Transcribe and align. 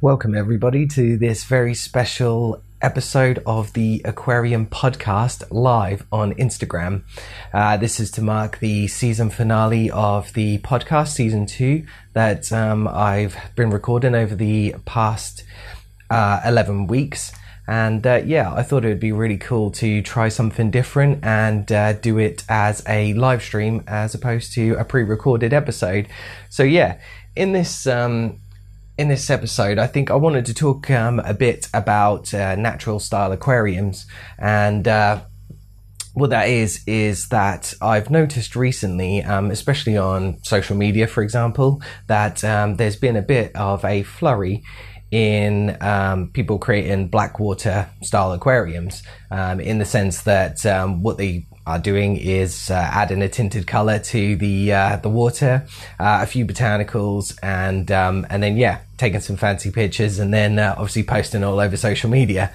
Welcome, 0.00 0.34
everybody, 0.34 0.86
to 0.88 1.16
this 1.16 1.44
very 1.44 1.72
special 1.72 2.60
episode 2.82 3.42
of 3.46 3.72
the 3.72 4.02
Aquarium 4.04 4.66
Podcast 4.66 5.44
live 5.50 6.04
on 6.12 6.34
Instagram. 6.34 7.04
Uh, 7.54 7.78
this 7.78 7.98
is 7.98 8.10
to 8.10 8.20
mark 8.20 8.58
the 8.58 8.86
season 8.88 9.30
finale 9.30 9.90
of 9.90 10.32
the 10.34 10.58
podcast, 10.58 11.08
season 11.08 11.46
two, 11.46 11.86
that 12.12 12.52
um, 12.52 12.86
I've 12.86 13.36
been 13.54 13.70
recording 13.70 14.14
over 14.14 14.34
the 14.34 14.74
past 14.84 15.44
uh, 16.10 16.40
11 16.44 16.86
weeks. 16.88 17.32
And 17.66 18.06
uh, 18.06 18.20
yeah, 18.26 18.52
I 18.52 18.62
thought 18.62 18.84
it 18.84 18.88
would 18.88 19.00
be 19.00 19.12
really 19.12 19.38
cool 19.38 19.70
to 19.70 20.02
try 20.02 20.28
something 20.28 20.70
different 20.70 21.24
and 21.24 21.70
uh, 21.72 21.94
do 21.94 22.18
it 22.18 22.44
as 22.50 22.82
a 22.86 23.14
live 23.14 23.42
stream 23.42 23.82
as 23.86 24.14
opposed 24.14 24.52
to 24.54 24.74
a 24.74 24.84
pre 24.84 25.02
recorded 25.02 25.54
episode. 25.54 26.08
So 26.50 26.62
yeah, 26.62 26.98
in 27.34 27.52
this. 27.52 27.86
Um, 27.86 28.40
in 28.96 29.08
this 29.08 29.28
episode, 29.28 29.78
I 29.78 29.86
think 29.86 30.10
I 30.10 30.14
wanted 30.14 30.46
to 30.46 30.54
talk 30.54 30.90
um, 30.90 31.18
a 31.20 31.34
bit 31.34 31.68
about 31.74 32.32
uh, 32.32 32.54
natural 32.54 33.00
style 33.00 33.32
aquariums. 33.32 34.06
And 34.38 34.86
uh, 34.86 35.22
what 36.12 36.30
that 36.30 36.48
is, 36.48 36.80
is 36.86 37.28
that 37.28 37.74
I've 37.82 38.08
noticed 38.08 38.54
recently, 38.54 39.22
um, 39.24 39.50
especially 39.50 39.96
on 39.96 40.38
social 40.44 40.76
media, 40.76 41.08
for 41.08 41.22
example, 41.22 41.82
that 42.06 42.44
um, 42.44 42.76
there's 42.76 42.96
been 42.96 43.16
a 43.16 43.22
bit 43.22 43.54
of 43.56 43.84
a 43.84 44.04
flurry 44.04 44.62
in 45.10 45.76
um, 45.80 46.30
people 46.32 46.58
creating 46.58 47.08
blackwater 47.08 47.88
style 48.02 48.32
aquariums 48.32 49.02
um, 49.30 49.60
in 49.60 49.78
the 49.78 49.84
sense 49.84 50.22
that 50.22 50.64
um, 50.66 51.02
what 51.02 51.18
they 51.18 51.46
are 51.66 51.78
doing 51.78 52.16
is 52.16 52.70
uh, 52.70 52.74
adding 52.74 53.22
a 53.22 53.28
tinted 53.28 53.66
color 53.66 53.98
to 53.98 54.36
the 54.36 54.72
uh, 54.72 54.96
the 54.96 55.08
water, 55.08 55.66
uh, 55.98 56.20
a 56.22 56.26
few 56.26 56.44
botanicals, 56.44 57.38
and 57.42 57.90
um, 57.90 58.26
and 58.28 58.42
then 58.42 58.56
yeah, 58.56 58.80
taking 58.98 59.20
some 59.20 59.36
fancy 59.36 59.70
pictures, 59.70 60.18
and 60.18 60.32
then 60.32 60.58
uh, 60.58 60.74
obviously 60.76 61.02
posting 61.02 61.42
all 61.42 61.60
over 61.60 61.76
social 61.76 62.10
media. 62.10 62.52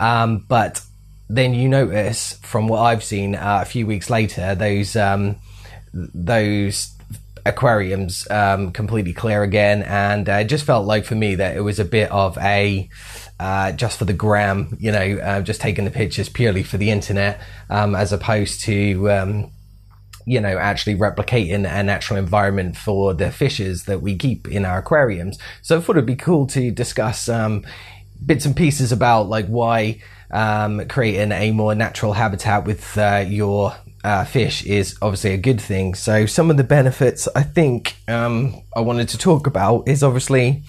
Um, 0.00 0.44
but 0.48 0.82
then 1.28 1.54
you 1.54 1.68
notice 1.68 2.34
from 2.42 2.68
what 2.68 2.80
I've 2.80 3.04
seen 3.04 3.34
uh, 3.34 3.60
a 3.62 3.64
few 3.64 3.86
weeks 3.86 4.10
later, 4.10 4.54
those 4.54 4.96
um, 4.96 5.36
those 5.92 6.94
aquariums 7.46 8.28
um, 8.30 8.72
completely 8.72 9.12
clear 9.12 9.42
again, 9.42 9.82
and 9.82 10.28
uh, 10.28 10.32
it 10.32 10.44
just 10.44 10.64
felt 10.64 10.86
like 10.86 11.04
for 11.04 11.14
me 11.14 11.36
that 11.36 11.56
it 11.56 11.60
was 11.60 11.78
a 11.78 11.84
bit 11.84 12.10
of 12.10 12.36
a 12.38 12.88
uh, 13.40 13.72
just 13.72 13.98
for 13.98 14.04
the 14.04 14.12
gram, 14.12 14.76
you 14.80 14.90
know, 14.90 15.18
uh, 15.18 15.40
just 15.40 15.60
taking 15.60 15.84
the 15.84 15.90
pictures 15.90 16.28
purely 16.28 16.62
for 16.62 16.76
the 16.76 16.90
internet, 16.90 17.40
um, 17.70 17.94
as 17.94 18.12
opposed 18.12 18.60
to, 18.62 19.10
um, 19.10 19.50
you 20.26 20.40
know, 20.40 20.58
actually 20.58 20.96
replicating 20.96 21.70
a 21.70 21.82
natural 21.82 22.18
environment 22.18 22.76
for 22.76 23.14
the 23.14 23.30
fishes 23.30 23.84
that 23.84 24.02
we 24.02 24.16
keep 24.16 24.48
in 24.48 24.64
our 24.64 24.78
aquariums. 24.78 25.38
So 25.62 25.78
I 25.78 25.80
thought 25.80 25.96
it'd 25.96 26.06
be 26.06 26.16
cool 26.16 26.46
to 26.48 26.70
discuss 26.70 27.28
um, 27.28 27.64
bits 28.24 28.44
and 28.44 28.56
pieces 28.56 28.92
about 28.92 29.28
like 29.28 29.46
why 29.46 30.02
um, 30.30 30.86
creating 30.88 31.32
a 31.32 31.52
more 31.52 31.74
natural 31.74 32.12
habitat 32.12 32.64
with 32.66 32.98
uh, 32.98 33.24
your 33.26 33.74
uh, 34.04 34.24
fish 34.24 34.64
is 34.64 34.96
obviously 35.00 35.32
a 35.32 35.38
good 35.38 35.60
thing. 35.60 35.94
So 35.94 36.26
some 36.26 36.50
of 36.50 36.56
the 36.56 36.64
benefits 36.64 37.28
I 37.34 37.42
think 37.42 37.96
um, 38.08 38.62
I 38.74 38.80
wanted 38.80 39.08
to 39.10 39.18
talk 39.18 39.46
about 39.46 39.88
is 39.88 40.02
obviously 40.02 40.62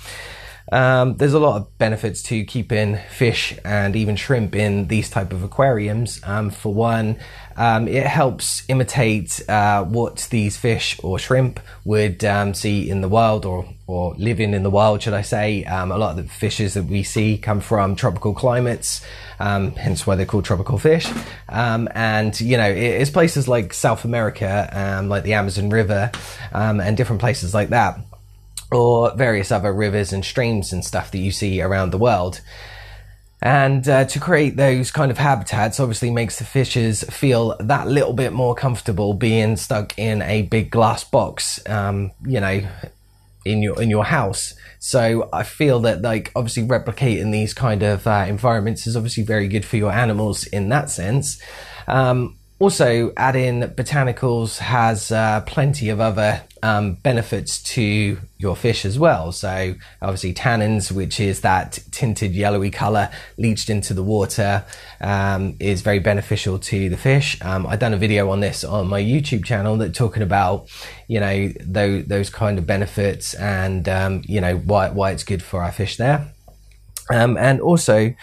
um, 0.71 1.17
there's 1.17 1.33
a 1.33 1.39
lot 1.39 1.57
of 1.57 1.77
benefits 1.77 2.21
to 2.23 2.43
keeping 2.43 2.97
fish 3.09 3.57
and 3.65 3.95
even 3.95 4.15
shrimp 4.15 4.55
in 4.55 4.87
these 4.87 5.09
type 5.09 5.33
of 5.33 5.43
aquariums. 5.43 6.21
Um, 6.23 6.51
for 6.51 6.73
one, 6.73 7.17
um, 7.55 7.87
it 7.87 8.05
helps 8.05 8.63
imitate 8.69 9.41
uh, 9.49 9.83
what 9.83 10.27
these 10.29 10.57
fish 10.57 10.99
or 11.03 11.17
shrimp 11.17 11.59
would 11.85 12.23
um, 12.23 12.53
see 12.53 12.89
in 12.89 13.01
the 13.01 13.09
wild 13.09 13.45
or, 13.45 13.67
or 13.87 14.13
living 14.17 14.53
in 14.53 14.63
the 14.63 14.69
wild, 14.69 15.01
should 15.01 15.13
I 15.13 15.23
say. 15.23 15.65
Um, 15.65 15.91
a 15.91 15.97
lot 15.97 16.11
of 16.11 16.17
the 16.17 16.31
fishes 16.31 16.75
that 16.75 16.85
we 16.85 17.03
see 17.03 17.37
come 17.37 17.61
from 17.61 17.95
tropical 17.95 18.33
climates, 18.33 19.03
um, 19.39 19.71
hence 19.71 20.05
why 20.05 20.15
they're 20.15 20.25
called 20.25 20.45
tropical 20.45 20.77
fish. 20.77 21.11
and, 21.47 22.39
you 22.39 22.57
know, 22.57 22.69
it's 22.69 23.09
places 23.09 23.47
like 23.47 23.73
South 23.73 24.05
America, 24.05 25.03
like 25.07 25.23
the 25.23 25.33
Amazon 25.33 25.69
River, 25.69 26.11
and 26.51 26.95
different 26.95 27.21
places 27.21 27.53
like 27.53 27.69
that 27.69 27.99
or 28.71 29.15
various 29.15 29.51
other 29.51 29.73
rivers 29.73 30.13
and 30.13 30.23
streams 30.23 30.71
and 30.71 30.85
stuff 30.85 31.11
that 31.11 31.19
you 31.19 31.31
see 31.31 31.61
around 31.61 31.91
the 31.91 31.97
world. 31.97 32.41
And 33.41 33.87
uh, 33.87 34.05
to 34.05 34.19
create 34.19 34.57
those 34.57 34.91
kind 34.91 35.11
of 35.11 35.17
habitats 35.17 35.79
obviously 35.79 36.11
makes 36.11 36.39
the 36.39 36.45
fishes 36.45 37.03
feel 37.03 37.55
that 37.61 37.87
little 37.87 38.13
bit 38.13 38.33
more 38.33 38.53
comfortable 38.53 39.13
being 39.13 39.55
stuck 39.55 39.97
in 39.97 40.21
a 40.21 40.41
big 40.41 40.69
glass 40.71 41.05
box, 41.05 41.65
um, 41.69 42.11
you 42.25 42.41
know, 42.41 42.67
in 43.45 43.61
your 43.61 43.81
in 43.81 43.89
your 43.89 44.03
house. 44.03 44.55
So 44.79 45.29
I 45.31 45.43
feel 45.43 45.79
that 45.81 46.01
like 46.01 46.31
obviously 46.35 46.63
replicating 46.63 47.31
these 47.31 47.53
kind 47.53 47.81
of 47.81 48.05
uh, 48.05 48.25
environments 48.27 48.87
is 48.87 48.97
obviously 48.97 49.23
very 49.23 49.47
good 49.47 49.63
for 49.63 49.77
your 49.77 49.91
animals 49.91 50.45
in 50.45 50.67
that 50.69 50.89
sense. 50.89 51.41
Um, 51.87 52.38
also, 52.59 53.13
adding 53.15 53.61
botanicals 53.61 54.57
has 54.57 55.13
uh, 55.13 55.39
plenty 55.47 55.87
of 55.87 56.01
other 56.01 56.43
um, 56.61 56.95
benefits 56.95 57.63
to 57.63 58.17
your 58.37 58.55
fish 58.57 58.83
as 58.83 58.99
well. 58.99 59.31
So, 59.31 59.75
obviously, 60.01 60.33
tannins, 60.33 60.91
which 60.91 61.21
is 61.21 61.39
that 61.41 61.79
tinted 61.91 62.33
yellowy 62.33 62.69
color 62.69 63.11
leached 63.37 63.69
into 63.69 63.93
the 63.93 64.03
water, 64.03 64.65
um, 64.99 65.55
is 65.61 65.81
very 65.81 65.99
beneficial 65.99 66.59
to 66.59 66.89
the 66.89 66.97
fish. 66.97 67.41
Um, 67.41 67.65
I've 67.65 67.79
done 67.79 67.93
a 67.93 67.97
video 67.97 68.29
on 68.29 68.41
this 68.41 68.65
on 68.65 68.87
my 68.87 69.01
YouTube 69.01 69.45
channel 69.45 69.77
that 69.77 69.95
talking 69.95 70.21
about, 70.21 70.67
you 71.07 71.21
know, 71.21 71.53
those, 71.61 72.05
those 72.07 72.29
kind 72.29 72.57
of 72.57 72.67
benefits 72.67 73.35
and, 73.35 73.87
um, 73.87 74.21
you 74.25 74.41
know, 74.41 74.57
why, 74.57 74.89
why 74.89 75.11
it's 75.11 75.23
good 75.23 75.41
for 75.41 75.63
our 75.63 75.71
fish 75.71 75.95
there. 75.95 76.33
Um, 77.09 77.37
and 77.37 77.61
also, 77.61 78.13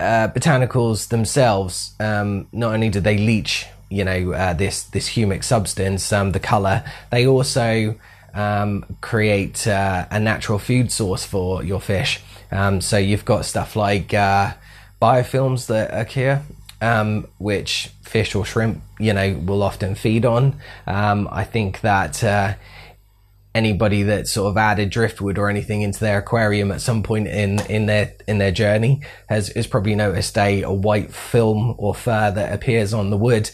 uh, 0.00 0.28
botanicals 0.28 1.08
themselves, 1.08 1.94
um, 2.00 2.48
not 2.52 2.74
only 2.74 2.88
do 2.88 3.00
they 3.00 3.18
leach, 3.18 3.66
you 3.90 4.04
know, 4.04 4.32
uh, 4.32 4.52
this 4.52 4.84
this 4.84 5.10
humic 5.10 5.44
substance, 5.44 6.12
um, 6.12 6.32
the 6.32 6.40
color, 6.40 6.84
they 7.10 7.26
also 7.26 7.94
um, 8.34 8.84
create 9.00 9.66
uh, 9.66 10.06
a 10.10 10.18
natural 10.18 10.58
food 10.58 10.90
source 10.90 11.24
for 11.24 11.62
your 11.62 11.80
fish. 11.80 12.20
Um, 12.50 12.80
so 12.80 12.96
you've 12.98 13.24
got 13.24 13.44
stuff 13.44 13.76
like 13.76 14.12
uh, 14.12 14.54
biofilms 15.00 15.66
that 15.66 15.90
occur, 15.92 16.42
um, 16.80 17.28
which 17.38 17.90
fish 18.02 18.34
or 18.34 18.44
shrimp, 18.44 18.82
you 18.98 19.12
know, 19.12 19.34
will 19.44 19.62
often 19.62 19.94
feed 19.94 20.24
on. 20.24 20.56
Um, 20.86 21.28
I 21.30 21.44
think 21.44 21.80
that 21.80 22.22
uh, 22.22 22.54
anybody 23.54 24.02
that 24.02 24.26
sort 24.26 24.50
of 24.50 24.56
added 24.56 24.90
driftwood 24.90 25.38
or 25.38 25.48
anything 25.48 25.82
into 25.82 26.00
their 26.00 26.18
aquarium 26.18 26.72
at 26.72 26.80
some 26.80 27.02
point 27.02 27.28
in, 27.28 27.60
in 27.66 27.86
their 27.86 28.12
in 28.26 28.38
their 28.38 28.50
journey 28.50 29.00
has, 29.28 29.48
has 29.48 29.66
probably 29.66 29.94
noticed 29.94 30.36
a, 30.36 30.62
a 30.62 30.72
white 30.72 31.14
film 31.14 31.74
or 31.78 31.94
fur 31.94 32.32
that 32.32 32.52
appears 32.52 32.92
on 32.92 33.10
the 33.10 33.16
wood. 33.16 33.50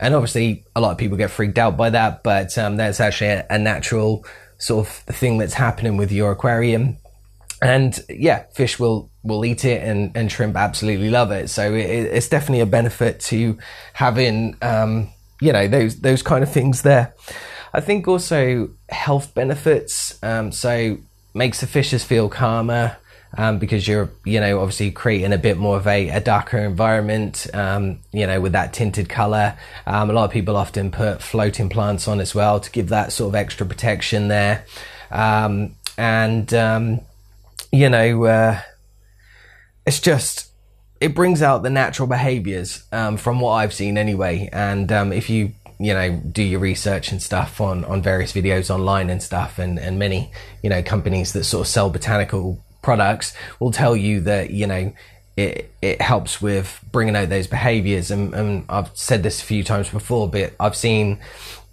And 0.00 0.14
obviously 0.14 0.64
a 0.74 0.80
lot 0.80 0.90
of 0.90 0.98
people 0.98 1.16
get 1.16 1.30
freaked 1.30 1.58
out 1.58 1.76
by 1.76 1.90
that, 1.90 2.22
but 2.24 2.56
um, 2.58 2.76
that's 2.76 3.00
actually 3.00 3.30
a, 3.30 3.46
a 3.48 3.58
natural 3.58 4.26
sort 4.58 4.86
of 4.86 4.92
thing 4.92 5.38
that's 5.38 5.54
happening 5.54 5.96
with 5.96 6.10
your 6.10 6.32
aquarium. 6.32 6.98
And 7.62 7.98
yeah, 8.08 8.46
fish 8.54 8.78
will 8.78 9.10
will 9.22 9.44
eat 9.44 9.64
it, 9.64 9.82
and, 9.82 10.14
and 10.14 10.30
shrimp 10.30 10.56
absolutely 10.56 11.08
love 11.08 11.30
it. 11.30 11.48
So 11.48 11.72
it, 11.72 11.86
it's 11.86 12.28
definitely 12.28 12.60
a 12.60 12.66
benefit 12.66 13.20
to 13.20 13.56
having 13.94 14.56
um, 14.60 15.08
you 15.40 15.52
know 15.52 15.66
those 15.68 16.00
those 16.00 16.22
kind 16.22 16.42
of 16.42 16.52
things 16.52 16.82
there. 16.82 17.14
I 17.74 17.80
think 17.80 18.08
also 18.08 18.70
health 18.88 19.34
benefits. 19.34 20.18
Um, 20.22 20.52
so 20.52 20.98
makes 21.34 21.60
the 21.60 21.66
fishes 21.66 22.04
feel 22.04 22.28
calmer. 22.28 22.96
Um, 23.36 23.58
because 23.58 23.88
you're, 23.88 24.10
you 24.24 24.38
know, 24.38 24.60
obviously 24.60 24.92
creating 24.92 25.32
a 25.32 25.38
bit 25.38 25.56
more 25.58 25.76
of 25.76 25.88
a, 25.88 26.08
a 26.08 26.20
darker 26.20 26.56
environment, 26.58 27.48
um, 27.52 27.98
you 28.12 28.28
know, 28.28 28.40
with 28.40 28.52
that 28.52 28.72
tinted 28.72 29.08
color. 29.08 29.56
Um, 29.88 30.08
a 30.08 30.12
lot 30.12 30.24
of 30.26 30.30
people 30.30 30.54
often 30.54 30.92
put 30.92 31.20
floating 31.20 31.68
plants 31.68 32.06
on 32.06 32.20
as 32.20 32.32
well 32.32 32.60
to 32.60 32.70
give 32.70 32.90
that 32.90 33.10
sort 33.10 33.30
of 33.30 33.34
extra 33.34 33.66
protection 33.66 34.28
there. 34.28 34.64
Um, 35.10 35.74
and, 35.98 36.54
um, 36.54 37.00
you 37.72 37.88
know, 37.88 38.24
uh, 38.24 38.60
it's 39.84 39.98
just, 39.98 40.52
it 41.00 41.16
brings 41.16 41.42
out 41.42 41.64
the 41.64 41.70
natural 41.70 42.06
behaviors 42.06 42.84
um, 42.92 43.16
from 43.16 43.40
what 43.40 43.54
I've 43.54 43.74
seen 43.74 43.98
anyway. 43.98 44.48
And 44.52 44.88
if 45.12 45.28
you 45.28 45.54
you 45.78 45.92
know 45.92 46.20
do 46.30 46.42
your 46.42 46.60
research 46.60 47.10
and 47.10 47.22
stuff 47.22 47.60
on 47.60 47.84
on 47.84 48.02
various 48.02 48.32
videos 48.32 48.70
online 48.70 49.10
and 49.10 49.22
stuff 49.22 49.58
and 49.58 49.78
and 49.78 49.98
many 49.98 50.30
you 50.62 50.70
know 50.70 50.82
companies 50.82 51.32
that 51.32 51.44
sort 51.44 51.62
of 51.62 51.68
sell 51.68 51.90
botanical 51.90 52.64
products 52.82 53.34
will 53.58 53.72
tell 53.72 53.96
you 53.96 54.20
that 54.20 54.50
you 54.50 54.66
know 54.66 54.92
it 55.36 55.72
it 55.82 56.00
helps 56.00 56.40
with 56.40 56.80
bringing 56.92 57.16
out 57.16 57.28
those 57.28 57.46
behaviors. 57.46 58.10
And, 58.10 58.34
and 58.34 58.64
I've 58.68 58.90
said 58.94 59.22
this 59.22 59.42
a 59.42 59.44
few 59.44 59.64
times 59.64 59.88
before 59.88 60.28
but 60.28 60.54
I've 60.60 60.76
seen 60.76 61.18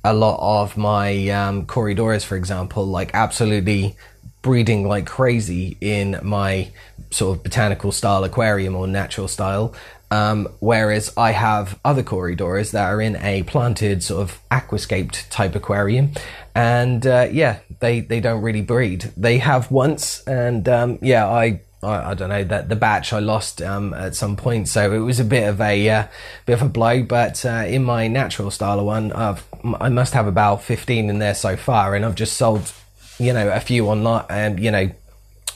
a 0.03 0.13
lot 0.13 0.39
of 0.63 0.77
my 0.77 1.29
um, 1.29 1.65
Corydoras 1.67 2.25
for 2.25 2.35
example 2.35 2.85
like 2.85 3.11
absolutely 3.13 3.95
breeding 4.41 4.87
like 4.87 5.05
crazy 5.05 5.77
in 5.79 6.19
my 6.23 6.71
sort 7.11 7.37
of 7.37 7.43
botanical 7.43 7.91
style 7.91 8.23
aquarium 8.23 8.75
or 8.75 8.87
natural 8.87 9.27
style 9.27 9.75
Um, 10.11 10.49
whereas 10.59 11.13
I 11.15 11.31
have 11.31 11.79
other 11.85 12.03
Corydoras 12.03 12.71
that 12.71 12.85
are 12.85 13.01
in 13.01 13.15
a 13.15 13.43
planted 13.43 14.03
sort 14.03 14.21
of 14.21 14.39
aquascaped 14.51 15.29
type 15.29 15.55
aquarium, 15.55 16.11
and 16.53 17.07
uh, 17.07 17.29
yeah, 17.31 17.59
they 17.79 18.01
they 18.01 18.19
don't 18.19 18.41
really 18.41 18.61
breed. 18.61 19.11
They 19.15 19.37
have 19.37 19.71
once, 19.71 20.21
and 20.27 20.67
um, 20.67 20.99
yeah, 21.01 21.25
I 21.25 21.61
I, 21.81 22.11
I, 22.11 22.13
don't 22.13 22.27
know 22.27 22.43
that 22.43 22.67
the 22.67 22.75
batch 22.75 23.13
I 23.13 23.19
lost 23.19 23.61
um, 23.61 23.93
at 23.93 24.13
some 24.15 24.35
point, 24.35 24.67
so 24.67 24.91
it 24.91 24.99
was 24.99 25.21
a 25.21 25.25
bit 25.25 25.47
of 25.47 25.61
a 25.61 25.89
uh, 25.89 26.07
bit 26.45 26.53
of 26.53 26.61
a 26.61 26.69
blow. 26.69 27.03
But 27.03 27.45
uh, 27.45 27.63
in 27.67 27.85
my 27.85 28.09
natural 28.09 28.51
style 28.51 28.79
of 28.79 28.85
one, 28.85 29.13
I've, 29.13 29.45
I 29.63 29.87
must 29.87 30.13
have 30.13 30.27
about 30.27 30.61
fifteen 30.61 31.09
in 31.09 31.19
there 31.19 31.35
so 31.35 31.55
far, 31.55 31.95
and 31.95 32.03
I've 32.03 32.15
just 32.15 32.35
sold, 32.35 32.71
you 33.17 33.31
know, 33.31 33.49
a 33.49 33.61
few 33.61 33.87
online, 33.87 34.25
and 34.29 34.57
um, 34.57 34.63
you 34.63 34.71
know, 34.71 34.91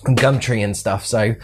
Gumtree 0.06 0.64
and 0.64 0.78
stuff. 0.78 1.06
So 1.06 1.36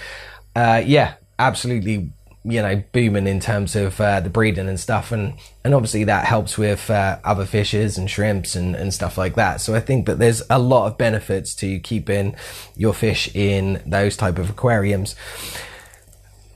uh, 0.55 0.81
yeah, 0.85 1.15
absolutely 1.37 2.11
you 2.43 2.61
know 2.61 2.83
booming 2.91 3.27
in 3.27 3.39
terms 3.39 3.75
of 3.75 4.01
uh, 4.01 4.19
the 4.19 4.29
breeding 4.29 4.67
and 4.67 4.79
stuff 4.79 5.11
and 5.11 5.33
and 5.63 5.75
obviously 5.75 6.03
that 6.03 6.25
helps 6.25 6.57
with 6.57 6.89
uh, 6.89 7.19
other 7.23 7.45
fishes 7.45 7.97
and 7.97 8.09
shrimps 8.09 8.55
and, 8.55 8.75
and 8.75 8.93
stuff 8.93 9.17
like 9.17 9.35
that. 9.35 9.61
So 9.61 9.75
i 9.75 9.79
think 9.79 10.07
that 10.07 10.17
there's 10.17 10.41
a 10.49 10.57
lot 10.57 10.87
of 10.87 10.97
benefits 10.97 11.53
to 11.55 11.79
keeping 11.79 12.35
your 12.75 12.93
fish 12.93 13.33
in 13.35 13.81
those 13.85 14.17
type 14.17 14.39
of 14.39 14.49
aquariums. 14.49 15.15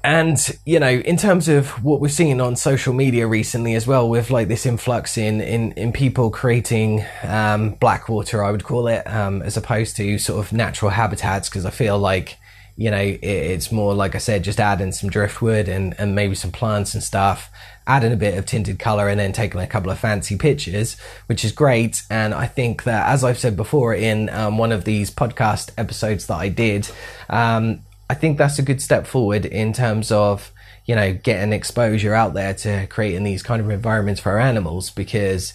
And 0.04 0.40
you 0.66 0.80
know 0.80 0.90
in 0.90 1.18
terms 1.18 1.48
of 1.48 1.84
what 1.84 2.02
we're 2.02 2.10
seeing 2.10 2.42
on 2.42 2.56
social 2.56 2.94
media 2.94 3.28
recently 3.28 3.76
as 3.76 3.86
well 3.86 4.10
with 4.10 4.32
like 4.32 4.48
this 4.48 4.66
influx 4.66 5.18
in 5.18 5.40
in, 5.42 5.72
in 5.74 5.92
people 5.92 6.30
creating 6.32 7.06
um, 7.24 7.72
blackwater 7.72 8.44
i 8.44 8.52
would 8.52 8.64
call 8.64 8.88
it 8.88 9.04
um, 9.08 9.42
as 9.42 9.58
opposed 9.58 9.96
to 9.98 10.20
sort 10.20 10.46
of 10.46 10.54
natural 10.54 10.92
habitats 10.92 11.50
because 11.50 11.66
i 11.66 11.72
feel 11.72 11.98
like 11.98 12.38
you 12.78 12.92
know, 12.92 12.98
it, 12.98 13.24
it's 13.24 13.72
more 13.72 13.94
like 13.94 14.16
I 14.16 14.20
said, 14.20 14.44
just 14.44 14.60
adding 14.60 14.92
some 14.92 15.10
driftwood 15.10 15.68
and, 15.68 15.96
and 15.98 16.14
maybe 16.14 16.36
some 16.36 16.52
plants 16.52 16.94
and 16.94 17.02
stuff, 17.02 17.50
adding 17.88 18.12
a 18.12 18.18
bit 18.18 18.38
of 18.38 18.46
tinted 18.46 18.80
color 18.80 19.08
and 19.08 19.20
then 19.20 19.32
taking 19.32 19.62
a 19.62 19.68
couple 19.68 19.92
of 19.92 20.00
fancy 20.00 20.38
pictures, 20.38 20.98
which 21.28 21.46
is 21.46 21.52
great. 21.52 22.02
And 22.10 22.34
I 22.34 22.48
think 22.48 22.84
that, 22.84 23.08
as 23.08 23.24
I've 23.24 23.40
said 23.40 23.56
before 23.56 23.94
in 23.94 24.30
um, 24.30 24.58
one 24.58 24.72
of 24.72 24.84
these 24.84 25.10
podcast 25.10 25.72
episodes 25.78 26.28
that 26.28 26.36
I 26.36 26.50
did, 26.50 26.90
um, 27.30 27.80
I 28.10 28.14
think 28.14 28.38
that's 28.38 28.60
a 28.60 28.64
good 28.64 28.82
step 28.82 29.08
forward 29.08 29.46
in 29.46 29.74
terms 29.74 30.12
of, 30.12 30.52
you 30.86 30.96
know, 30.96 31.14
getting 31.14 31.54
exposure 31.54 32.14
out 32.14 32.34
there 32.34 32.54
to 32.54 32.88
creating 32.88 33.24
these 33.24 33.42
kind 33.42 33.62
of 33.62 33.70
environments 33.70 34.22
for 34.22 34.34
our 34.34 34.40
animals 34.40 34.92
because, 34.92 35.54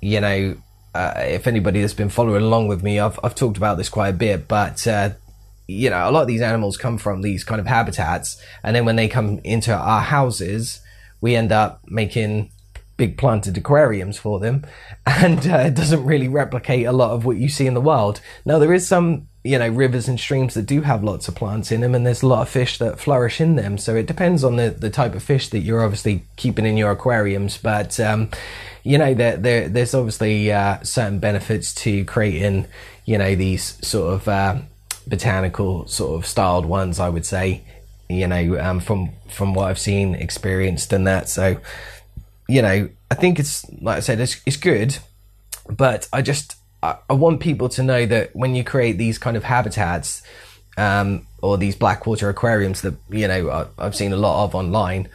you 0.00 0.20
know, 0.20 0.56
uh, 0.94 1.14
if 1.16 1.46
anybody 1.46 1.80
has 1.80 1.94
been 1.94 2.08
following 2.08 2.42
along 2.42 2.68
with 2.68 2.82
me, 2.82 3.00
I've, 3.00 3.18
I've 3.24 3.34
talked 3.34 3.56
about 3.56 3.78
this 3.78 3.88
quite 3.88 4.08
a 4.10 4.12
bit, 4.12 4.48
but 4.48 4.86
uh, 4.86 5.10
you 5.68 5.90
know, 5.90 6.08
a 6.08 6.10
lot 6.10 6.22
of 6.22 6.28
these 6.28 6.40
animals 6.40 6.78
come 6.78 6.96
from 6.96 7.20
these 7.20 7.44
kind 7.44 7.60
of 7.60 7.66
habitats, 7.66 8.42
and 8.64 8.74
then 8.74 8.86
when 8.86 8.96
they 8.96 9.06
come 9.06 9.38
into 9.44 9.72
our 9.72 10.00
houses, 10.00 10.80
we 11.20 11.36
end 11.36 11.52
up 11.52 11.82
making 11.86 12.50
big 12.96 13.16
planted 13.16 13.56
aquariums 13.56 14.16
for 14.16 14.40
them, 14.40 14.64
and 15.06 15.46
uh, 15.46 15.58
it 15.58 15.74
doesn't 15.74 16.04
really 16.04 16.26
replicate 16.26 16.86
a 16.86 16.92
lot 16.92 17.10
of 17.10 17.24
what 17.26 17.36
you 17.36 17.50
see 17.50 17.66
in 17.66 17.74
the 17.74 17.82
wild. 17.82 18.20
Now, 18.46 18.58
there 18.58 18.72
is 18.72 18.88
some, 18.88 19.28
you 19.44 19.58
know, 19.58 19.68
rivers 19.68 20.08
and 20.08 20.18
streams 20.18 20.54
that 20.54 20.66
do 20.66 20.80
have 20.80 21.04
lots 21.04 21.28
of 21.28 21.34
plants 21.34 21.70
in 21.70 21.82
them, 21.82 21.94
and 21.94 22.06
there's 22.06 22.22
a 22.22 22.26
lot 22.26 22.40
of 22.40 22.48
fish 22.48 22.78
that 22.78 22.98
flourish 22.98 23.38
in 23.38 23.56
them. 23.56 23.76
So 23.76 23.94
it 23.94 24.06
depends 24.06 24.42
on 24.44 24.56
the, 24.56 24.70
the 24.70 24.90
type 24.90 25.14
of 25.14 25.22
fish 25.22 25.50
that 25.50 25.60
you're 25.60 25.84
obviously 25.84 26.24
keeping 26.36 26.64
in 26.64 26.78
your 26.78 26.92
aquariums, 26.92 27.58
but 27.58 28.00
um, 28.00 28.30
you 28.84 28.96
know, 28.96 29.12
there, 29.12 29.36
there 29.36 29.68
there's 29.68 29.92
obviously 29.92 30.50
uh, 30.50 30.82
certain 30.82 31.18
benefits 31.18 31.74
to 31.74 32.06
creating, 32.06 32.66
you 33.04 33.18
know, 33.18 33.34
these 33.34 33.78
sort 33.86 34.14
of 34.14 34.28
uh, 34.28 34.56
botanical 35.08 35.86
sort 35.86 36.18
of 36.18 36.26
styled 36.26 36.66
ones, 36.66 37.00
I 37.00 37.08
would 37.08 37.26
say. 37.26 37.62
You 38.08 38.26
know, 38.26 38.58
um, 38.58 38.80
from 38.80 39.10
from 39.28 39.54
what 39.54 39.68
I've 39.68 39.78
seen, 39.78 40.14
experienced, 40.14 40.92
and 40.92 41.06
that. 41.06 41.28
So, 41.28 41.60
you 42.48 42.62
know, 42.62 42.88
I 43.10 43.14
think 43.14 43.38
it's 43.38 43.70
like 43.82 43.98
I 43.98 44.00
said, 44.00 44.20
it's 44.20 44.40
it's 44.46 44.56
good, 44.56 44.98
but 45.68 46.08
I 46.12 46.22
just 46.22 46.56
I, 46.82 46.96
I 47.10 47.12
want 47.12 47.40
people 47.40 47.68
to 47.70 47.82
know 47.82 48.06
that 48.06 48.34
when 48.34 48.54
you 48.54 48.64
create 48.64 48.96
these 48.96 49.18
kind 49.18 49.36
of 49.36 49.44
habitats, 49.44 50.22
um, 50.78 51.26
or 51.42 51.58
these 51.58 51.76
blackwater 51.76 52.28
aquariums 52.28 52.80
that 52.82 52.94
you 53.10 53.28
know 53.28 53.50
I, 53.50 53.84
I've 53.84 53.96
seen 53.96 54.12
a 54.12 54.16
lot 54.16 54.44
of 54.44 54.54
online, 54.54 55.08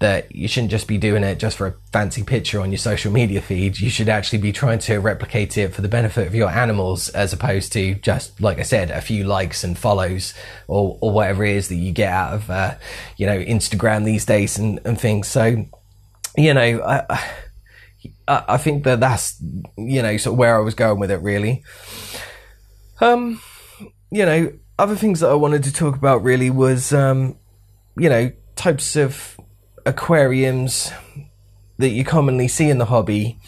that 0.00 0.34
you 0.34 0.48
shouldn't 0.48 0.70
just 0.70 0.88
be 0.88 0.96
doing 0.96 1.22
it 1.22 1.38
just 1.38 1.58
for 1.58 1.66
a 1.66 1.74
fancy 1.92 2.22
picture 2.22 2.60
on 2.60 2.70
your 2.70 2.78
social 2.78 3.12
media 3.12 3.40
feed. 3.42 3.78
You 3.78 3.90
should 3.90 4.08
actually 4.08 4.38
be 4.38 4.50
trying 4.50 4.78
to 4.80 4.98
replicate 4.98 5.58
it 5.58 5.74
for 5.74 5.82
the 5.82 5.88
benefit 5.88 6.26
of 6.26 6.34
your 6.34 6.48
animals 6.48 7.10
as 7.10 7.34
opposed 7.34 7.72
to 7.74 7.94
just, 7.96 8.40
like 8.40 8.58
I 8.58 8.62
said, 8.62 8.90
a 8.90 9.02
few 9.02 9.24
likes 9.24 9.62
and 9.62 9.76
follows 9.76 10.32
or, 10.68 10.98
or 11.02 11.12
whatever 11.12 11.44
it 11.44 11.54
is 11.54 11.68
that 11.68 11.74
you 11.74 11.92
get 11.92 12.10
out 12.10 12.32
of, 12.32 12.50
uh, 12.50 12.74
you 13.18 13.26
know, 13.26 13.38
Instagram 13.38 14.06
these 14.06 14.24
days 14.24 14.58
and, 14.58 14.80
and 14.86 14.98
things. 14.98 15.28
So, 15.28 15.66
you 16.34 16.54
know, 16.54 16.82
I, 16.82 17.22
I 18.26 18.56
think 18.56 18.84
that 18.84 19.00
that's, 19.00 19.38
you 19.76 20.00
know, 20.00 20.16
sort 20.16 20.32
of 20.32 20.38
where 20.38 20.56
I 20.56 20.60
was 20.60 20.74
going 20.74 20.98
with 20.98 21.10
it 21.10 21.20
really. 21.20 21.62
Um, 23.02 23.42
you 24.10 24.24
know, 24.24 24.50
other 24.78 24.96
things 24.96 25.20
that 25.20 25.28
I 25.28 25.34
wanted 25.34 25.64
to 25.64 25.72
talk 25.74 25.94
about 25.94 26.22
really 26.22 26.48
was, 26.48 26.94
um, 26.94 27.36
you 27.98 28.08
know, 28.08 28.32
types 28.56 28.96
of 28.96 29.38
aquariums 29.90 30.92
that 31.78 31.90
you 31.90 32.04
commonly 32.04 32.48
see 32.48 32.70
in 32.70 32.78
the 32.78 32.86
hobby, 32.86 33.38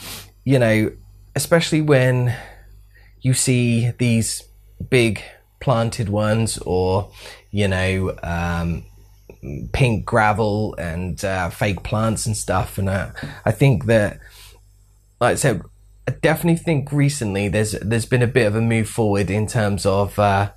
you 0.44 0.58
know, 0.58 0.90
especially 1.34 1.80
when 1.80 2.34
you 3.20 3.32
see 3.32 3.92
these 3.98 4.42
big 4.90 5.22
planted 5.60 6.08
ones 6.08 6.58
or, 6.58 7.10
you 7.50 7.68
know, 7.68 8.16
um, 8.22 8.84
pink 9.72 10.04
gravel 10.04 10.74
and 10.76 11.24
uh, 11.24 11.48
fake 11.50 11.82
plants 11.84 12.26
and 12.26 12.36
stuff. 12.36 12.78
And 12.78 12.90
I 12.90 13.52
think 13.52 13.86
that, 13.86 14.18
like 15.20 15.32
I 15.32 15.36
said, 15.36 15.62
I 16.08 16.12
definitely 16.12 16.58
think 16.58 16.90
recently 16.90 17.48
there's 17.48 17.72
there's 17.72 18.06
been 18.06 18.22
a 18.22 18.26
bit 18.26 18.48
of 18.48 18.56
a 18.56 18.60
move 18.60 18.88
forward 18.88 19.30
in 19.30 19.46
terms 19.46 19.86
of 19.86 20.18
uh, 20.18 20.50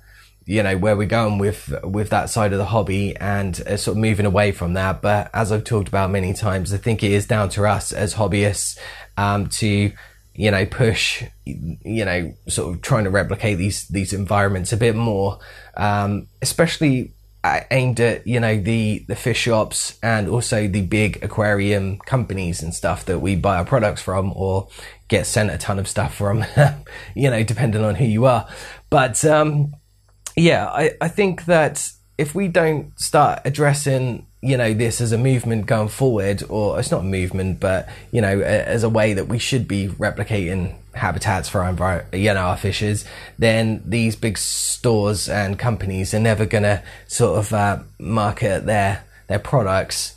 you 0.46 0.62
know 0.62 0.76
where 0.76 0.96
we're 0.96 1.06
going 1.06 1.38
with 1.38 1.74
with 1.84 2.10
that 2.10 2.30
side 2.30 2.52
of 2.52 2.58
the 2.58 2.64
hobby 2.64 3.16
and 3.16 3.60
uh, 3.66 3.76
sort 3.76 3.96
of 3.96 4.00
moving 4.00 4.26
away 4.26 4.52
from 4.52 4.74
that. 4.74 5.02
But 5.02 5.30
as 5.34 5.52
i've 5.52 5.64
talked 5.64 5.88
about 5.88 6.10
many 6.10 6.32
times 6.32 6.72
i 6.72 6.76
think 6.76 7.02
it 7.02 7.12
is 7.12 7.26
down 7.26 7.48
to 7.50 7.66
us 7.66 7.92
as 7.92 8.14
hobbyists 8.14 8.78
um, 9.16 9.48
to 9.48 9.92
you 10.34 10.50
know 10.50 10.66
push 10.66 11.24
you 11.44 12.04
know 12.04 12.32
sort 12.48 12.74
of 12.74 12.82
trying 12.82 13.04
to 13.04 13.10
replicate 13.10 13.58
these 13.58 13.88
these 13.88 14.12
environments 14.12 14.72
a 14.72 14.76
bit 14.76 14.94
more 14.94 15.38
um, 15.76 16.26
especially 16.42 17.12
aimed 17.70 18.00
at 18.00 18.26
you 18.26 18.40
know 18.40 18.58
the 18.58 19.04
the 19.08 19.16
fish 19.16 19.38
shops 19.38 19.98
and 20.02 20.28
also 20.28 20.66
the 20.66 20.82
big 20.82 21.22
aquarium 21.22 21.98
companies 21.98 22.62
and 22.62 22.74
stuff 22.74 23.04
that 23.04 23.20
we 23.20 23.36
buy 23.36 23.56
our 23.56 23.64
products 23.64 24.02
from 24.02 24.32
or 24.34 24.68
get 25.08 25.26
sent 25.26 25.50
a 25.50 25.58
ton 25.58 25.78
of 25.78 25.86
stuff 25.86 26.14
from 26.14 26.44
you 27.14 27.30
know 27.30 27.42
depending 27.42 27.84
on 27.84 27.94
who 27.94 28.04
you 28.04 28.24
are. 28.24 28.48
But 28.90 29.24
um 29.24 29.74
yeah, 30.36 30.66
I, 30.66 30.92
I 31.00 31.08
think 31.08 31.46
that 31.46 31.90
if 32.18 32.34
we 32.34 32.48
don't 32.48 32.98
start 32.98 33.40
addressing 33.44 34.26
you 34.42 34.56
know 34.56 34.72
this 34.74 35.00
as 35.00 35.12
a 35.12 35.18
movement 35.18 35.66
going 35.66 35.88
forward 35.88 36.42
or 36.48 36.78
it's 36.78 36.90
not 36.90 37.00
a 37.00 37.04
movement 37.04 37.58
but 37.58 37.88
you 38.12 38.20
know 38.20 38.40
as 38.40 38.84
a 38.84 38.88
way 38.88 39.12
that 39.14 39.26
we 39.26 39.38
should 39.38 39.66
be 39.66 39.88
replicating 39.88 40.74
habitats 40.94 41.48
for 41.48 41.62
our 41.62 41.72
envir- 41.72 42.18
you 42.18 42.32
know 42.32 42.40
our 42.40 42.56
fishes 42.56 43.04
then 43.38 43.82
these 43.84 44.14
big 44.14 44.38
stores 44.38 45.28
and 45.28 45.58
companies 45.58 46.14
are 46.14 46.20
never 46.20 46.46
going 46.46 46.62
to 46.62 46.82
sort 47.08 47.38
of 47.38 47.52
uh, 47.52 47.78
market 47.98 48.66
their 48.66 49.04
their 49.26 49.38
products 49.38 50.16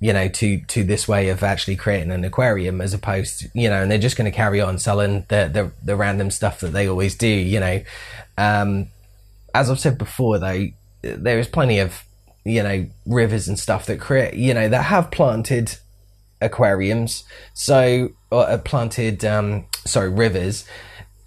you 0.00 0.12
know 0.12 0.28
to 0.28 0.60
to 0.62 0.82
this 0.82 1.06
way 1.06 1.28
of 1.28 1.42
actually 1.42 1.76
creating 1.76 2.10
an 2.10 2.24
aquarium 2.24 2.80
as 2.80 2.92
opposed 2.92 3.38
to 3.38 3.50
you 3.54 3.68
know 3.68 3.82
and 3.82 3.90
they're 3.90 3.98
just 3.98 4.16
going 4.16 4.30
to 4.30 4.36
carry 4.36 4.60
on 4.60 4.78
selling 4.78 5.24
the, 5.28 5.48
the 5.52 5.70
the 5.84 5.94
random 5.94 6.30
stuff 6.30 6.58
that 6.60 6.72
they 6.72 6.88
always 6.88 7.14
do 7.14 7.28
you 7.28 7.60
know. 7.60 7.80
Um 8.38 8.88
as 9.54 9.70
I've 9.70 9.80
said 9.80 9.98
before, 9.98 10.38
though, 10.38 10.66
there 11.02 11.38
is 11.38 11.48
plenty 11.48 11.78
of 11.78 12.04
you 12.44 12.62
know 12.62 12.86
rivers 13.06 13.46
and 13.48 13.58
stuff 13.58 13.86
that 13.86 14.00
create 14.00 14.34
you 14.34 14.52
know 14.52 14.68
that 14.68 14.82
have 14.84 15.10
planted 15.10 15.76
aquariums, 16.40 17.24
so 17.54 18.10
or 18.30 18.48
uh, 18.48 18.58
planted 18.58 19.24
um, 19.24 19.66
sorry 19.84 20.08
rivers. 20.08 20.64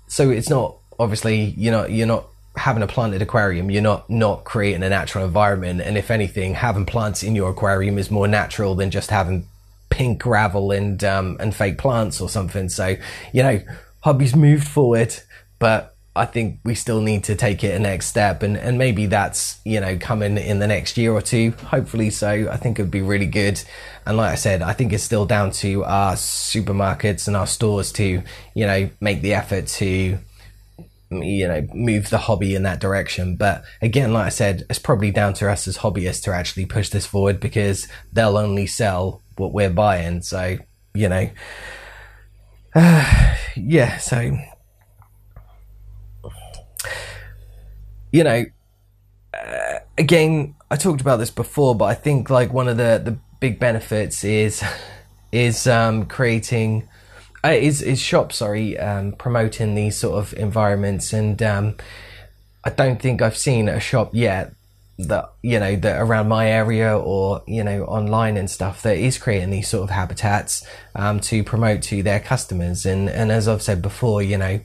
So 0.07 0.29
it's 0.29 0.49
not 0.49 0.77
obviously 0.99 1.53
you're 1.57 1.73
not 1.73 1.91
you're 1.91 2.07
not 2.07 2.27
having 2.57 2.83
a 2.83 2.87
planted 2.87 3.21
aquarium. 3.21 3.69
You're 3.69 3.81
not 3.81 4.09
not 4.09 4.43
creating 4.43 4.83
a 4.83 4.89
natural 4.89 5.25
environment, 5.25 5.81
and 5.81 5.97
if 5.97 6.11
anything, 6.11 6.53
having 6.53 6.85
plants 6.85 7.23
in 7.23 7.35
your 7.35 7.51
aquarium 7.51 7.97
is 7.97 8.11
more 8.11 8.27
natural 8.27 8.75
than 8.75 8.91
just 8.91 9.09
having 9.09 9.47
pink 9.89 10.21
gravel 10.21 10.71
and 10.71 11.03
um, 11.03 11.37
and 11.39 11.55
fake 11.55 11.77
plants 11.77 12.19
or 12.21 12.29
something. 12.29 12.69
So 12.69 12.95
you 13.33 13.43
know, 13.43 13.61
hobbies 14.01 14.35
moved 14.35 14.67
forward, 14.67 15.15
but 15.59 15.94
I 16.15 16.25
think 16.25 16.59
we 16.63 16.75
still 16.75 17.01
need 17.01 17.25
to 17.25 17.35
take 17.35 17.63
it 17.63 17.75
a 17.75 17.79
next 17.79 18.07
step, 18.07 18.41
and, 18.41 18.55
and 18.55 18.77
maybe 18.77 19.05
that's 19.05 19.59
you 19.65 19.81
know 19.81 19.97
coming 19.97 20.37
in 20.37 20.59
the 20.59 20.67
next 20.67 20.97
year 20.97 21.11
or 21.11 21.21
two. 21.21 21.51
Hopefully, 21.51 22.09
so 22.09 22.47
I 22.49 22.57
think 22.57 22.79
it'd 22.79 22.89
be 22.89 23.01
really 23.01 23.25
good. 23.25 23.61
And 24.05 24.15
like 24.17 24.31
I 24.31 24.35
said, 24.35 24.61
I 24.61 24.73
think 24.73 24.93
it's 24.93 25.03
still 25.03 25.25
down 25.25 25.51
to 25.51 25.83
our 25.83 26.13
supermarkets 26.13 27.27
and 27.27 27.35
our 27.35 27.47
stores 27.47 27.91
to 27.93 28.23
you 28.53 28.65
know 28.65 28.89
make 29.01 29.21
the 29.21 29.33
effort 29.33 29.67
to 29.67 30.17
you 31.11 31.47
know 31.47 31.67
move 31.73 32.09
the 32.09 32.17
hobby 32.17 32.55
in 32.55 32.63
that 32.63 32.79
direction 32.79 33.35
but 33.35 33.63
again 33.81 34.11
like 34.11 34.25
i 34.25 34.29
said 34.29 34.63
it's 34.71 34.79
probably 34.79 35.11
down 35.11 35.33
to 35.33 35.49
us 35.49 35.67
as 35.67 35.77
hobbyists 35.77 36.23
to 36.23 36.33
actually 36.33 36.65
push 36.65 36.89
this 36.89 37.05
forward 37.05 37.39
because 37.39 37.87
they'll 38.11 38.37
only 38.37 38.65
sell 38.65 39.21
what 39.37 39.53
we're 39.53 39.69
buying 39.69 40.21
so 40.21 40.57
you 40.95 41.07
know 41.07 41.29
uh, 42.73 43.35
yeah 43.55 43.97
so 43.97 44.35
you 48.15 48.23
know 48.23 48.45
uh, 49.33 49.79
again 49.97 50.55
i 50.71 50.75
talked 50.75 51.01
about 51.01 51.17
this 51.17 51.31
before 51.31 51.75
but 51.75 51.85
i 51.85 51.93
think 51.93 52.29
like 52.29 52.53
one 52.53 52.67
of 52.67 52.77
the 52.77 53.01
the 53.03 53.17
big 53.39 53.59
benefits 53.59 54.23
is 54.23 54.63
is 55.31 55.67
um 55.67 56.05
creating 56.05 56.87
uh, 57.45 57.49
is 57.49 57.81
is 57.81 58.01
shop 58.01 58.33
sorry 58.33 58.77
um, 58.79 59.11
promoting 59.11 59.75
these 59.75 59.97
sort 59.97 60.17
of 60.17 60.33
environments. 60.33 61.13
And 61.13 61.41
um, 61.43 61.75
I 62.63 62.71
don't 62.71 62.99
think 62.99 63.21
I've 63.21 63.37
seen 63.37 63.69
a 63.69 63.79
shop 63.79 64.09
yet 64.13 64.53
that 64.97 65.31
you 65.43 65.59
know 65.59 65.75
that 65.75 66.01
around 66.01 66.27
my 66.27 66.49
area 66.49 66.97
or 66.97 67.43
you 67.45 67.63
know 67.63 67.83
online 67.83 68.37
and 68.37 68.49
stuff 68.49 68.81
that 68.81 68.97
is 68.97 69.17
creating 69.17 69.51
these 69.51 69.67
sort 69.67 69.83
of 69.83 69.89
habitats 69.89 70.65
um, 70.95 71.19
to 71.19 71.43
promote 71.43 71.83
to 71.83 72.01
their 72.01 72.19
customers. 72.19 72.83
And 72.85 73.09
and 73.09 73.31
as 73.31 73.47
I've 73.47 73.61
said 73.61 73.81
before 73.81 74.23
you 74.23 74.39
know 74.39 74.59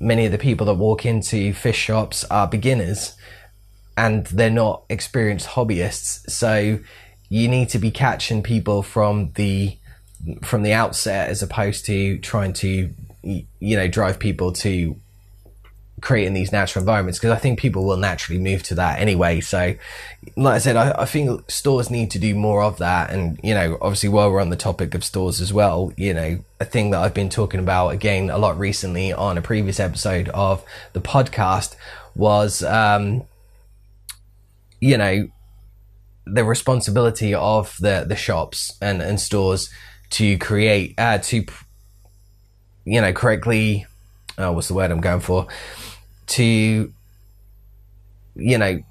many 0.00 0.26
of 0.26 0.32
the 0.32 0.38
people 0.38 0.66
that 0.66 0.74
walk 0.74 1.06
into 1.06 1.52
fish 1.52 1.76
shops 1.76 2.24
are 2.24 2.46
beginners 2.46 3.16
and 3.96 4.26
they're 4.26 4.50
not 4.50 4.84
experienced 4.88 5.48
hobbyists. 5.48 6.28
So 6.30 6.78
you 7.28 7.48
need 7.48 7.68
to 7.70 7.78
be 7.78 7.90
catching 7.90 8.42
people 8.42 8.82
from 8.82 9.32
the 9.34 9.76
from 10.42 10.62
the 10.62 10.72
outset 10.72 11.28
as 11.28 11.42
opposed 11.42 11.84
to 11.86 12.18
trying 12.18 12.52
to 12.54 12.92
you 13.22 13.76
know 13.76 13.88
drive 13.88 14.18
people 14.18 14.52
to 14.52 14.96
creating 16.04 16.34
these 16.34 16.52
natural 16.52 16.82
environments 16.82 17.18
because 17.18 17.30
I 17.30 17.38
think 17.38 17.58
people 17.58 17.86
will 17.86 17.96
naturally 17.96 18.38
move 18.38 18.62
to 18.64 18.74
that 18.74 19.00
anyway. 19.00 19.40
So, 19.40 19.74
like 20.36 20.54
I 20.56 20.58
said, 20.58 20.76
I, 20.76 20.92
I, 20.98 21.06
think 21.06 21.50
stores 21.50 21.90
need 21.90 22.10
to 22.10 22.18
do 22.18 22.34
more 22.34 22.62
of 22.62 22.76
that. 22.76 23.10
And, 23.10 23.40
you 23.42 23.54
know, 23.54 23.78
obviously, 23.80 24.10
while 24.10 24.30
we're 24.30 24.42
on 24.42 24.50
the 24.50 24.56
topic 24.56 24.94
of 24.94 25.02
stores 25.02 25.40
as 25.40 25.50
well, 25.50 25.94
you 25.96 26.12
know, 26.12 26.44
a 26.60 26.66
thing 26.66 26.90
that 26.90 27.00
I've 27.00 27.14
been 27.14 27.30
talking 27.30 27.58
about 27.58 27.88
again 27.88 28.28
a 28.28 28.36
lot 28.36 28.58
recently 28.58 29.14
on 29.14 29.38
a 29.38 29.42
previous 29.42 29.80
episode 29.80 30.28
of 30.28 30.62
the 30.92 31.00
podcast 31.00 31.74
was, 32.14 32.62
um, 32.62 33.22
you 34.80 34.98
know, 34.98 35.30
the 36.26 36.44
responsibility 36.44 37.32
of 37.32 37.76
the, 37.80 38.04
the 38.06 38.16
shops 38.16 38.76
and, 38.82 39.00
and 39.00 39.18
stores 39.18 39.70
to 40.10 40.36
create, 40.36 40.94
uh, 40.98 41.16
to, 41.18 41.46
you 42.84 43.00
know, 43.00 43.12
correctly, 43.14 43.86
oh, 44.36 44.52
what's 44.52 44.68
the 44.68 44.74
word 44.74 44.90
I'm 44.90 45.00
going 45.00 45.20
for? 45.20 45.46
To, 46.26 46.92
you 48.34 48.58
know, 48.58 48.82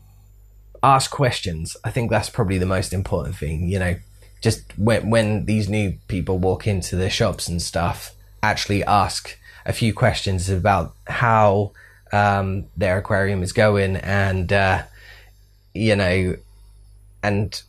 ask 0.84 1.10
questions. 1.10 1.78
I 1.84 1.92
think 1.92 2.12
that's 2.12 2.30
probably 2.30 2.58
the 2.58 2.66
most 2.66 2.94
important 2.94 3.36
thing, 3.36 3.68
you 3.68 3.80
know, 3.80 3.96
just 4.42 4.78
when, 4.78 5.10
when 5.10 5.46
these 5.46 5.70
new 5.70 5.98
people 6.08 6.38
walk 6.38 6.68
into 6.68 6.96
the 6.96 7.10
shops 7.10 7.48
and 7.48 7.62
stuff, 7.62 8.14
actually 8.44 8.84
ask 8.84 9.40
a 9.66 9.72
few 9.72 9.94
questions 9.94 10.50
about 10.50 10.94
how 11.08 11.72
um, 12.12 12.66
their 12.76 12.98
aquarium 12.98 13.42
is 13.42 13.54
going 13.54 13.96
and, 13.96 14.52
uh, 14.52 14.84
you 15.74 15.96
know, 15.96 16.36
and 17.24 17.62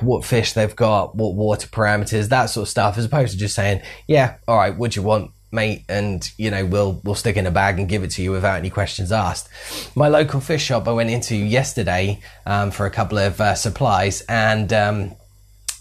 what 0.00 0.24
fish 0.24 0.54
they've 0.54 0.74
got, 0.74 1.14
what 1.14 1.34
water 1.34 1.68
parameters, 1.68 2.30
that 2.30 2.46
sort 2.46 2.62
of 2.62 2.70
stuff, 2.70 2.96
as 2.96 3.04
opposed 3.04 3.32
to 3.32 3.38
just 3.38 3.54
saying, 3.54 3.82
yeah, 4.06 4.36
all 4.48 4.56
right, 4.56 4.76
what 4.76 4.92
do 4.92 5.00
you 5.00 5.06
want, 5.06 5.30
mate? 5.50 5.84
And, 5.88 6.30
you 6.36 6.50
know, 6.50 6.64
we'll, 6.64 7.00
we'll 7.04 7.14
stick 7.14 7.36
in 7.36 7.46
a 7.46 7.50
bag 7.50 7.78
and 7.78 7.88
give 7.88 8.02
it 8.04 8.10
to 8.12 8.22
you 8.22 8.30
without 8.30 8.58
any 8.58 8.70
questions 8.70 9.12
asked. 9.12 9.48
My 9.94 10.08
local 10.08 10.40
fish 10.40 10.62
shop 10.62 10.86
I 10.88 10.92
went 10.92 11.10
into 11.10 11.36
yesterday, 11.36 12.20
um, 12.46 12.70
for 12.70 12.86
a 12.86 12.90
couple 12.90 13.18
of 13.18 13.40
uh, 13.40 13.54
supplies 13.54 14.22
and, 14.28 14.72
um, 14.72 15.14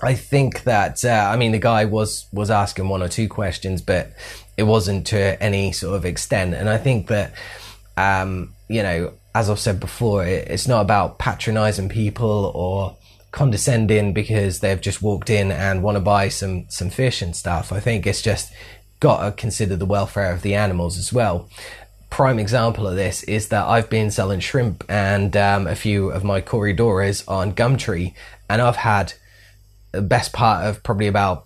I 0.01 0.15
think 0.15 0.63
that, 0.63 1.03
uh, 1.03 1.29
I 1.31 1.35
mean, 1.35 1.51
the 1.51 1.59
guy 1.59 1.85
was, 1.85 2.27
was 2.31 2.49
asking 2.49 2.87
one 2.87 3.03
or 3.03 3.09
two 3.09 3.27
questions, 3.27 3.81
but 3.81 4.13
it 4.55 4.63
wasn't 4.63 5.07
to 5.07 5.41
any 5.43 5.73
sort 5.73 5.95
of 5.95 6.05
extent. 6.05 6.53
And 6.53 6.69
I 6.69 6.77
think 6.77 7.07
that, 7.07 7.33
um, 7.97 8.53
you 8.69 8.81
know, 8.81 9.13
as 9.35 9.49
I've 9.49 9.59
said 9.59 9.79
before, 9.79 10.25
it, 10.25 10.47
it's 10.47 10.67
not 10.69 10.81
about 10.81 11.19
patronizing 11.19 11.89
people 11.89 12.51
or, 12.55 12.95
condescending 13.31 14.11
because 14.11 14.59
they've 14.59 14.81
just 14.81 15.01
walked 15.01 15.29
in 15.29 15.51
and 15.51 15.83
want 15.83 15.95
to 15.95 16.01
buy 16.01 16.29
some 16.29 16.65
some 16.69 16.89
fish 16.89 17.21
and 17.21 17.35
stuff. 17.35 17.71
I 17.71 17.79
think 17.79 18.07
it's 18.07 18.21
just 18.21 18.51
got 18.99 19.23
to 19.23 19.31
consider 19.31 19.75
the 19.75 19.85
welfare 19.85 20.31
of 20.31 20.41
the 20.41 20.55
animals 20.55 20.97
as 20.97 21.13
well. 21.13 21.49
Prime 22.09 22.39
example 22.39 22.87
of 22.87 22.95
this 22.95 23.23
is 23.23 23.49
that 23.49 23.65
I've 23.67 23.89
been 23.89 24.11
selling 24.11 24.39
shrimp 24.39 24.83
and 24.89 25.35
um, 25.37 25.67
a 25.67 25.75
few 25.75 26.09
of 26.09 26.23
my 26.23 26.41
corydoras 26.41 27.23
on 27.27 27.53
Gumtree, 27.53 28.13
and 28.49 28.61
I've 28.61 28.77
had 28.77 29.13
the 29.91 30.01
best 30.01 30.33
part 30.33 30.65
of 30.65 30.83
probably 30.83 31.07
about 31.07 31.45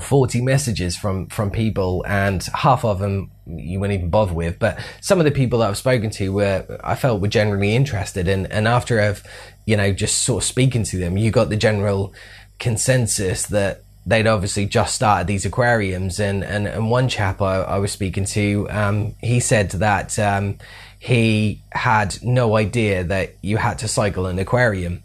40 0.00 0.42
messages 0.42 0.94
from 0.94 1.26
from 1.28 1.50
people 1.50 2.04
and 2.06 2.42
half 2.54 2.84
of 2.84 2.98
them 2.98 3.30
you 3.46 3.80
wouldn't 3.80 3.98
even 3.98 4.10
bother 4.10 4.34
with 4.34 4.58
but 4.58 4.78
some 5.00 5.18
of 5.18 5.24
the 5.24 5.30
people 5.30 5.60
that 5.60 5.70
I've 5.70 5.78
spoken 5.78 6.10
to 6.10 6.34
were 6.34 6.78
I 6.84 6.94
felt 6.96 7.22
were 7.22 7.28
generally 7.28 7.74
interested 7.74 8.28
and 8.28 8.50
and 8.52 8.68
after 8.68 9.00
I've 9.00 9.24
you 9.64 9.74
know 9.74 9.92
just 9.92 10.18
sort 10.18 10.42
of 10.42 10.46
speaking 10.46 10.82
to 10.84 10.98
them 10.98 11.16
you 11.16 11.30
got 11.30 11.48
the 11.48 11.56
general 11.56 12.12
consensus 12.58 13.46
that 13.46 13.84
they'd 14.06 14.26
obviously 14.26 14.66
just 14.66 14.94
started 14.94 15.26
these 15.26 15.44
aquariums 15.44 16.20
and 16.20 16.44
and, 16.44 16.66
and 16.66 16.90
one 16.90 17.08
chap 17.08 17.42
I, 17.42 17.62
I 17.62 17.78
was 17.78 17.92
speaking 17.92 18.24
to 18.26 18.68
um, 18.70 19.14
he 19.20 19.40
said 19.40 19.70
that 19.70 20.18
um, 20.18 20.58
he 20.98 21.62
had 21.72 22.16
no 22.22 22.56
idea 22.56 23.04
that 23.04 23.34
you 23.42 23.56
had 23.56 23.78
to 23.80 23.88
cycle 23.88 24.26
an 24.26 24.38
aquarium 24.38 25.02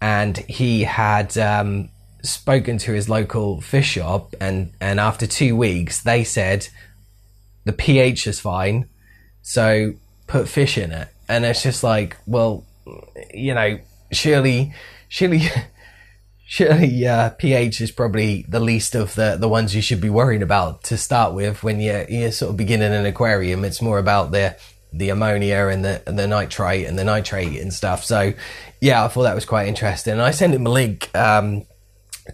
and 0.00 0.36
he 0.36 0.82
had 0.82 1.36
um, 1.38 1.88
spoken 2.22 2.78
to 2.78 2.92
his 2.92 3.08
local 3.08 3.60
fish 3.60 3.92
shop 3.92 4.34
and 4.40 4.72
and 4.80 5.00
after 5.00 5.26
two 5.26 5.56
weeks 5.56 6.02
they 6.02 6.22
said 6.24 6.68
the 7.64 7.72
pH 7.72 8.26
is 8.26 8.40
fine, 8.40 8.88
so 9.42 9.94
put 10.26 10.48
fish 10.48 10.76
in 10.76 10.90
it. 10.92 11.08
And 11.28 11.44
it's 11.44 11.62
just 11.62 11.82
like, 11.82 12.16
well, 12.26 12.64
you 13.32 13.54
know, 13.54 13.78
surely, 14.10 14.74
surely, 15.08 15.42
surely, 16.46 17.06
uh, 17.06 17.30
pH 17.30 17.80
is 17.80 17.90
probably 17.90 18.44
the 18.48 18.60
least 18.60 18.94
of 18.94 19.14
the 19.14 19.36
the 19.38 19.48
ones 19.48 19.74
you 19.74 19.82
should 19.82 20.00
be 20.00 20.10
worrying 20.10 20.42
about 20.42 20.84
to 20.84 20.96
start 20.96 21.34
with 21.34 21.62
when 21.62 21.80
you're 21.80 22.04
you're 22.08 22.32
sort 22.32 22.50
of 22.50 22.56
beginning 22.56 22.92
an 22.92 23.06
aquarium. 23.06 23.64
It's 23.64 23.82
more 23.82 23.98
about 23.98 24.30
the 24.32 24.56
the 24.92 25.08
ammonia 25.08 25.68
and 25.68 25.84
the 25.84 26.02
and 26.06 26.18
the 26.18 26.26
nitrite 26.26 26.86
and 26.86 26.98
the 26.98 27.04
nitrate 27.04 27.60
and 27.60 27.72
stuff. 27.72 28.04
So, 28.04 28.32
yeah, 28.80 29.04
I 29.04 29.08
thought 29.08 29.22
that 29.22 29.34
was 29.34 29.44
quite 29.46 29.68
interesting. 29.68 30.20
I 30.20 30.30
sent 30.30 30.54
him 30.54 30.66
a 30.66 30.70
link. 30.70 31.10
Um, 31.16 31.66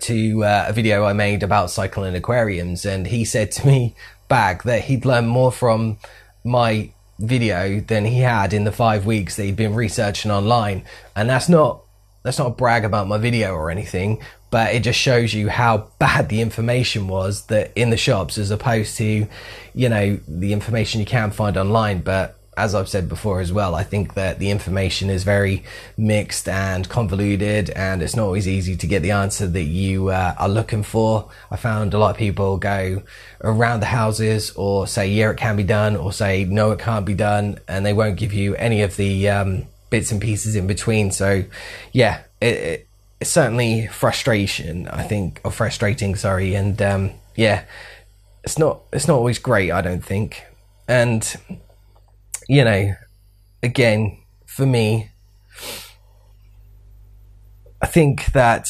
to 0.01 0.45
uh, 0.45 0.67
a 0.69 0.73
video 0.75 1.05
I 1.05 1.15
made 1.15 1.43
about 1.43 1.71
cycling 1.71 2.15
aquariums, 2.15 2.85
and 2.85 3.07
he 3.07 3.25
said 3.25 3.51
to 3.53 3.67
me 3.67 3.97
back 4.29 4.65
that 4.65 4.85
he'd 4.85 5.05
learned 5.05 5.29
more 5.29 5.51
from 5.51 5.99
my 6.45 6.93
video 7.19 7.81
than 7.81 8.05
he 8.05 8.19
had 8.21 8.53
in 8.53 8.65
the 8.65 8.73
five 8.73 9.07
weeks 9.07 9.37
that 9.37 9.45
he'd 9.45 9.57
been 9.57 9.75
researching 9.75 10.31
online. 10.31 10.85
And 11.17 11.29
that's 11.29 11.49
not 11.49 11.83
that's 12.23 12.39
not 12.39 12.49
a 12.49 12.51
brag 12.51 12.85
about 12.85 13.09
my 13.09 13.19
video 13.19 13.53
or 13.53 13.71
anything, 13.71 14.23
but 14.51 14.75
it 14.75 14.83
just 14.83 14.99
shows 14.99 15.35
you 15.35 15.49
how 15.49 15.89
bad 15.99 16.29
the 16.29 16.41
information 16.41 17.09
was 17.09 17.47
that 17.47 17.73
in 17.77 17.91
the 17.91 17.97
shops 17.97 18.39
as 18.39 18.51
opposed 18.51 18.97
to, 18.99 19.27
you 19.75 19.89
know, 19.89 20.19
the 20.27 20.53
information 20.53 21.01
you 21.01 21.07
can 21.07 21.31
find 21.31 21.57
online. 21.57 22.01
But 22.01 22.39
as 22.57 22.75
I've 22.75 22.89
said 22.89 23.09
before 23.09 23.41
as 23.41 23.53
well, 23.53 23.77
I 23.77 23.85
think 23.85 24.15
that 24.15 24.41
the 24.41 24.51
information 24.51 25.11
is 25.11 25.23
very 25.23 25.63
mixed 25.97 26.49
and 26.49 26.89
convoluted, 26.89 27.71
and 27.71 28.03
it's 28.03 28.17
not 28.17 28.25
always 28.25 28.49
easy 28.49 28.77
to 28.77 28.87
get 28.89 29.03
the 29.03 29.13
answer 29.13 29.47
that 29.47 29.63
you 29.63 30.09
uh, 30.09 30.35
are 30.37 30.49
looking 30.49 30.83
for. 30.83 31.31
I 31.53 31.57
found 31.57 31.95
a 31.95 31.99
lot 31.99 32.11
of 32.11 32.17
people 32.17 32.57
go 32.57 33.05
around 33.45 33.79
the 33.79 33.87
houses 33.87 34.51
or 34.57 34.89
say, 34.89 35.09
yeah, 35.09 35.31
it 35.31 35.37
can 35.37 35.57
be 35.57 35.63
done, 35.63 35.95
or 35.95 36.13
say, 36.13 36.45
no, 36.45 36.73
it 36.73 36.81
can't 36.81 37.07
be 37.07 37.15
done, 37.15 37.61
and 37.69 37.87
they 37.87 37.93
won't 37.93 38.19
give 38.19 38.33
you 38.33 38.57
any 38.57 38.83
of 38.83 38.97
the 38.97 39.29
um, 39.29 39.69
bits 39.91 40.13
and 40.13 40.21
pieces 40.21 40.57
in 40.57 40.67
between. 40.67 41.11
So, 41.11 41.45
yeah, 41.93 42.23
it, 42.41 42.55
it, 42.55 42.89
it's 43.21 43.31
certainly 43.31 43.87
frustration, 43.89 44.89
I 44.89 45.03
think, 45.03 45.41
or 45.45 45.51
frustrating, 45.51 46.15
sorry, 46.15 46.55
and 46.55 46.81
um, 46.81 47.11
yeah, 47.37 47.65
it's 48.45 48.59
not 48.59 48.83
it's 48.93 49.09
not 49.09 49.17
always 49.17 49.39
great, 49.39 49.73
I 49.73 49.81
don't 49.81 50.05
think, 50.05 50.45
and 50.87 51.35
you 52.49 52.65
know, 52.65 52.95
again, 53.63 54.19
for 54.47 54.67
me, 54.67 55.11
I 57.83 57.87
think 57.87 58.27
that 58.33 58.69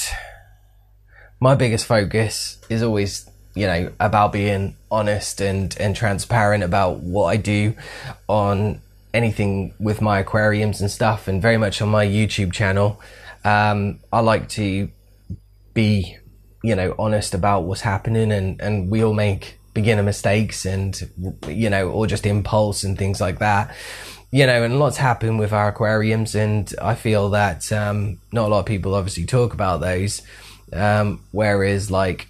my 1.41 1.55
biggest 1.55 1.87
focus 1.87 2.59
is 2.69 2.83
always, 2.83 3.29
you 3.55 3.67
know, 3.67 3.93
about 4.01 4.33
being 4.33 4.77
honest 4.91 5.41
and, 5.41 5.75
and 5.79 5.95
transparent 5.95 6.65
about 6.65 7.01
what 7.01 7.27
I 7.27 7.37
do 7.37 7.75
on 8.27 8.83
anything 9.19 9.75
with 9.79 10.01
my 10.01 10.21
aquariums 10.21 10.81
and 10.81 10.91
stuff, 10.91 11.29
and 11.29 11.43
very 11.43 11.59
much 11.59 11.83
on 11.83 11.89
my 11.89 12.07
YouTube 12.07 12.53
channel. 12.53 13.01
Um, 13.45 14.01
I 14.13 14.21
like 14.21 14.49
to 14.51 14.91
be, 15.75 16.17
you 16.63 16.75
know, 16.75 16.95
honest 16.99 17.35
about 17.35 17.65
what's 17.65 17.83
happening, 17.83 18.33
and, 18.33 18.61
and 18.61 18.91
we 18.91 19.05
all 19.05 19.15
make 19.15 19.59
beginner 19.79 20.03
mistakes 20.03 20.67
and 20.67 21.09
you 21.47 21.71
know 21.71 21.89
or 21.91 22.05
just 22.05 22.27
impulse 22.27 22.83
and 22.83 22.99
things 22.99 23.21
like 23.21 23.39
that 23.39 23.73
you 24.33 24.45
know 24.45 24.65
and 24.65 24.81
lots 24.81 24.97
happen 24.97 25.39
with 25.39 25.53
our 25.53 25.69
aquariums 25.69 26.35
and 26.35 26.75
i 26.83 26.97
feel 26.97 27.31
that 27.31 27.71
um, 27.71 28.19
not 28.33 28.47
a 28.47 28.49
lot 28.49 28.59
of 28.59 28.67
people 28.67 28.97
obviously 28.97 29.25
talk 29.25 29.55
about 29.55 29.81
those 29.81 30.23
um, 30.73 31.23
whereas 31.31 31.93
like 31.93 32.27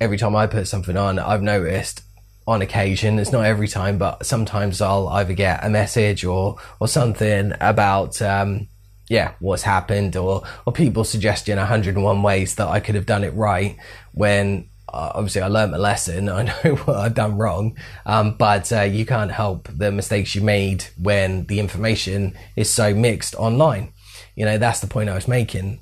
every 0.00 0.16
time 0.16 0.36
i 0.36 0.46
put 0.46 0.68
something 0.68 0.96
on 0.96 1.18
i've 1.18 1.42
noticed 1.42 2.02
on 2.46 2.62
occasion 2.62 3.18
it's 3.18 3.32
not 3.32 3.44
every 3.44 3.68
time 3.68 3.98
but 3.98 4.24
sometimes 4.24 4.80
i'll 4.80 5.08
either 5.08 5.34
get 5.34 5.64
a 5.64 5.68
message 5.68 6.24
or 6.24 6.56
or 6.80 6.86
something 6.86 7.52
about 7.60 8.20
um, 8.22 8.68
yeah, 9.08 9.34
what's 9.38 9.62
happened 9.62 10.16
or, 10.16 10.42
or 10.66 10.72
people 10.72 11.04
suggesting 11.04 11.56
101 11.56 12.22
ways 12.22 12.56
that 12.56 12.68
I 12.68 12.80
could 12.80 12.96
have 12.96 13.06
done 13.06 13.24
it 13.24 13.34
right 13.34 13.76
when 14.12 14.68
uh, 14.88 15.12
obviously 15.14 15.42
I 15.42 15.48
learned 15.48 15.72
my 15.72 15.78
lesson. 15.78 16.28
I 16.30 16.42
know 16.42 16.76
what 16.76 16.96
I've 16.96 17.14
done 17.14 17.36
wrong. 17.36 17.76
Um, 18.04 18.36
but 18.36 18.72
uh, 18.72 18.82
you 18.82 19.06
can't 19.06 19.30
help 19.30 19.68
the 19.72 19.92
mistakes 19.92 20.34
you 20.34 20.42
made 20.42 20.86
when 21.00 21.46
the 21.46 21.60
information 21.60 22.36
is 22.56 22.70
so 22.70 22.94
mixed 22.94 23.34
online. 23.36 23.92
You 24.34 24.44
know, 24.44 24.58
that's 24.58 24.80
the 24.80 24.86
point 24.86 25.08
I 25.08 25.14
was 25.14 25.28
making. 25.28 25.80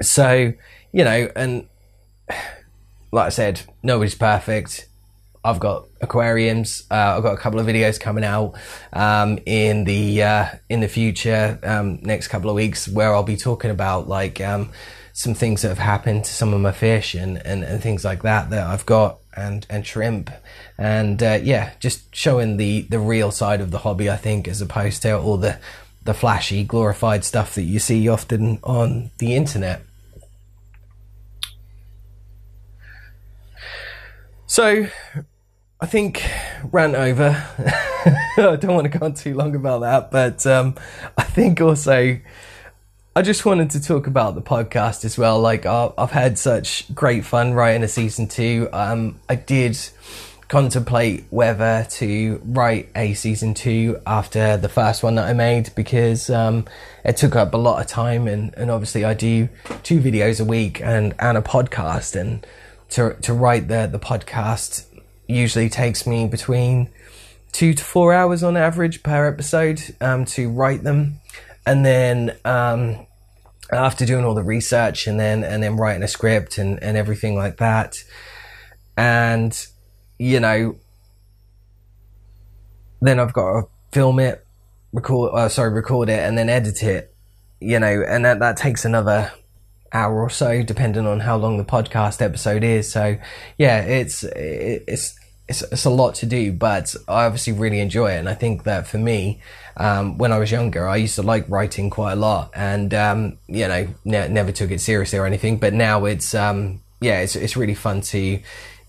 So, 0.00 0.52
you 0.92 1.04
know, 1.04 1.30
and 1.36 1.68
like 3.12 3.26
I 3.26 3.30
said, 3.30 3.62
nobody's 3.82 4.14
perfect. 4.14 4.87
I've 5.44 5.60
got 5.60 5.88
aquariums. 6.00 6.84
Uh, 6.90 7.14
I've 7.16 7.22
got 7.22 7.34
a 7.34 7.38
couple 7.38 7.60
of 7.60 7.66
videos 7.66 7.98
coming 7.98 8.24
out 8.24 8.54
um, 8.92 9.38
in 9.46 9.84
the 9.84 10.22
uh, 10.22 10.46
in 10.68 10.80
the 10.80 10.88
future, 10.88 11.58
um, 11.62 12.00
next 12.02 12.28
couple 12.28 12.50
of 12.50 12.56
weeks, 12.56 12.88
where 12.88 13.14
I'll 13.14 13.22
be 13.22 13.36
talking 13.36 13.70
about 13.70 14.08
like 14.08 14.40
um, 14.40 14.70
some 15.12 15.34
things 15.34 15.62
that 15.62 15.68
have 15.68 15.78
happened 15.78 16.24
to 16.24 16.30
some 16.32 16.54
of 16.54 16.60
my 16.60 16.72
fish 16.72 17.14
and, 17.14 17.44
and, 17.44 17.64
and 17.64 17.82
things 17.82 18.04
like 18.04 18.22
that 18.22 18.50
that 18.50 18.66
I've 18.66 18.86
got 18.86 19.18
and 19.36 19.66
and 19.70 19.86
shrimp 19.86 20.30
and 20.78 21.22
uh, 21.22 21.38
yeah, 21.42 21.72
just 21.80 22.14
showing 22.14 22.56
the 22.56 22.82
the 22.82 22.98
real 23.00 23.30
side 23.30 23.60
of 23.60 23.70
the 23.70 23.78
hobby. 23.78 24.08
I 24.08 24.16
think 24.16 24.46
as 24.46 24.60
opposed 24.60 25.02
to 25.02 25.18
all 25.18 25.36
the 25.36 25.58
the 26.04 26.14
flashy, 26.14 26.64
glorified 26.64 27.24
stuff 27.24 27.54
that 27.54 27.62
you 27.62 27.78
see 27.78 28.08
often 28.08 28.58
on 28.62 29.10
the 29.18 29.34
internet. 29.34 29.82
So, 34.50 34.88
I 35.78 35.86
think 35.86 36.24
rant 36.72 36.94
over. 36.94 37.30
I 38.38 38.56
don't 38.58 38.74
want 38.74 38.90
to 38.90 38.98
go 38.98 39.04
on 39.04 39.12
too 39.12 39.34
long 39.34 39.54
about 39.54 39.82
that, 39.82 40.10
but 40.10 40.46
um, 40.46 40.74
I 41.18 41.22
think 41.22 41.60
also 41.60 42.18
I 43.14 43.22
just 43.22 43.44
wanted 43.44 43.68
to 43.72 43.82
talk 43.82 44.06
about 44.06 44.36
the 44.36 44.40
podcast 44.40 45.04
as 45.04 45.18
well. 45.18 45.38
Like 45.38 45.66
I've 45.66 46.12
had 46.12 46.38
such 46.38 46.92
great 46.94 47.26
fun 47.26 47.52
writing 47.52 47.82
a 47.82 47.88
season 47.88 48.26
two. 48.26 48.70
Um, 48.72 49.20
I 49.28 49.34
did 49.34 49.78
contemplate 50.48 51.26
whether 51.28 51.86
to 51.90 52.40
write 52.42 52.88
a 52.96 53.12
season 53.12 53.52
two 53.52 54.00
after 54.06 54.56
the 54.56 54.70
first 54.70 55.02
one 55.02 55.16
that 55.16 55.26
I 55.26 55.34
made 55.34 55.74
because 55.74 56.30
um, 56.30 56.64
it 57.04 57.18
took 57.18 57.36
up 57.36 57.52
a 57.52 57.58
lot 57.58 57.82
of 57.82 57.86
time 57.86 58.26
and, 58.26 58.54
and 58.54 58.70
obviously 58.70 59.04
I 59.04 59.12
do 59.12 59.50
two 59.82 60.00
videos 60.00 60.40
a 60.40 60.44
week 60.46 60.80
and, 60.80 61.14
and 61.18 61.36
a 61.36 61.42
podcast 61.42 62.18
and 62.18 62.46
to 62.90 63.14
to 63.22 63.32
write 63.32 63.68
the 63.68 63.88
the 63.90 63.98
podcast 63.98 64.84
usually 65.26 65.68
takes 65.68 66.06
me 66.06 66.26
between 66.26 66.88
two 67.52 67.74
to 67.74 67.84
four 67.84 68.12
hours 68.12 68.42
on 68.42 68.56
average 68.56 69.02
per 69.02 69.26
episode 69.26 69.80
um, 70.00 70.24
to 70.24 70.48
write 70.50 70.82
them, 70.82 71.20
and 71.66 71.84
then 71.84 72.36
um, 72.44 73.06
after 73.72 74.06
doing 74.06 74.24
all 74.24 74.34
the 74.34 74.42
research 74.42 75.06
and 75.06 75.20
then 75.20 75.44
and 75.44 75.62
then 75.62 75.76
writing 75.76 76.02
a 76.02 76.08
script 76.08 76.58
and 76.58 76.82
and 76.82 76.96
everything 76.96 77.36
like 77.36 77.58
that, 77.58 77.96
and 78.96 79.66
you 80.18 80.40
know, 80.40 80.76
then 83.00 83.20
I've 83.20 83.32
got 83.32 83.52
to 83.52 83.68
film 83.92 84.18
it, 84.18 84.44
record, 84.92 85.32
uh, 85.34 85.48
sorry, 85.48 85.70
record 85.70 86.08
it, 86.08 86.18
and 86.18 86.36
then 86.36 86.48
edit 86.48 86.82
it, 86.82 87.14
you 87.60 87.78
know, 87.78 88.02
and 88.06 88.24
that 88.24 88.40
that 88.40 88.56
takes 88.56 88.84
another 88.84 89.32
hour 89.92 90.20
or 90.20 90.30
so, 90.30 90.62
depending 90.62 91.06
on 91.06 91.20
how 91.20 91.36
long 91.36 91.58
the 91.58 91.64
podcast 91.64 92.20
episode 92.22 92.64
is. 92.64 92.90
So, 92.90 93.18
yeah, 93.56 93.80
it's 93.82 94.24
it's 94.24 95.18
it's, 95.48 95.62
it's 95.62 95.84
a 95.84 95.90
lot 95.90 96.14
to 96.16 96.26
do, 96.26 96.52
but 96.52 96.94
I 97.08 97.24
obviously 97.24 97.54
really 97.54 97.80
enjoy 97.80 98.12
it. 98.12 98.18
And 98.18 98.28
I 98.28 98.34
think 98.34 98.64
that 98.64 98.86
for 98.86 98.98
me, 98.98 99.40
um, 99.78 100.18
when 100.18 100.30
I 100.32 100.38
was 100.38 100.50
younger, 100.50 100.86
I 100.86 100.96
used 100.96 101.14
to 101.16 101.22
like 101.22 101.48
writing 101.48 101.88
quite 101.88 102.12
a 102.12 102.16
lot, 102.16 102.50
and 102.54 102.92
um, 102.92 103.38
you 103.46 103.66
know, 103.66 103.88
ne- 104.04 104.28
never 104.28 104.52
took 104.52 104.70
it 104.70 104.80
seriously 104.80 105.18
or 105.18 105.26
anything. 105.26 105.58
But 105.58 105.72
now 105.72 106.04
it's 106.04 106.34
um, 106.34 106.82
yeah, 107.00 107.20
it's 107.20 107.36
it's 107.36 107.56
really 107.56 107.74
fun 107.74 108.02
to 108.02 108.40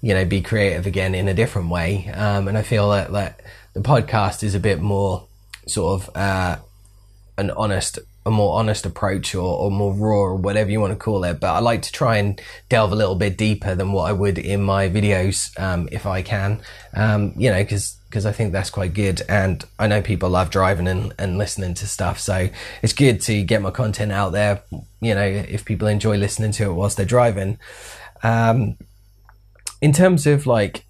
you 0.02 0.14
know 0.14 0.26
be 0.26 0.42
creative 0.42 0.86
again 0.86 1.16
in 1.16 1.28
a 1.28 1.34
different 1.34 1.70
way. 1.70 2.10
Um, 2.14 2.48
and 2.48 2.58
I 2.58 2.62
feel 2.62 2.90
that 2.92 3.12
that 3.12 3.42
the 3.74 3.82
podcast 3.82 4.44
is 4.44 4.56
a 4.56 4.60
bit 4.60 4.82
more 4.82 5.28
sort 5.68 6.02
of 6.02 6.16
uh, 6.16 6.58
an 7.38 7.52
honest 7.52 8.00
a 8.30 8.32
more 8.32 8.58
honest 8.58 8.86
approach 8.86 9.36
or, 9.36 9.42
or 9.42 9.72
more 9.72 9.94
raw 9.94 10.20
or 10.20 10.36
whatever 10.36 10.72
you 10.72 10.80
want 10.80 10.94
to 10.94 11.00
call 11.00 11.24
it. 11.26 11.40
But 11.40 11.54
I 11.54 11.60
like 11.60 11.82
to 11.82 11.92
try 11.92 12.18
and 12.18 12.40
delve 12.70 12.94
a 12.94 12.96
little 12.96 13.16
bit 13.16 13.38
deeper 13.38 13.76
than 13.76 13.92
what 13.92 14.10
I 14.10 14.14
would 14.14 14.38
in 14.38 14.64
my 14.64 14.88
videos, 14.88 15.60
um, 15.60 15.90
if 15.92 16.06
I 16.06 16.22
can, 16.22 16.62
um, 16.94 17.34
you 17.36 17.50
know, 17.50 17.62
because 17.62 17.98
because 18.10 18.26
I 18.26 18.32
think 18.32 18.54
that's 18.54 18.72
quite 18.72 18.94
good. 18.94 19.22
And 19.30 19.64
I 19.78 19.86
know 19.86 20.02
people 20.02 20.30
love 20.30 20.50
driving 20.50 20.88
and, 20.88 21.14
and 21.20 21.38
listening 21.38 21.76
to 21.76 21.88
stuff. 21.88 22.20
So 22.20 22.50
it's 22.82 22.94
good 22.94 23.22
to 23.22 23.44
get 23.44 23.62
my 23.62 23.70
content 23.70 24.12
out 24.12 24.32
there, 24.32 24.64
you 25.00 25.14
know, 25.14 25.26
if 25.26 25.64
people 25.64 25.88
enjoy 25.88 26.18
listening 26.18 26.52
to 26.54 26.72
it 26.72 26.74
whilst 26.74 26.98
they're 26.98 27.06
driving. 27.06 27.60
Um, 28.24 28.78
in 29.82 29.94
terms 29.94 30.26
of 30.26 30.48
like 30.48 30.86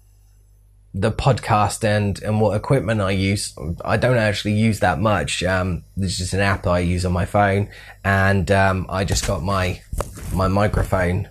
the 0.92 1.12
podcast 1.12 1.84
and 1.84 2.20
and 2.22 2.40
what 2.40 2.56
equipment 2.56 3.00
I 3.00 3.12
use, 3.12 3.54
I 3.84 3.96
don't 3.96 4.16
actually 4.16 4.54
use 4.54 4.80
that 4.80 4.98
much. 4.98 5.42
Um, 5.42 5.84
there's 5.96 6.18
just 6.18 6.34
an 6.34 6.40
app 6.40 6.66
I 6.66 6.80
use 6.80 7.04
on 7.04 7.12
my 7.12 7.26
phone, 7.26 7.68
and 8.04 8.50
um, 8.50 8.86
I 8.88 9.04
just 9.04 9.26
got 9.26 9.42
my 9.42 9.80
my 10.34 10.48
microphone, 10.48 11.28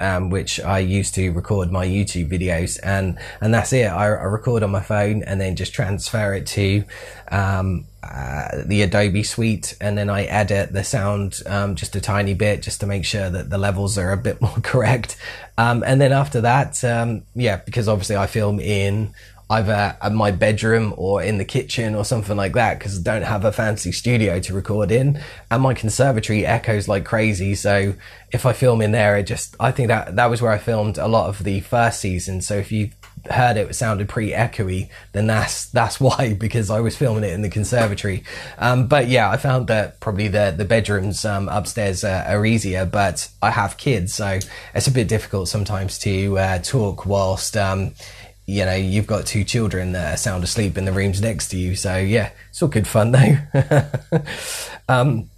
um, 0.00 0.30
which 0.30 0.58
I 0.60 0.80
use 0.80 1.10
to 1.12 1.30
record 1.30 1.70
my 1.70 1.86
YouTube 1.86 2.28
videos, 2.28 2.80
and 2.82 3.18
and 3.40 3.54
that's 3.54 3.72
it. 3.72 3.84
I, 3.84 4.06
I 4.06 4.24
record 4.24 4.62
on 4.62 4.70
my 4.70 4.80
phone 4.80 5.22
and 5.22 5.40
then 5.40 5.56
just 5.56 5.72
transfer 5.72 6.34
it 6.34 6.46
to 6.48 6.84
um, 7.30 7.86
uh, 8.02 8.62
the 8.64 8.82
Adobe 8.82 9.22
Suite, 9.22 9.76
and 9.80 9.96
then 9.96 10.10
I 10.10 10.24
edit 10.24 10.72
the 10.72 10.82
sound 10.82 11.40
um, 11.46 11.76
just 11.76 11.94
a 11.94 12.00
tiny 12.00 12.34
bit, 12.34 12.62
just 12.62 12.80
to 12.80 12.86
make 12.86 13.04
sure 13.04 13.30
that 13.30 13.50
the 13.50 13.58
levels 13.58 13.98
are 13.98 14.12
a 14.12 14.16
bit 14.16 14.40
more 14.42 14.56
correct. 14.62 15.16
Um, 15.58 15.84
and 15.86 16.00
then 16.00 16.12
after 16.12 16.40
that, 16.40 16.82
um, 16.82 17.22
yeah, 17.34 17.56
because 17.56 17.86
obviously 17.88 18.16
I 18.16 18.26
film 18.26 18.58
in 18.58 19.14
either 19.50 19.96
at 20.00 20.12
my 20.12 20.30
bedroom 20.30 20.94
or 20.96 21.22
in 21.22 21.38
the 21.38 21.44
kitchen 21.44 21.94
or 21.94 22.04
something 22.04 22.36
like 22.36 22.52
that 22.52 22.78
because 22.78 22.98
I 22.98 23.02
don't 23.02 23.22
have 23.22 23.44
a 23.44 23.52
fancy 23.52 23.92
studio 23.92 24.38
to 24.40 24.54
record 24.54 24.92
in 24.92 25.20
and 25.50 25.62
my 25.62 25.74
conservatory 25.74 26.46
echoes 26.46 26.86
like 26.86 27.04
crazy 27.04 27.54
so 27.56 27.94
if 28.32 28.46
I 28.46 28.52
film 28.52 28.80
in 28.80 28.92
there 28.92 29.16
it 29.16 29.24
just 29.24 29.56
I 29.58 29.72
think 29.72 29.88
that 29.88 30.16
that 30.16 30.30
was 30.30 30.40
where 30.40 30.52
I 30.52 30.58
filmed 30.58 30.98
a 30.98 31.08
lot 31.08 31.28
of 31.28 31.42
the 31.42 31.60
first 31.60 32.00
season 32.00 32.40
so 32.40 32.54
if 32.54 32.70
you 32.70 32.90
heard 33.28 33.56
it, 33.56 33.68
it 33.68 33.74
sounded 33.74 34.08
pretty 34.08 34.32
echoey, 34.32 34.88
then 35.12 35.26
that's 35.26 35.66
that's 35.66 36.00
why 36.00 36.34
because 36.34 36.70
I 36.70 36.80
was 36.80 36.96
filming 36.96 37.24
it 37.24 37.32
in 37.32 37.42
the 37.42 37.50
conservatory. 37.50 38.24
Um, 38.58 38.86
but 38.86 39.08
yeah, 39.08 39.30
I 39.30 39.36
found 39.36 39.66
that 39.68 40.00
probably 40.00 40.28
the 40.28 40.54
the 40.56 40.64
bedrooms 40.64 41.24
um, 41.24 41.48
upstairs 41.48 42.04
are 42.04 42.46
easier. 42.46 42.84
But 42.84 43.28
I 43.42 43.50
have 43.50 43.76
kids, 43.76 44.14
so 44.14 44.38
it's 44.74 44.86
a 44.86 44.92
bit 44.92 45.08
difficult 45.08 45.48
sometimes 45.48 45.98
to 46.00 46.38
uh, 46.38 46.58
talk 46.58 47.06
whilst. 47.06 47.56
Um, 47.56 47.94
you 48.50 48.64
know, 48.64 48.74
you've 48.74 49.06
got 49.06 49.26
two 49.26 49.44
children 49.44 49.92
that 49.92 50.14
are 50.14 50.16
sound 50.16 50.42
asleep 50.42 50.76
in 50.76 50.84
the 50.84 50.90
rooms 50.90 51.20
next 51.20 51.48
to 51.50 51.56
you. 51.56 51.76
So 51.76 51.96
yeah, 51.96 52.30
it's 52.48 52.60
all 52.60 52.68
good 52.68 52.88
fun 52.88 53.12
though. 53.12 53.36
um, 54.88 55.30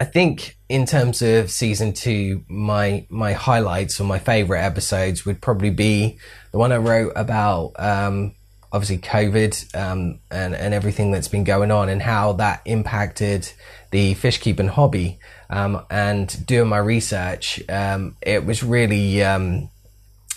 I 0.00 0.04
think 0.04 0.56
in 0.68 0.84
terms 0.84 1.22
of 1.22 1.48
season 1.48 1.92
two, 1.92 2.44
my 2.48 3.06
my 3.08 3.34
highlights 3.34 4.00
or 4.00 4.04
my 4.04 4.18
favorite 4.18 4.60
episodes 4.60 5.24
would 5.24 5.40
probably 5.40 5.70
be 5.70 6.18
the 6.50 6.58
one 6.58 6.72
I 6.72 6.78
wrote 6.78 7.12
about 7.14 7.74
um, 7.78 8.34
obviously 8.72 8.98
COVID 8.98 9.76
um, 9.76 10.18
and 10.28 10.56
and 10.56 10.74
everything 10.74 11.12
that's 11.12 11.28
been 11.28 11.44
going 11.44 11.70
on 11.70 11.88
and 11.88 12.02
how 12.02 12.32
that 12.32 12.62
impacted 12.64 13.52
the 13.92 14.14
fish 14.14 14.38
keeping 14.38 14.68
hobby. 14.68 15.20
Um, 15.50 15.82
and 15.88 16.46
doing 16.46 16.68
my 16.68 16.78
research, 16.78 17.62
um, 17.68 18.16
it 18.20 18.44
was 18.44 18.62
really 18.62 19.22
um, 19.22 19.70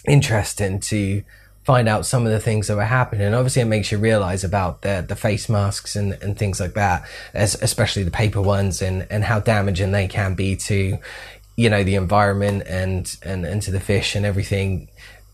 interesting 0.08 0.80
to 0.82 1.24
find 1.64 1.88
out 1.88 2.06
some 2.06 2.26
of 2.26 2.32
the 2.32 2.40
things 2.40 2.68
that 2.68 2.76
were 2.76 2.84
happening. 2.84 3.26
And 3.26 3.36
obviously, 3.36 3.62
it 3.62 3.66
makes 3.66 3.92
you 3.92 3.98
realize 3.98 4.44
about 4.44 4.82
the 4.82 5.06
the 5.08 5.16
face 5.16 5.50
masks 5.50 5.96
and, 5.96 6.14
and 6.22 6.38
things 6.38 6.60
like 6.60 6.74
that, 6.74 7.08
especially 7.34 8.04
the 8.04 8.12
paper 8.12 8.42
ones, 8.42 8.82
and 8.82 9.08
and 9.10 9.24
how 9.24 9.40
damaging 9.40 9.92
they 9.92 10.08
can 10.08 10.36
be 10.36 10.56
to, 10.56 10.98
you 11.56 11.70
know, 11.70 11.84
the 11.84 11.96
environment 11.96 12.64
and 12.68 13.18
and, 13.24 13.46
and 13.46 13.62
to 13.64 13.72
the 13.72 13.80
fish 13.80 14.16
and 14.16 14.26
everything, 14.26 14.88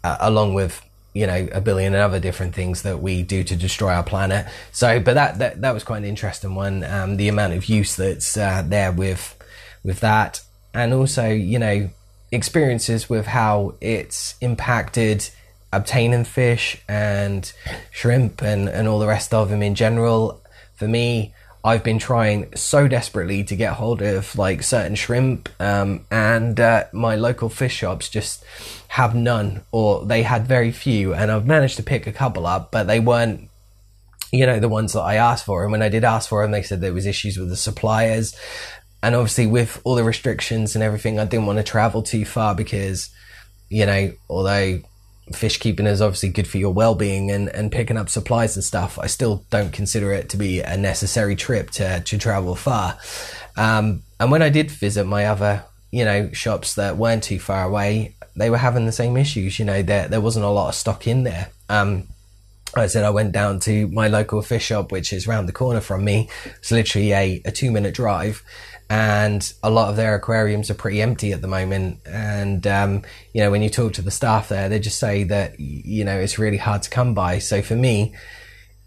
uh, 0.03 0.17
along 0.19 0.53
with 0.53 0.81
you 1.13 1.25
know 1.25 1.47
a 1.51 1.61
billion 1.61 1.93
and 1.93 2.03
other 2.03 2.19
different 2.19 2.53
things 2.53 2.83
that 2.83 3.01
we 3.01 3.23
do 3.23 3.43
to 3.43 3.55
destroy 3.55 3.93
our 3.93 4.03
planet. 4.03 4.45
So, 4.71 4.99
but 4.99 5.13
that 5.13 5.39
that, 5.39 5.61
that 5.61 5.73
was 5.73 5.83
quite 5.83 5.99
an 5.99 6.05
interesting 6.05 6.55
one. 6.55 6.83
Um, 6.83 7.17
the 7.17 7.29
amount 7.29 7.53
of 7.53 7.65
use 7.65 7.95
that's 7.95 8.35
uh, 8.37 8.63
there 8.65 8.91
with 8.91 9.35
with 9.83 10.01
that, 10.01 10.41
and 10.73 10.93
also 10.93 11.29
you 11.29 11.57
know 11.57 11.89
experiences 12.31 13.09
with 13.09 13.25
how 13.27 13.75
it's 13.79 14.35
impacted 14.41 15.29
obtaining 15.77 16.25
fish 16.25 16.81
and 16.87 17.51
shrimp 17.91 18.41
and, 18.41 18.67
and 18.67 18.87
all 18.87 18.99
the 18.99 19.07
rest 19.07 19.33
of 19.33 19.49
them 19.49 19.61
in 19.61 19.75
general. 19.75 20.41
For 20.75 20.87
me, 20.87 21.33
I've 21.63 21.83
been 21.83 21.99
trying 21.99 22.55
so 22.55 22.87
desperately 22.87 23.43
to 23.45 23.55
get 23.55 23.73
hold 23.73 24.01
of 24.01 24.35
like 24.37 24.63
certain 24.63 24.95
shrimp, 24.95 25.49
um, 25.59 26.05
and 26.09 26.57
uh, 26.59 26.85
my 26.93 27.15
local 27.15 27.49
fish 27.49 27.75
shops 27.75 28.09
just 28.09 28.43
have 28.89 29.13
none, 29.13 29.63
or 29.71 30.05
they 30.05 30.23
had 30.23 30.47
very 30.47 30.71
few. 30.71 31.13
And 31.13 31.29
I've 31.31 31.45
managed 31.45 31.77
to 31.77 31.83
pick 31.83 32.07
a 32.07 32.13
couple 32.13 32.45
up, 32.47 32.71
but 32.71 32.87
they 32.87 32.99
weren't, 32.99 33.49
you 34.31 34.45
know, 34.45 34.59
the 34.59 34.69
ones 34.69 34.93
that 34.93 35.01
I 35.01 35.15
asked 35.15 35.45
for. 35.45 35.63
And 35.63 35.71
when 35.71 35.81
I 35.81 35.89
did 35.89 36.05
ask 36.05 36.29
for 36.29 36.41
them, 36.41 36.51
they 36.51 36.61
said 36.61 36.79
there 36.79 36.93
was 36.93 37.05
issues 37.05 37.37
with 37.37 37.49
the 37.49 37.57
suppliers, 37.57 38.33
and 39.03 39.13
obviously 39.13 39.47
with 39.47 39.81
all 39.83 39.95
the 39.95 40.03
restrictions 40.03 40.73
and 40.75 40.83
everything, 40.83 41.19
I 41.19 41.25
didn't 41.25 41.47
want 41.47 41.57
to 41.57 41.63
travel 41.63 42.01
too 42.01 42.23
far 42.23 42.55
because, 42.55 43.09
you 43.67 43.85
know, 43.85 44.13
although 44.29 44.79
fish 45.33 45.57
keeping 45.59 45.85
is 45.85 46.01
obviously 46.01 46.29
good 46.29 46.47
for 46.47 46.57
your 46.57 46.73
well-being 46.73 47.29
and, 47.31 47.49
and 47.49 47.71
picking 47.71 47.97
up 47.97 48.09
supplies 48.09 48.55
and 48.55 48.63
stuff 48.63 48.97
i 48.99 49.07
still 49.07 49.43
don't 49.49 49.73
consider 49.73 50.13
it 50.13 50.29
to 50.29 50.37
be 50.37 50.61
a 50.61 50.77
necessary 50.77 51.35
trip 51.35 51.69
to, 51.71 51.99
to 52.01 52.17
travel 52.17 52.55
far. 52.55 52.97
Um, 53.55 54.03
and 54.19 54.31
when 54.31 54.41
i 54.41 54.49
did 54.49 54.71
visit 54.71 55.05
my 55.05 55.25
other 55.25 55.63
you 55.91 56.05
know 56.05 56.31
shops 56.31 56.75
that 56.75 56.97
weren't 56.97 57.23
too 57.23 57.39
far 57.39 57.63
away 57.63 58.15
they 58.35 58.49
were 58.49 58.57
having 58.57 58.85
the 58.85 58.91
same 58.91 59.17
issues 59.17 59.59
you 59.59 59.65
know 59.65 59.81
there, 59.81 60.07
there 60.07 60.21
wasn't 60.21 60.45
a 60.45 60.49
lot 60.49 60.69
of 60.69 60.75
stock 60.75 61.07
in 61.07 61.23
there. 61.23 61.49
Um, 61.69 62.07
I 62.75 62.87
said 62.87 63.03
I 63.03 63.09
went 63.09 63.31
down 63.31 63.59
to 63.61 63.87
my 63.87 64.07
local 64.07 64.41
fish 64.41 64.65
shop, 64.65 64.91
which 64.91 65.13
is 65.13 65.27
round 65.27 65.47
the 65.47 65.53
corner 65.53 65.81
from 65.81 66.03
me. 66.03 66.29
It's 66.45 66.71
literally 66.71 67.13
a, 67.13 67.41
a 67.45 67.51
two 67.51 67.71
minute 67.71 67.95
drive 67.95 68.43
and 68.89 69.53
a 69.63 69.69
lot 69.69 69.89
of 69.89 69.95
their 69.95 70.15
aquariums 70.15 70.69
are 70.69 70.75
pretty 70.75 71.01
empty 71.01 71.33
at 71.33 71.41
the 71.41 71.47
moment. 71.47 71.99
And 72.05 72.65
um, 72.65 73.03
you 73.33 73.41
know, 73.41 73.51
when 73.51 73.61
you 73.61 73.69
talk 73.69 73.93
to 73.93 74.01
the 74.01 74.11
staff 74.11 74.49
there, 74.49 74.69
they 74.69 74.79
just 74.79 74.99
say 74.99 75.23
that 75.25 75.59
you 75.59 76.05
know 76.05 76.17
it's 76.17 76.39
really 76.39 76.57
hard 76.57 76.83
to 76.83 76.89
come 76.89 77.13
by. 77.13 77.39
So 77.39 77.61
for 77.61 77.75
me, 77.75 78.15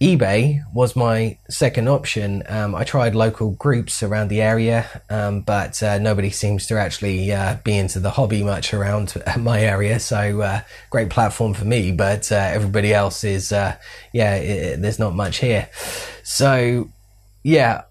eBay 0.00 0.62
was 0.72 0.96
my 0.96 1.38
second 1.50 1.86
option. 1.86 2.42
Um, 2.48 2.74
I 2.74 2.84
tried 2.84 3.14
local 3.14 3.50
groups 3.50 4.02
around 4.02 4.28
the 4.28 4.40
area, 4.40 5.02
um, 5.10 5.42
but 5.42 5.82
uh, 5.82 5.98
nobody 5.98 6.30
seems 6.30 6.66
to 6.68 6.78
actually 6.78 7.30
uh, 7.30 7.58
be 7.64 7.76
into 7.76 8.00
the 8.00 8.10
hobby 8.10 8.42
much 8.42 8.72
around 8.72 9.12
my 9.38 9.60
area. 9.60 10.00
So 10.00 10.40
uh, 10.40 10.62
great 10.88 11.10
platform 11.10 11.52
for 11.52 11.66
me, 11.66 11.92
but 11.92 12.32
uh, 12.32 12.36
everybody 12.36 12.94
else 12.94 13.24
is 13.24 13.52
uh, 13.52 13.76
yeah, 14.14 14.36
it, 14.36 14.80
there's 14.80 14.98
not 14.98 15.14
much 15.14 15.36
here. 15.36 15.68
So 16.22 16.88
yeah, 17.42 17.82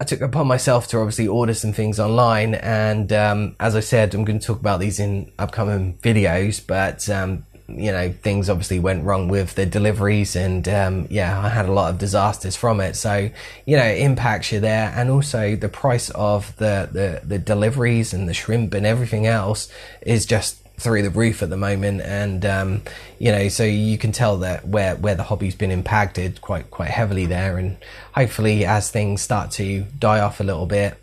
I 0.00 0.04
took 0.04 0.20
upon 0.20 0.46
myself 0.46 0.86
to 0.88 0.98
obviously 0.98 1.26
order 1.26 1.54
some 1.54 1.72
things 1.72 1.98
online, 1.98 2.54
and 2.54 3.12
um, 3.12 3.56
as 3.58 3.74
I 3.74 3.80
said, 3.80 4.14
I'm 4.14 4.24
going 4.24 4.38
to 4.38 4.46
talk 4.46 4.60
about 4.60 4.78
these 4.78 5.00
in 5.00 5.32
upcoming 5.38 5.98
videos. 5.98 6.64
But 6.64 7.08
um, 7.10 7.44
you 7.66 7.90
know, 7.90 8.12
things 8.12 8.48
obviously 8.48 8.78
went 8.78 9.04
wrong 9.04 9.28
with 9.28 9.56
the 9.56 9.66
deliveries, 9.66 10.36
and 10.36 10.68
um, 10.68 11.08
yeah, 11.10 11.40
I 11.40 11.48
had 11.48 11.66
a 11.66 11.72
lot 11.72 11.90
of 11.90 11.98
disasters 11.98 12.54
from 12.54 12.80
it. 12.80 12.94
So 12.94 13.28
you 13.66 13.76
know, 13.76 13.84
it 13.84 14.00
impacts 14.00 14.52
you 14.52 14.60
there, 14.60 14.92
and 14.94 15.10
also 15.10 15.56
the 15.56 15.68
price 15.68 16.10
of 16.10 16.56
the 16.58 16.88
the, 16.92 17.26
the 17.26 17.38
deliveries 17.38 18.14
and 18.14 18.28
the 18.28 18.34
shrimp 18.34 18.74
and 18.74 18.86
everything 18.86 19.26
else 19.26 19.68
is 20.02 20.26
just 20.26 20.67
through 20.78 21.02
the 21.02 21.10
roof 21.10 21.42
at 21.42 21.50
the 21.50 21.56
moment, 21.56 22.00
and 22.02 22.46
um, 22.46 22.82
you 23.18 23.32
know, 23.32 23.48
so 23.48 23.64
you 23.64 23.98
can 23.98 24.12
tell 24.12 24.38
that 24.38 24.66
where 24.66 24.96
where 24.96 25.14
the 25.14 25.24
hobby's 25.24 25.54
been 25.54 25.70
impacted 25.70 26.40
quite 26.40 26.70
quite 26.70 26.90
heavily 26.90 27.26
there, 27.26 27.58
and 27.58 27.76
hopefully 28.14 28.64
as 28.64 28.90
things 28.90 29.20
start 29.20 29.50
to 29.52 29.82
die 29.98 30.20
off 30.20 30.40
a 30.40 30.44
little 30.44 30.66
bit, 30.66 30.96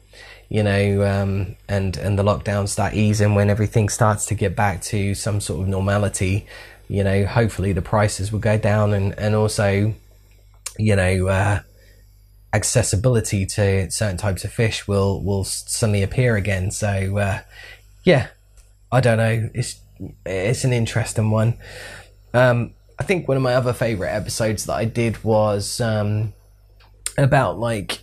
you 0.50 0.64
know, 0.64 1.04
um, 1.06 1.56
and 1.68 1.98
and 1.98 2.18
the 2.18 2.24
lockdowns 2.24 2.70
start 2.70 2.94
easing 2.94 3.36
when 3.36 3.50
everything 3.50 3.90
starts 3.90 4.26
to 4.28 4.36
get 4.36 4.56
back 4.56 4.82
to 4.82 5.14
some 5.14 5.42
sort 5.42 5.62
of 5.62 5.68
normality, 5.68 6.48
you 6.88 7.04
know, 7.04 7.26
hopefully 7.26 7.74
the 7.74 7.82
prices 7.82 8.32
will 8.32 8.40
go 8.40 8.58
down, 8.58 8.94
and 8.94 9.18
and 9.20 9.36
also, 9.36 9.94
you 10.78 10.96
know. 10.96 11.28
Uh, 11.28 11.60
accessibility 12.54 13.46
to 13.46 13.92
certain 13.92 14.16
types 14.16 14.46
of 14.46 14.54
fish 14.54 14.88
will 14.88 15.22
will 15.22 15.44
suddenly 15.44 16.02
appear 16.02 16.38
again 16.38 16.72
so 16.72 17.18
uh, 17.18 17.42
yeah 18.06 18.28
I 18.92 19.02
don't 19.02 19.18
know. 19.18 19.50
It's 19.54 19.80
it's 20.26 20.64
an 20.64 20.74
interesting 20.74 21.32
one. 21.32 21.58
Um, 22.34 22.74
I 23.00 23.04
think 23.04 23.28
one 23.28 23.38
of 23.38 23.44
my 23.44 23.56
other 23.56 23.74
favorite 23.74 24.10
episodes 24.10 24.66
that 24.66 24.74
I 24.74 24.86
did 24.86 25.24
was 25.24 25.82
um, 25.82 26.34
about 27.18 27.60
like 27.60 28.00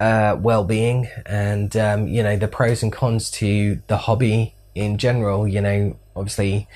uh, 0.00 0.36
well-being 0.38 1.08
and 1.26 1.76
um, 1.76 2.08
you 2.08 2.22
know 2.22 2.36
the 2.36 2.48
pros 2.48 2.82
and 2.82 2.92
cons 2.92 3.30
to 3.32 3.80
the 3.86 3.96
hobby 3.96 4.54
in 4.74 4.98
general. 4.98 5.46
You 5.46 5.60
know, 5.60 5.96
obviously, 6.16 6.68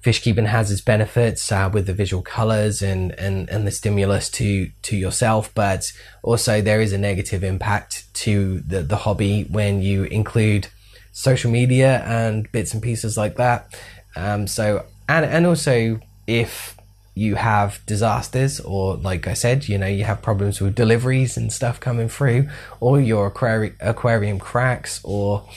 fish 0.00 0.22
keeping 0.22 0.46
has 0.46 0.70
its 0.70 0.80
benefits 0.80 1.50
uh, 1.50 1.70
with 1.72 1.86
the 1.86 1.94
visual 1.94 2.22
colors 2.22 2.82
and, 2.82 3.12
and 3.12 3.48
and 3.50 3.66
the 3.66 3.70
stimulus 3.70 4.28
to 4.30 4.70
to 4.82 4.96
yourself, 4.96 5.52
but 5.54 5.92
also 6.22 6.60
there 6.60 6.80
is 6.80 6.92
a 6.92 6.98
negative 6.98 7.42
impact 7.42 8.12
to 8.14 8.60
the 8.60 8.82
the 8.82 8.98
hobby 8.98 9.44
when 9.44 9.82
you 9.82 10.04
include 10.04 10.68
social 11.14 11.50
media 11.50 12.02
and 12.04 12.50
bits 12.52 12.74
and 12.74 12.82
pieces 12.82 13.16
like 13.16 13.36
that. 13.36 13.74
Um, 14.16 14.46
so, 14.46 14.84
and, 15.08 15.24
and 15.24 15.46
also 15.46 16.00
if 16.26 16.76
you 17.14 17.36
have 17.36 17.80
disasters 17.86 18.60
or 18.60 18.96
like 18.96 19.26
I 19.26 19.34
said, 19.34 19.68
you 19.68 19.78
know, 19.78 19.86
you 19.86 20.04
have 20.04 20.20
problems 20.20 20.60
with 20.60 20.74
deliveries 20.74 21.36
and 21.36 21.50
stuff 21.52 21.80
coming 21.80 22.08
through 22.08 22.48
or 22.80 23.00
your 23.00 23.30
aquari- 23.30 23.76
aquarium 23.80 24.38
cracks 24.38 25.00
or, 25.02 25.48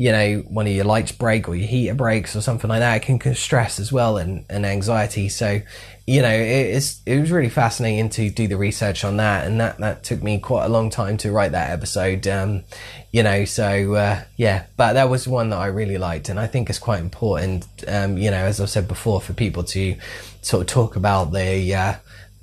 you 0.00 0.10
know, 0.10 0.38
one 0.48 0.66
of 0.66 0.72
your 0.72 0.86
lights 0.86 1.12
break 1.12 1.46
or 1.46 1.54
your 1.54 1.68
heater 1.68 1.92
breaks 1.92 2.34
or 2.34 2.40
something 2.40 2.70
like 2.70 2.80
that, 2.80 2.96
it 2.96 3.02
can 3.02 3.18
cause 3.18 3.38
stress 3.38 3.78
as 3.78 3.92
well 3.92 4.16
and, 4.16 4.46
and 4.48 4.64
anxiety. 4.64 5.28
So, 5.28 5.60
you 6.06 6.22
know, 6.22 6.32
it, 6.32 6.74
it's, 6.74 7.02
it 7.04 7.20
was 7.20 7.30
really 7.30 7.50
fascinating 7.50 8.08
to 8.08 8.30
do 8.30 8.48
the 8.48 8.56
research 8.56 9.04
on 9.04 9.18
that. 9.18 9.46
And 9.46 9.60
that, 9.60 9.76
that 9.76 10.02
took 10.02 10.22
me 10.22 10.38
quite 10.38 10.64
a 10.64 10.70
long 10.70 10.88
time 10.88 11.18
to 11.18 11.30
write 11.30 11.52
that 11.52 11.68
episode. 11.68 12.26
Um, 12.26 12.64
you 13.12 13.22
know, 13.22 13.44
so, 13.44 13.92
uh, 13.92 14.22
yeah, 14.38 14.64
but 14.78 14.94
that 14.94 15.10
was 15.10 15.28
one 15.28 15.50
that 15.50 15.58
I 15.58 15.66
really 15.66 15.98
liked. 15.98 16.30
And 16.30 16.40
I 16.40 16.46
think 16.46 16.70
it's 16.70 16.78
quite 16.78 17.00
important, 17.00 17.66
um, 17.86 18.16
you 18.16 18.30
know, 18.30 18.38
as 18.38 18.58
I've 18.58 18.70
said 18.70 18.88
before, 18.88 19.20
for 19.20 19.34
people 19.34 19.64
to 19.64 19.96
sort 20.40 20.62
of 20.62 20.66
talk 20.66 20.96
about 20.96 21.32
the, 21.32 21.74
uh, 21.74 21.94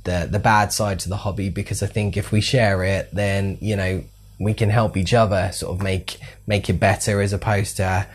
the, 0.04 0.28
the 0.30 0.38
bad 0.38 0.72
side 0.72 1.00
to 1.00 1.10
the 1.10 1.18
hobby 1.18 1.50
because 1.50 1.82
I 1.82 1.88
think 1.88 2.18
if 2.18 2.32
we 2.32 2.40
share 2.40 2.84
it, 2.84 3.10
then, 3.12 3.58
you 3.62 3.76
know, 3.76 4.04
we 4.40 4.54
can 4.54 4.70
help 4.70 4.96
each 4.96 5.14
other 5.14 5.52
sort 5.52 5.76
of 5.76 5.84
make 5.84 6.20
make 6.46 6.70
it 6.70 6.80
better 6.80 7.22
as 7.22 7.34
opposed 7.34 7.78
to 7.78 8.08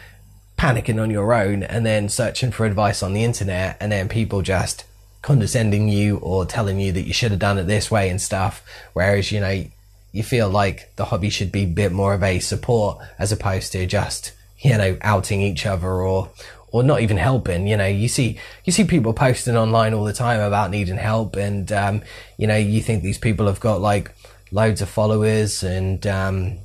panicking 0.58 1.02
on 1.02 1.10
your 1.10 1.34
own 1.34 1.62
and 1.62 1.84
then 1.84 2.08
searching 2.08 2.52
for 2.52 2.64
advice 2.64 3.02
on 3.02 3.12
the 3.12 3.24
internet 3.24 3.76
and 3.80 3.90
then 3.90 4.08
people 4.08 4.42
just 4.42 4.84
condescending 5.20 5.88
you 5.88 6.18
or 6.18 6.44
telling 6.44 6.78
you 6.80 6.92
that 6.92 7.02
you 7.02 7.12
should 7.12 7.30
have 7.30 7.40
done 7.40 7.58
it 7.58 7.64
this 7.64 7.90
way 7.90 8.08
and 8.08 8.20
stuff. 8.20 8.62
Whereas 8.92 9.32
you 9.32 9.40
know 9.40 9.64
you 10.12 10.22
feel 10.22 10.48
like 10.48 10.94
the 10.96 11.06
hobby 11.06 11.30
should 11.30 11.50
be 11.50 11.62
a 11.62 11.66
bit 11.66 11.90
more 11.90 12.14
of 12.14 12.22
a 12.22 12.38
support 12.38 12.98
as 13.18 13.32
opposed 13.32 13.72
to 13.72 13.86
just 13.86 14.32
you 14.58 14.76
know 14.76 14.96
outing 15.00 15.40
each 15.40 15.66
other 15.66 15.88
or 15.88 16.30
or 16.70 16.82
not 16.82 17.00
even 17.00 17.16
helping. 17.16 17.66
You 17.66 17.76
know 17.76 17.86
you 17.86 18.08
see 18.08 18.38
you 18.64 18.72
see 18.72 18.84
people 18.84 19.12
posting 19.14 19.56
online 19.56 19.94
all 19.94 20.04
the 20.04 20.12
time 20.12 20.40
about 20.40 20.70
needing 20.70 20.96
help 20.96 21.36
and 21.36 21.70
um, 21.72 22.02
you 22.36 22.46
know 22.46 22.56
you 22.56 22.80
think 22.80 23.02
these 23.02 23.18
people 23.18 23.46
have 23.46 23.60
got 23.60 23.80
like 23.80 24.14
loads 24.52 24.82
of 24.82 24.88
followers 24.88 25.62
and 25.62 26.06
um, 26.06 26.58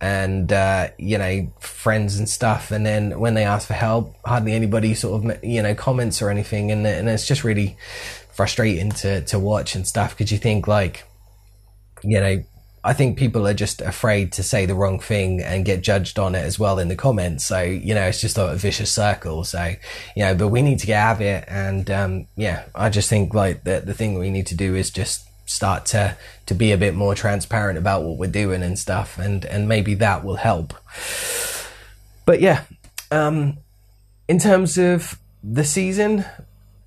and 0.00 0.52
uh, 0.52 0.88
you 0.98 1.18
know 1.18 1.52
friends 1.60 2.18
and 2.18 2.28
stuff 2.28 2.70
and 2.70 2.86
then 2.86 3.18
when 3.18 3.34
they 3.34 3.44
ask 3.44 3.66
for 3.66 3.74
help 3.74 4.14
hardly 4.24 4.52
anybody 4.52 4.94
sort 4.94 5.24
of 5.24 5.44
you 5.44 5.62
know 5.62 5.74
comments 5.74 6.22
or 6.22 6.30
anything 6.30 6.70
and, 6.70 6.86
and 6.86 7.08
it's 7.08 7.26
just 7.26 7.44
really 7.44 7.76
frustrating 8.32 8.90
to 8.90 9.20
to 9.22 9.38
watch 9.38 9.74
and 9.74 9.86
stuff 9.86 10.16
because 10.16 10.32
you 10.32 10.38
think 10.38 10.66
like 10.66 11.04
you 12.02 12.20
know 12.20 12.42
I 12.86 12.92
think 12.92 13.16
people 13.16 13.48
are 13.48 13.54
just 13.54 13.80
afraid 13.80 14.32
to 14.32 14.42
say 14.42 14.66
the 14.66 14.74
wrong 14.74 15.00
thing 15.00 15.40
and 15.40 15.64
get 15.64 15.80
judged 15.80 16.18
on 16.18 16.34
it 16.34 16.44
as 16.44 16.58
well 16.58 16.78
in 16.78 16.88
the 16.88 16.96
comments. 16.96 17.46
So, 17.46 17.62
you 17.62 17.94
know, 17.94 18.02
it's 18.02 18.20
just 18.20 18.36
a 18.36 18.54
vicious 18.56 18.92
circle. 18.92 19.42
So, 19.44 19.72
you 20.14 20.22
know, 20.22 20.34
but 20.34 20.48
we 20.48 20.60
need 20.60 20.80
to 20.80 20.86
get 20.86 21.02
out 21.02 21.16
of 21.16 21.22
it. 21.22 21.44
And, 21.48 21.90
um, 21.90 22.26
yeah, 22.36 22.64
I 22.74 22.90
just 22.90 23.08
think 23.08 23.32
like 23.32 23.64
the, 23.64 23.80
the 23.80 23.94
thing 23.94 24.18
we 24.18 24.28
need 24.28 24.46
to 24.48 24.54
do 24.54 24.74
is 24.74 24.90
just 24.90 25.26
start 25.46 25.86
to 25.86 26.16
to 26.46 26.54
be 26.54 26.72
a 26.72 26.78
bit 26.78 26.94
more 26.94 27.14
transparent 27.14 27.78
about 27.78 28.02
what 28.02 28.16
we're 28.16 28.30
doing 28.30 28.62
and 28.62 28.78
stuff 28.78 29.18
and 29.18 29.44
and 29.44 29.68
maybe 29.68 29.94
that 29.94 30.24
will 30.24 30.36
help 30.36 30.74
but 32.24 32.40
yeah 32.40 32.62
um 33.10 33.56
in 34.28 34.38
terms 34.38 34.78
of 34.78 35.18
the 35.42 35.64
season 35.64 36.24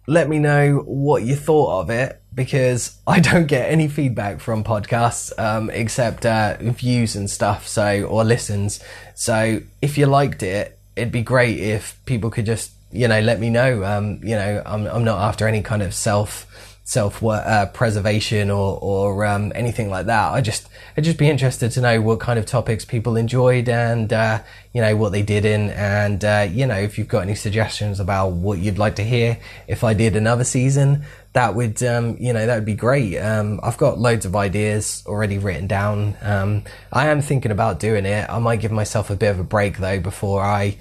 let 0.07 0.29
me 0.29 0.39
know 0.39 0.77
what 0.85 1.23
you 1.23 1.35
thought 1.35 1.81
of 1.81 1.89
it 1.89 2.21
because 2.33 2.97
I 3.07 3.19
don't 3.19 3.47
get 3.47 3.69
any 3.69 3.89
feedback 3.89 4.39
from 4.39 4.63
podcasts 4.63 5.37
um, 5.37 5.69
except 5.69 6.25
uh, 6.25 6.55
views 6.61 7.17
and 7.17 7.29
stuff, 7.29 7.67
so 7.67 8.03
or 8.03 8.23
listens. 8.23 8.81
So 9.15 9.61
if 9.81 9.97
you 9.97 10.05
liked 10.05 10.43
it, 10.43 10.79
it'd 10.95 11.11
be 11.11 11.23
great 11.23 11.59
if 11.59 11.99
people 12.05 12.29
could 12.29 12.45
just 12.45 12.71
you 12.91 13.07
know 13.09 13.19
let 13.19 13.41
me 13.41 13.49
know. 13.49 13.83
Um, 13.83 14.21
you 14.23 14.35
know, 14.35 14.63
I'm 14.65 14.87
I'm 14.87 15.03
not 15.03 15.19
after 15.19 15.47
any 15.47 15.61
kind 15.61 15.81
of 15.81 15.93
self 15.93 16.46
self 16.87 17.21
uh, 17.21 17.65
preservation 17.73 18.49
or 18.49 18.79
or 18.81 19.25
um, 19.25 19.51
anything 19.53 19.89
like 19.89 20.05
that. 20.05 20.31
I 20.31 20.39
just 20.39 20.69
I'd 20.95 21.03
just 21.03 21.17
be 21.17 21.29
interested 21.29 21.69
to 21.71 21.81
know 21.81 22.01
what 22.01 22.21
kind 22.21 22.39
of 22.39 22.45
topics 22.45 22.85
people 22.85 23.17
enjoyed 23.17 23.67
and 23.67 24.11
uh, 24.13 24.41
you 24.77 24.83
know 24.83 24.95
what 24.95 25.11
they 25.11 25.23
did 25.23 25.43
in, 25.43 25.71
and 25.71 26.23
uh, 26.23 26.47
you 26.47 26.67
know 26.67 26.77
if 26.77 26.99
you've 26.99 27.07
got 27.07 27.21
any 27.21 27.33
suggestions 27.33 27.99
about 27.99 28.33
what 28.33 28.59
you'd 28.59 28.77
like 28.77 28.97
to 28.97 29.03
hear 29.03 29.39
if 29.67 29.83
I 29.83 29.95
did 29.95 30.15
another 30.15 30.43
season. 30.43 31.03
That 31.33 31.53
would, 31.53 31.83
um, 31.83 32.17
you 32.19 32.33
know, 32.33 32.47
that 32.47 32.55
would 32.55 32.65
be 32.65 32.73
great. 32.73 33.19
Um, 33.19 33.59
I've 33.61 33.77
got 33.77 33.99
loads 33.99 34.25
of 34.25 34.35
ideas 34.35 35.03
already 35.05 35.37
written 35.37 35.67
down. 35.67 36.15
Um, 36.23 36.63
I 36.91 37.09
am 37.09 37.21
thinking 37.21 37.51
about 37.51 37.79
doing 37.79 38.07
it. 38.07 38.27
I 38.27 38.39
might 38.39 38.59
give 38.59 38.71
myself 38.71 39.11
a 39.11 39.15
bit 39.15 39.29
of 39.29 39.39
a 39.39 39.43
break 39.43 39.77
though 39.77 39.99
before 39.99 40.41
I 40.41 40.77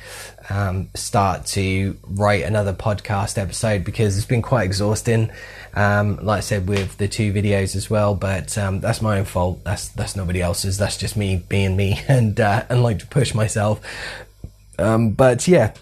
um, 0.48 0.88
start 0.94 1.46
to 1.46 1.96
write 2.02 2.44
another 2.44 2.72
podcast 2.72 3.38
episode 3.38 3.84
because 3.84 4.16
it's 4.16 4.26
been 4.26 4.42
quite 4.42 4.64
exhausting. 4.64 5.30
Um, 5.74 6.16
like 6.22 6.38
I 6.38 6.40
said, 6.40 6.68
with 6.68 6.96
the 6.96 7.08
two 7.08 7.32
videos 7.32 7.76
as 7.76 7.90
well, 7.90 8.14
but 8.14 8.56
um, 8.56 8.80
that's 8.80 9.02
my 9.02 9.18
own 9.18 9.26
fault. 9.26 9.62
That's 9.64 9.88
that's 9.88 10.16
nobody 10.16 10.40
else's. 10.40 10.78
That's 10.78 10.96
just 10.96 11.16
me 11.16 11.44
being 11.48 11.76
me 11.76 12.00
and 12.08 12.38
uh, 12.40 12.64
and 12.68 12.82
like 12.82 13.00
to 13.00 13.06
push 13.06 13.34
myself. 13.34 13.80
Um, 14.78 15.10
but 15.10 15.48
yeah, 15.48 15.72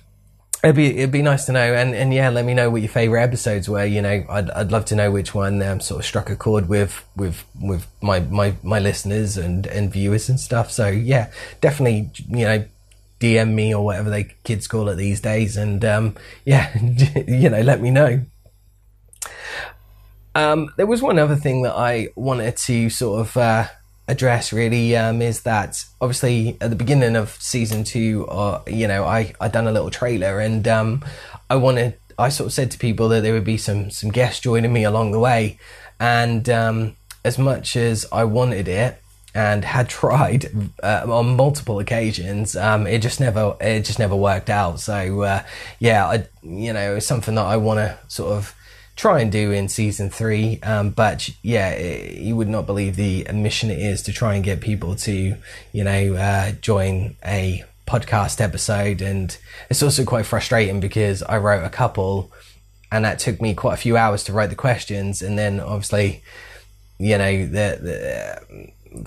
it'd 0.63 0.77
be 0.77 0.97
it'd 0.97 1.13
be 1.13 1.23
nice 1.23 1.45
to 1.47 1.53
know, 1.53 1.75
and 1.75 1.95
and 1.95 2.13
yeah, 2.13 2.31
let 2.31 2.45
me 2.45 2.55
know 2.55 2.71
what 2.71 2.83
your 2.83 2.91
favorite 2.91 3.23
episodes 3.23 3.69
were. 3.69 3.85
You 3.85 4.03
know, 4.03 4.25
I'd 4.29 4.51
I'd 4.51 4.73
love 4.73 4.85
to 4.87 4.97
know 4.97 5.11
which 5.11 5.35
one 5.35 5.63
um, 5.63 5.81
sort 5.81 6.01
of 6.01 6.07
struck 6.07 6.31
a 6.31 6.37
chord 6.37 6.69
with 6.69 7.05
with 7.17 7.45
with 7.61 7.87
my 8.01 8.21
my 8.21 8.55
my 8.63 8.79
listeners 8.79 9.37
and 9.37 9.67
and 9.67 9.93
viewers 9.93 10.29
and 10.29 10.41
stuff. 10.41 10.71
So 10.71 10.89
yeah, 10.89 11.31
definitely, 11.61 12.11
you 12.29 12.45
know. 12.45 12.65
DM 13.21 13.55
me 13.55 13.73
or 13.73 13.83
whatever 13.83 14.11
they 14.11 14.25
kids 14.43 14.67
call 14.67 14.89
it 14.89 14.97
these 14.97 15.21
days, 15.21 15.57
and 15.57 15.83
um, 15.85 16.15
yeah, 16.45 16.77
you 17.27 17.49
know, 17.49 17.61
let 17.63 17.81
me 17.81 17.91
know. 17.91 18.21
Um, 20.35 20.71
there 20.77 20.87
was 20.87 21.01
one 21.01 21.19
other 21.19 21.37
thing 21.37 21.63
that 21.63 21.75
I 21.75 22.09
wanted 22.17 22.57
to 22.57 22.91
sort 22.91 23.21
of 23.21 23.37
uh, 23.37 23.69
address 24.07 24.53
really 24.53 24.97
um, 24.97 25.23
is 25.23 25.43
that 25.43 25.83
obviously 26.01 26.57
at 26.61 26.71
the 26.71 26.77
beginning 26.77 27.17
of 27.17 27.31
season 27.41 27.85
two, 27.85 28.27
uh, 28.29 28.63
you 28.67 28.87
know, 28.87 29.05
I 29.05 29.33
I 29.41 29.49
done 29.49 29.67
a 29.67 29.73
little 29.73 29.91
trailer 29.91 30.41
and 30.41 30.67
um, 30.69 31.05
I 31.49 31.57
wanted 31.57 31.99
I 32.19 32.29
sort 32.29 32.47
of 32.47 32.53
said 32.53 32.71
to 32.73 32.79
people 32.79 33.09
that 33.09 33.23
there 33.23 33.33
would 33.33 33.45
be 33.45 33.57
some 33.57 33.91
some 33.91 34.11
guests 34.11 34.41
joining 34.41 34.73
me 34.73 34.85
along 34.85 35.13
the 35.13 35.19
way, 35.19 35.59
and 35.99 36.49
um, 36.49 36.97
as 37.25 37.39
much 37.39 37.77
as 37.77 38.07
I 38.13 38.25
wanted 38.25 38.69
it 38.69 39.01
and 39.35 39.65
had 39.65 39.89
tried 40.01 40.47
uh, 40.83 41.07
on 41.09 41.37
multiple 41.37 41.81
occasions, 41.81 42.57
um, 42.57 42.87
it 42.87 43.01
just 43.01 43.21
never 43.21 43.57
it 43.61 43.85
just 43.85 43.99
never 43.99 44.17
worked 44.17 44.51
out. 44.51 44.81
So 44.81 45.23
uh, 45.23 45.43
yeah, 45.79 46.07
I 46.07 46.27
you 46.43 46.73
know 46.73 46.97
it's 46.97 47.07
something 47.07 47.35
that 47.35 47.47
I 47.47 47.57
want 47.57 47.79
to 47.79 47.99
sort 48.09 48.33
of 48.33 48.55
try 48.97 49.21
and 49.21 49.33
do 49.33 49.51
in 49.51 49.69
season 49.69 50.11
three. 50.11 50.61
Um, 50.63 50.91
but 50.91 51.29
yeah, 51.43 51.71
it, 51.71 52.19
you 52.19 52.37
would 52.37 52.49
not 52.49 52.67
believe 52.67 52.97
the 52.97 53.27
mission 53.33 53.71
it 53.71 53.79
is 53.79 54.03
to 54.03 54.13
try 54.13 54.35
and 54.35 54.45
get 54.45 54.61
people 54.61 54.95
to, 54.97 55.37
you 55.73 55.85
know, 55.85 56.15
uh, 56.15 56.53
join 56.61 57.17
a 57.25 57.65
podcast 57.87 58.41
episode. 58.41 59.03
And 59.03 59.37
it's 59.69 59.83
also 59.83 60.05
quite 60.05 60.27
frustrating 60.27 60.81
because 60.81 61.23
I 61.23 61.39
wrote 61.39 61.65
a 61.65 61.71
couple 61.71 62.31
and 62.91 63.05
that 63.05 63.19
took 63.19 63.41
me 63.41 63.55
quite 63.55 63.75
a 63.75 63.79
few 63.79 63.97
hours 63.97 64.23
to 64.25 64.33
write 64.33 64.51
the 64.51 64.57
questions. 64.57 65.21
And 65.21 65.37
then 65.39 65.59
obviously, 65.59 66.23
you 66.99 67.19
know, 67.19 67.47
the, 67.47 68.39
the 68.95 69.05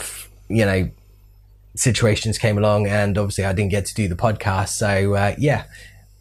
you 0.49 0.65
know, 0.65 0.89
situations 1.75 2.37
came 2.37 2.57
along 2.57 2.87
and 2.87 3.17
obviously 3.17 3.45
I 3.45 3.53
didn't 3.53 3.71
get 3.71 3.85
to 3.85 3.93
do 3.93 4.07
the 4.07 4.15
podcast. 4.15 4.69
So, 4.69 5.13
uh, 5.13 5.35
yeah, 5.37 5.63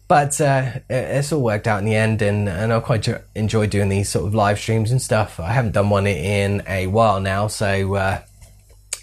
but 0.07 0.39
uh, 0.39 0.71
it's 0.89 1.33
all 1.33 1.41
worked 1.41 1.67
out 1.67 1.79
in 1.79 1.85
the 1.85 1.95
end, 1.95 2.21
and, 2.21 2.47
and 2.47 2.71
I 2.71 2.79
quite 2.79 3.07
enjoy 3.35 3.67
doing 3.67 3.89
these 3.89 4.09
sort 4.09 4.25
of 4.25 4.33
live 4.33 4.59
streams 4.59 4.91
and 4.91 5.01
stuff. 5.01 5.39
I 5.39 5.51
haven't 5.51 5.73
done 5.73 5.89
one 5.89 6.07
in 6.07 6.63
a 6.67 6.87
while 6.87 7.19
now, 7.19 7.47
so 7.47 7.95
uh, 7.95 8.21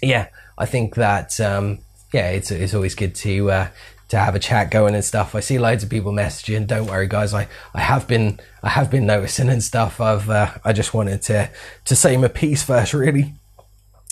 yeah, 0.01 0.29
I 0.57 0.65
think 0.65 0.95
that 0.95 1.39
um, 1.39 1.79
yeah, 2.11 2.31
it's 2.31 2.49
it's 2.49 2.73
always 2.73 2.95
good 2.95 3.13
to 3.15 3.51
uh, 3.51 3.67
to 4.09 4.17
have 4.17 4.35
a 4.35 4.39
chat 4.39 4.71
going 4.71 4.95
and 4.95 5.03
stuff. 5.03 5.35
I 5.35 5.41
see 5.41 5.59
loads 5.59 5.83
of 5.83 5.89
people 5.89 6.11
messaging. 6.11 6.65
Don't 6.65 6.87
worry, 6.87 7.07
guys. 7.07 7.33
I, 7.33 7.47
I 7.73 7.81
have 7.81 8.07
been 8.07 8.39
I 8.63 8.69
have 8.69 8.89
been 8.89 9.05
noticing 9.05 9.49
and 9.49 9.63
stuff. 9.63 10.01
I've 10.01 10.29
uh, 10.29 10.51
I 10.63 10.73
just 10.73 10.93
wanted 10.93 11.21
to 11.23 11.49
to 11.85 11.95
say 11.95 12.17
my 12.17 12.29
piece 12.29 12.63
first, 12.63 12.93
really. 12.95 13.33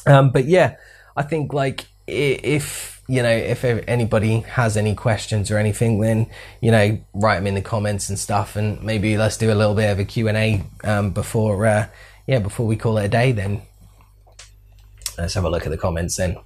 Um, 0.06 0.32
but 0.32 0.46
yeah, 0.46 0.76
I 1.16 1.24
think 1.24 1.54
like 1.54 1.88
if 2.08 2.93
you 3.08 3.22
know, 3.22 3.30
if 3.30 3.66
anybody 3.66 4.42
has 4.42 4.78
any 4.78 4.96
questions 4.96 5.52
or 5.52 5.58
anything, 5.58 6.00
then, 6.00 6.28
you 6.62 6.72
know, 6.72 7.00
write 7.14 7.36
them 7.36 7.48
in 7.48 7.56
the 7.56 7.62
comments 7.62 8.10
and 8.10 8.18
stuff. 8.18 8.56
And 8.56 8.82
maybe 8.82 9.18
let's 9.18 9.38
do 9.38 9.52
a 9.52 9.56
little 9.56 9.76
bit 9.76 9.92
of 9.92 10.00
a 10.00 10.06
Q&A 10.06 10.64
um, 10.84 11.12
before, 11.12 11.66
uh, 11.66 11.88
yeah, 12.28 12.40
before 12.40 12.66
we 12.66 12.78
call 12.78 12.98
it 12.98 13.06
a 13.06 13.10
day 13.10 13.34
then. 13.34 13.62
Let's 15.18 15.34
have 15.34 15.44
a 15.44 15.50
look 15.50 15.66
at 15.66 15.70
the 15.70 15.78
comments 15.78 16.16
then. 16.16 16.38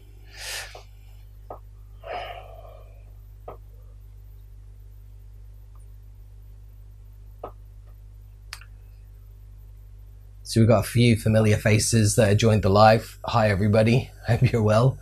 So 10.41 10.61
we've 10.61 10.69
got 10.69 10.79
a 10.79 10.87
few 10.87 11.17
familiar 11.17 11.57
faces 11.57 12.15
that 12.15 12.29
have 12.29 12.37
joined 12.37 12.63
the 12.63 12.69
live. 12.69 13.19
Hi, 13.25 13.49
everybody. 13.49 14.09
Hope 14.27 14.51
you're 14.51 14.63
well. 14.63 14.97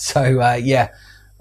So 0.00 0.40
uh, 0.40 0.54
yeah, 0.54 0.90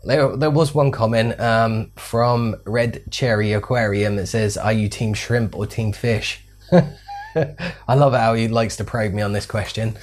there, 0.03 0.35
there 0.35 0.49
was 0.49 0.73
one 0.73 0.91
comment 0.91 1.39
um, 1.39 1.91
from 1.95 2.55
Red 2.65 3.03
Cherry 3.09 3.53
Aquarium 3.53 4.17
that 4.17 4.27
says, 4.27 4.57
"Are 4.57 4.73
you 4.73 4.89
team 4.89 5.13
shrimp 5.13 5.55
or 5.55 5.65
team 5.65 5.93
fish?" 5.93 6.43
I 6.71 7.95
love 7.95 8.13
how 8.13 8.33
he 8.33 8.47
likes 8.47 8.75
to 8.77 8.83
probe 8.83 9.13
me 9.13 9.21
on 9.21 9.33
this 9.33 9.45
question. 9.45 9.97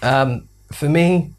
Um, 0.00 0.48
for 0.72 0.88
me, 0.88 1.32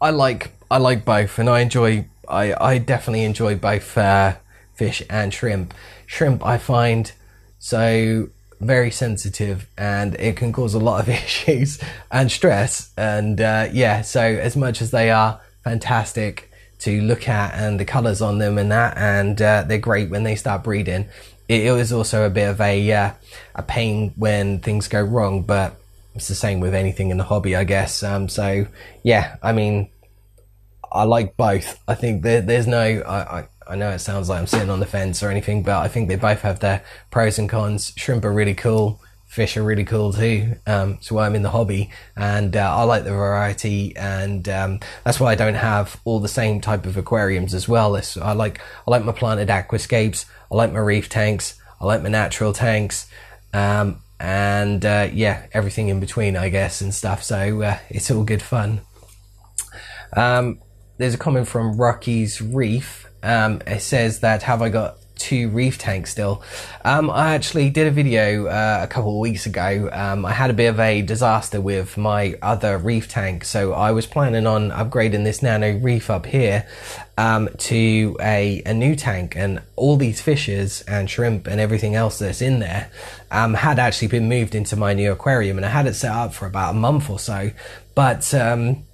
I 0.00 0.10
like 0.10 0.52
I 0.70 0.78
like 0.78 1.04
both, 1.04 1.38
and 1.38 1.48
I 1.48 1.60
enjoy 1.60 2.06
I 2.28 2.54
I 2.54 2.78
definitely 2.78 3.24
enjoy 3.24 3.56
both 3.56 3.96
uh, 3.96 4.36
fish 4.74 5.02
and 5.08 5.32
shrimp. 5.32 5.74
Shrimp 6.06 6.44
I 6.44 6.58
find 6.58 7.10
so 7.58 8.28
very 8.60 8.90
sensitive 8.90 9.68
and 9.76 10.14
it 10.14 10.34
can 10.34 10.50
cause 10.50 10.72
a 10.72 10.78
lot 10.78 11.00
of 11.00 11.08
issues 11.24 11.78
and 12.10 12.32
stress 12.32 12.90
and 12.96 13.38
uh, 13.38 13.68
yeah 13.70 14.00
so 14.00 14.22
as 14.22 14.56
much 14.56 14.80
as 14.80 14.92
they 14.92 15.10
are 15.10 15.38
fantastic 15.66 16.48
to 16.78 17.00
look 17.02 17.28
at 17.28 17.52
and 17.54 17.80
the 17.80 17.84
colors 17.84 18.22
on 18.22 18.38
them 18.38 18.56
and 18.56 18.70
that 18.70 18.96
and 18.96 19.42
uh, 19.42 19.64
they're 19.66 19.78
great 19.78 20.08
when 20.10 20.22
they 20.22 20.36
start 20.36 20.62
breeding. 20.62 21.08
It, 21.48 21.72
was 21.72 21.92
also 21.92 22.24
a 22.24 22.30
bit 22.30 22.48
of 22.48 22.60
a 22.60 22.92
uh, 22.92 23.10
a 23.56 23.62
pain 23.64 24.12
when 24.16 24.60
things 24.60 24.86
go 24.86 25.02
wrong 25.02 25.42
but 25.42 25.76
it's 26.14 26.28
the 26.28 26.36
same 26.36 26.60
with 26.60 26.72
anything 26.72 27.10
in 27.10 27.18
the 27.18 27.24
hobby 27.24 27.56
i 27.56 27.64
guess. 27.64 28.04
Um, 28.04 28.28
so 28.28 28.66
yeah 29.02 29.36
i 29.42 29.52
mean 29.52 29.88
i 30.92 31.02
like 31.02 31.36
both. 31.36 31.82
I 31.88 31.96
think 31.96 32.22
there, 32.22 32.42
there's 32.42 32.68
no 32.68 32.82
I, 33.00 33.38
I 33.38 33.48
I 33.66 33.74
know 33.74 33.90
it 33.90 33.98
sounds 33.98 34.28
like 34.28 34.38
I'm 34.38 34.46
sitting 34.46 34.70
on 34.70 34.78
the 34.78 34.86
fence 34.86 35.24
or 35.24 35.30
anything, 35.30 35.64
but 35.64 35.78
I 35.78 35.88
think 35.88 36.06
they 36.06 36.14
both 36.14 36.42
have 36.42 36.60
their 36.60 36.84
pros 37.10 37.40
and 37.40 37.48
cons. 37.48 37.92
Shrimp 37.96 38.24
are 38.24 38.32
really 38.32 38.54
cool 38.54 39.00
fish 39.36 39.58
are 39.58 39.62
really 39.62 39.84
cool 39.84 40.14
too. 40.14 40.56
Um, 40.66 40.96
so 41.02 41.18
I'm 41.18 41.34
in 41.34 41.42
the 41.42 41.50
hobby, 41.50 41.90
and 42.16 42.56
uh, 42.56 42.74
I 42.74 42.84
like 42.84 43.04
the 43.04 43.10
variety, 43.10 43.94
and 43.94 44.48
um, 44.48 44.80
that's 45.04 45.20
why 45.20 45.30
I 45.30 45.34
don't 45.34 45.54
have 45.54 46.00
all 46.04 46.20
the 46.20 46.26
same 46.26 46.62
type 46.62 46.86
of 46.86 46.96
aquariums 46.96 47.52
as 47.52 47.68
well. 47.68 47.96
It's, 47.96 48.16
I 48.16 48.32
like 48.32 48.60
I 48.88 48.90
like 48.90 49.04
my 49.04 49.12
planted 49.12 49.48
aquascapes, 49.48 50.24
I 50.50 50.54
like 50.56 50.72
my 50.72 50.80
reef 50.80 51.10
tanks, 51.10 51.60
I 51.78 51.84
like 51.84 52.02
my 52.02 52.08
natural 52.08 52.54
tanks, 52.54 53.08
um, 53.52 54.02
and 54.18 54.82
uh, 54.84 55.08
yeah, 55.12 55.46
everything 55.52 55.88
in 55.88 56.00
between, 56.00 56.34
I 56.34 56.48
guess, 56.48 56.80
and 56.80 56.94
stuff. 56.94 57.22
So 57.22 57.62
uh, 57.62 57.78
it's 57.90 58.10
all 58.10 58.24
good 58.24 58.42
fun. 58.42 58.80
Um, 60.16 60.60
there's 60.96 61.14
a 61.14 61.18
comment 61.18 61.46
from 61.46 61.76
Rocky's 61.76 62.40
Reef. 62.40 63.06
Um, 63.22 63.60
it 63.66 63.82
says 63.82 64.20
that 64.20 64.44
have 64.44 64.62
I 64.62 64.70
got 64.70 64.96
two 65.16 65.48
reef 65.48 65.78
tanks 65.78 66.10
still. 66.10 66.42
Um, 66.84 67.10
I 67.10 67.34
actually 67.34 67.70
did 67.70 67.86
a 67.86 67.90
video 67.90 68.46
uh, 68.46 68.80
a 68.82 68.86
couple 68.86 69.12
of 69.12 69.18
weeks 69.18 69.46
ago. 69.46 69.88
Um, 69.92 70.24
I 70.24 70.32
had 70.32 70.50
a 70.50 70.54
bit 70.54 70.68
of 70.68 70.78
a 70.78 71.02
disaster 71.02 71.60
with 71.60 71.96
my 71.96 72.34
other 72.42 72.78
reef 72.78 73.08
tank, 73.08 73.44
so 73.44 73.72
I 73.72 73.90
was 73.92 74.06
planning 74.06 74.46
on 74.46 74.70
upgrading 74.70 75.24
this 75.24 75.42
nano 75.42 75.78
reef 75.78 76.10
up 76.10 76.26
here 76.26 76.66
um, 77.18 77.48
to 77.58 78.16
a, 78.20 78.62
a 78.66 78.74
new 78.74 78.94
tank, 78.94 79.34
and 79.36 79.62
all 79.74 79.96
these 79.96 80.20
fishes 80.20 80.82
and 80.82 81.08
shrimp 81.08 81.46
and 81.46 81.60
everything 81.60 81.94
else 81.94 82.18
that's 82.18 82.42
in 82.42 82.60
there 82.60 82.90
um, 83.30 83.54
had 83.54 83.78
actually 83.78 84.08
been 84.08 84.28
moved 84.28 84.54
into 84.54 84.76
my 84.76 84.92
new 84.92 85.12
aquarium, 85.12 85.56
and 85.56 85.66
I 85.66 85.70
had 85.70 85.86
it 85.86 85.94
set 85.94 86.12
up 86.12 86.34
for 86.34 86.46
about 86.46 86.70
a 86.70 86.78
month 86.78 87.08
or 87.10 87.18
so, 87.18 87.50
but 87.94 88.32
um, 88.34 88.84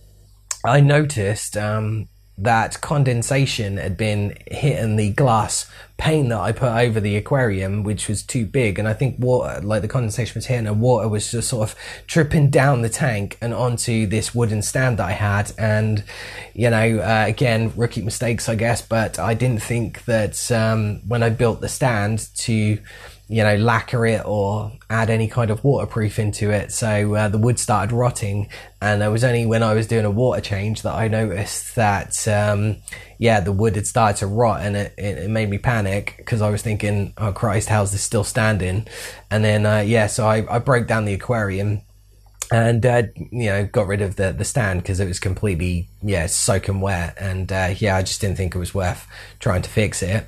I 0.65 0.81
noticed 0.81 1.57
um, 1.57 2.09
that 2.43 2.81
condensation 2.81 3.77
had 3.77 3.97
been 3.97 4.37
hitting 4.51 4.97
the 4.97 5.11
glass 5.11 5.71
pane 5.97 6.31
that 6.31 6.41
I 6.41 6.51
put 6.51 6.73
over 6.73 6.99
the 6.99 7.17
aquarium, 7.17 7.85
which 7.85 8.09
was 8.09 8.25
too 8.25 8.45
big. 8.45 8.79
And 8.79 8.89
I 8.89 8.93
think 8.93 9.17
water, 9.21 9.61
like 9.61 9.83
the 9.83 9.89
condensation 9.89 10.35
was 10.35 10.47
hitting 10.47 10.67
and 10.67 10.81
water 10.81 11.09
was 11.09 11.31
just 11.31 11.49
sort 11.49 11.71
of 11.71 11.77
dripping 12.09 12.51
down 12.51 12.83
the 12.83 12.89
tank 12.89 13.39
and 13.41 13.55
onto 13.55 14.07
this 14.07 14.35
wooden 14.35 14.63
stand 14.63 14.99
that 14.99 15.09
I 15.09 15.13
had. 15.13 15.53
And, 15.57 16.03
you 16.55 16.71
know, 16.71 16.99
uh, 16.99 17.25
again, 17.29 17.73
rookie 17.77 18.03
mistakes, 18.03 18.49
I 18.49 18.57
guess, 18.57 18.83
but 18.83 19.21
I 19.21 19.35
didn't 19.35 19.63
think 19.63 20.05
that 20.07 20.51
um, 20.51 21.03
when 21.07 21.23
I 21.23 21.31
built 21.31 21.61
the 21.61 21.69
stand 21.69 22.29
to 22.39 22.79
you 23.29 23.43
know, 23.43 23.57
lacquer 23.57 24.05
it 24.05 24.23
or 24.27 24.73
add 24.91 25.09
any 25.09 25.27
kind 25.27 25.51
of 25.51 25.65
waterproof 25.65 26.19
into 26.19 26.51
it. 26.51 26.71
So 26.73 27.15
uh, 27.15 27.29
the 27.29 27.39
wood 27.39 27.59
started 27.59 27.95
rotting, 27.95 28.49
and 28.81 29.03
it 29.03 29.09
was 29.09 29.25
only 29.25 29.47
when 29.47 29.63
I 29.63 29.75
was 29.75 29.87
doing 29.87 30.05
a 30.05 30.11
water 30.11 30.41
change 30.41 30.83
that 30.83 30.95
I 30.95 31.09
noticed 31.09 31.75
that, 31.77 32.29
um, 32.29 32.77
yeah, 33.19 33.41
the 33.41 33.53
wood 33.53 33.77
had 33.77 33.87
started 33.87 34.19
to 34.19 34.27
rot, 34.27 34.63
and 34.63 34.77
it, 34.77 34.95
it 34.99 35.31
made 35.31 35.49
me 35.49 35.59
panic 35.59 36.15
because 36.19 36.43
I 36.43 36.51
was 36.51 36.63
thinking, 36.63 37.15
oh 37.17 37.33
Christ, 37.33 37.69
how's 37.69 37.93
this 37.93 38.03
still 38.03 38.25
standing? 38.25 38.87
And 39.31 39.45
then, 39.45 39.65
uh, 39.65 39.81
yeah, 39.81 40.09
so 40.09 40.27
I, 40.27 40.45
I 40.55 40.59
broke 40.59 40.87
down 40.87 41.05
the 41.05 41.15
aquarium 41.15 41.83
and 42.53 42.85
uh, 42.85 43.05
you 43.17 43.47
know 43.47 43.65
got 43.65 43.87
rid 43.87 44.03
of 44.03 44.17
the 44.17 44.33
the 44.33 44.45
stand 44.45 44.83
because 44.83 45.01
it 45.01 45.09
was 45.09 45.19
completely 45.19 45.89
yeah 46.03 46.27
soaking 46.27 46.81
wet 46.81 47.17
and 47.19 47.51
uh, 47.51 47.73
yeah 47.79 47.97
I 47.97 48.03
just 48.03 48.21
didn't 48.21 48.37
think 48.37 48.55
it 48.55 48.59
was 48.59 48.75
worth 48.75 49.07
trying 49.41 49.63
to 49.63 49.71
fix 49.71 50.03
it 50.03 50.27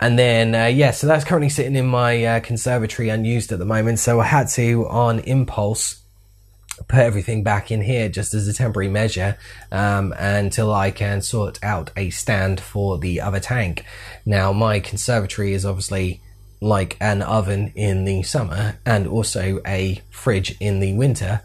and 0.00 0.18
then, 0.18 0.54
uh, 0.54 0.66
yeah, 0.66 0.90
so 0.90 1.06
that's 1.06 1.24
currently 1.24 1.50
sitting 1.50 1.76
in 1.76 1.86
my 1.86 2.24
uh, 2.24 2.40
conservatory 2.40 3.08
unused 3.08 3.52
at 3.52 3.58
the 3.58 3.64
moment. 3.64 3.98
So 3.98 4.20
I 4.20 4.24
had 4.24 4.48
to, 4.50 4.86
on 4.88 5.20
impulse, 5.20 6.00
put 6.88 7.00
everything 7.00 7.42
back 7.42 7.70
in 7.70 7.82
here 7.82 8.08
just 8.08 8.32
as 8.32 8.48
a 8.48 8.54
temporary 8.54 8.88
measure 8.88 9.36
um, 9.70 10.14
until 10.18 10.72
I 10.72 10.90
can 10.90 11.20
sort 11.20 11.58
out 11.62 11.90
a 11.96 12.10
stand 12.10 12.60
for 12.60 12.98
the 12.98 13.20
other 13.20 13.40
tank. 13.40 13.84
Now, 14.24 14.52
my 14.52 14.80
conservatory 14.80 15.52
is 15.52 15.66
obviously 15.66 16.22
like 16.60 16.96
an 17.00 17.22
oven 17.22 17.72
in 17.74 18.04
the 18.04 18.22
summer 18.22 18.78
and 18.84 19.06
also 19.06 19.60
a 19.66 20.00
fridge 20.10 20.56
in 20.60 20.80
the 20.80 20.94
winter. 20.94 21.40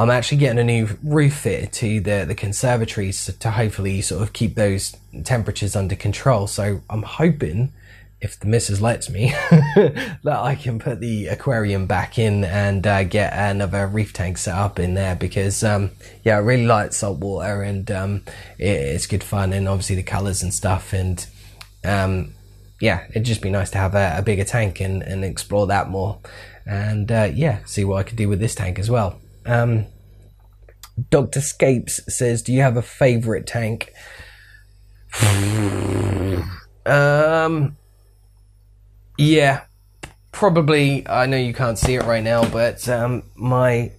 I'm 0.00 0.08
actually 0.08 0.38
getting 0.38 0.58
a 0.58 0.64
new 0.64 0.88
roof 1.02 1.34
fitted 1.34 1.72
to 1.74 2.00
the, 2.00 2.24
the 2.26 2.34
conservatories 2.34 3.26
to 3.38 3.50
hopefully 3.50 4.00
sort 4.00 4.22
of 4.22 4.32
keep 4.32 4.54
those 4.54 4.96
temperatures 5.24 5.76
under 5.76 5.94
control. 5.94 6.46
So 6.46 6.80
I'm 6.88 7.02
hoping, 7.02 7.74
if 8.22 8.40
the 8.40 8.46
missus 8.46 8.80
lets 8.80 9.10
me, 9.10 9.28
that 9.50 10.18
I 10.24 10.54
can 10.54 10.78
put 10.78 11.00
the 11.00 11.26
aquarium 11.26 11.86
back 11.86 12.18
in 12.18 12.44
and 12.44 12.86
uh, 12.86 13.04
get 13.04 13.34
another 13.34 13.86
reef 13.86 14.14
tank 14.14 14.38
set 14.38 14.54
up 14.54 14.78
in 14.78 14.94
there 14.94 15.16
because, 15.16 15.62
um, 15.62 15.90
yeah, 16.24 16.36
I 16.36 16.38
really 16.38 16.64
like 16.64 16.94
salt 16.94 17.18
water 17.18 17.60
and 17.60 17.90
um, 17.90 18.22
it, 18.56 18.70
it's 18.70 19.06
good 19.06 19.22
fun 19.22 19.52
and 19.52 19.68
obviously 19.68 19.96
the 19.96 20.02
colours 20.02 20.42
and 20.42 20.54
stuff. 20.54 20.94
And 20.94 21.26
um, 21.84 22.32
yeah, 22.80 23.04
it'd 23.10 23.24
just 23.24 23.42
be 23.42 23.50
nice 23.50 23.68
to 23.72 23.78
have 23.78 23.94
a, 23.94 24.14
a 24.16 24.22
bigger 24.22 24.44
tank 24.44 24.80
and, 24.80 25.02
and 25.02 25.26
explore 25.26 25.66
that 25.66 25.90
more. 25.90 26.20
And 26.64 27.12
uh, 27.12 27.28
yeah, 27.34 27.58
see 27.66 27.84
what 27.84 27.98
I 27.98 28.02
could 28.04 28.16
do 28.16 28.30
with 28.30 28.40
this 28.40 28.54
tank 28.54 28.78
as 28.78 28.90
well. 28.90 29.20
Um, 29.46 29.86
Dr. 31.10 31.40
Scapes 31.40 32.00
says, 32.08 32.42
Do 32.42 32.52
you 32.52 32.60
have 32.62 32.76
a 32.76 32.82
favorite 32.82 33.46
tank? 33.46 33.92
um, 36.86 37.76
yeah, 39.18 39.62
probably. 40.32 41.06
I 41.08 41.26
know 41.26 41.36
you 41.36 41.54
can't 41.54 41.78
see 41.78 41.94
it 41.94 42.04
right 42.04 42.22
now, 42.22 42.48
but 42.48 42.88
um, 42.88 43.22
my 43.34 43.92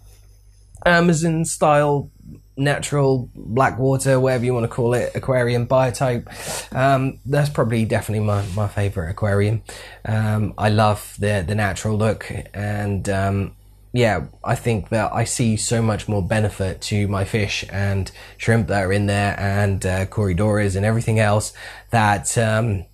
Amazon 0.85 1.45
style 1.45 2.11
natural 2.57 3.29
black 3.35 3.79
water, 3.79 4.19
whatever 4.19 4.45
you 4.45 4.53
want 4.53 4.63
to 4.63 4.67
call 4.67 4.93
it, 4.93 5.11
aquarium 5.15 5.67
biotope. 5.67 6.75
Um, 6.75 7.19
that's 7.25 7.49
probably 7.49 7.85
definitely 7.85 8.25
my, 8.25 8.45
my 8.55 8.67
favorite 8.67 9.09
aquarium. 9.09 9.63
Um, 10.05 10.53
I 10.57 10.69
love 10.69 11.15
the 11.19 11.43
the 11.47 11.55
natural 11.55 11.97
look 11.97 12.31
and 12.53 13.07
um, 13.09 13.55
yeah, 13.93 14.27
I 14.43 14.55
think 14.55 14.89
that 14.89 15.11
I 15.11 15.25
see 15.25 15.57
so 15.57 15.81
much 15.81 16.07
more 16.07 16.25
benefit 16.25 16.79
to 16.83 17.07
my 17.09 17.25
fish 17.25 17.65
and 17.69 18.09
shrimp 18.37 18.67
that 18.67 18.85
are 18.85 18.93
in 18.93 19.07
there 19.07 19.37
and 19.37 19.85
uh, 19.85 20.05
and 20.09 20.85
everything 20.85 21.19
else 21.19 21.51
that 21.89 22.37
um, 22.37 22.85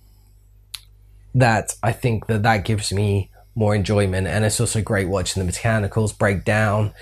that 1.34 1.76
I 1.84 1.92
think 1.92 2.26
that 2.26 2.42
that 2.42 2.64
gives 2.64 2.92
me 2.92 3.30
more 3.54 3.76
enjoyment. 3.76 4.26
And 4.26 4.44
it's 4.44 4.60
also 4.60 4.82
great 4.82 5.08
watching 5.08 5.44
the 5.44 5.52
botanicals 5.52 6.16
break 6.16 6.44
down 6.44 6.92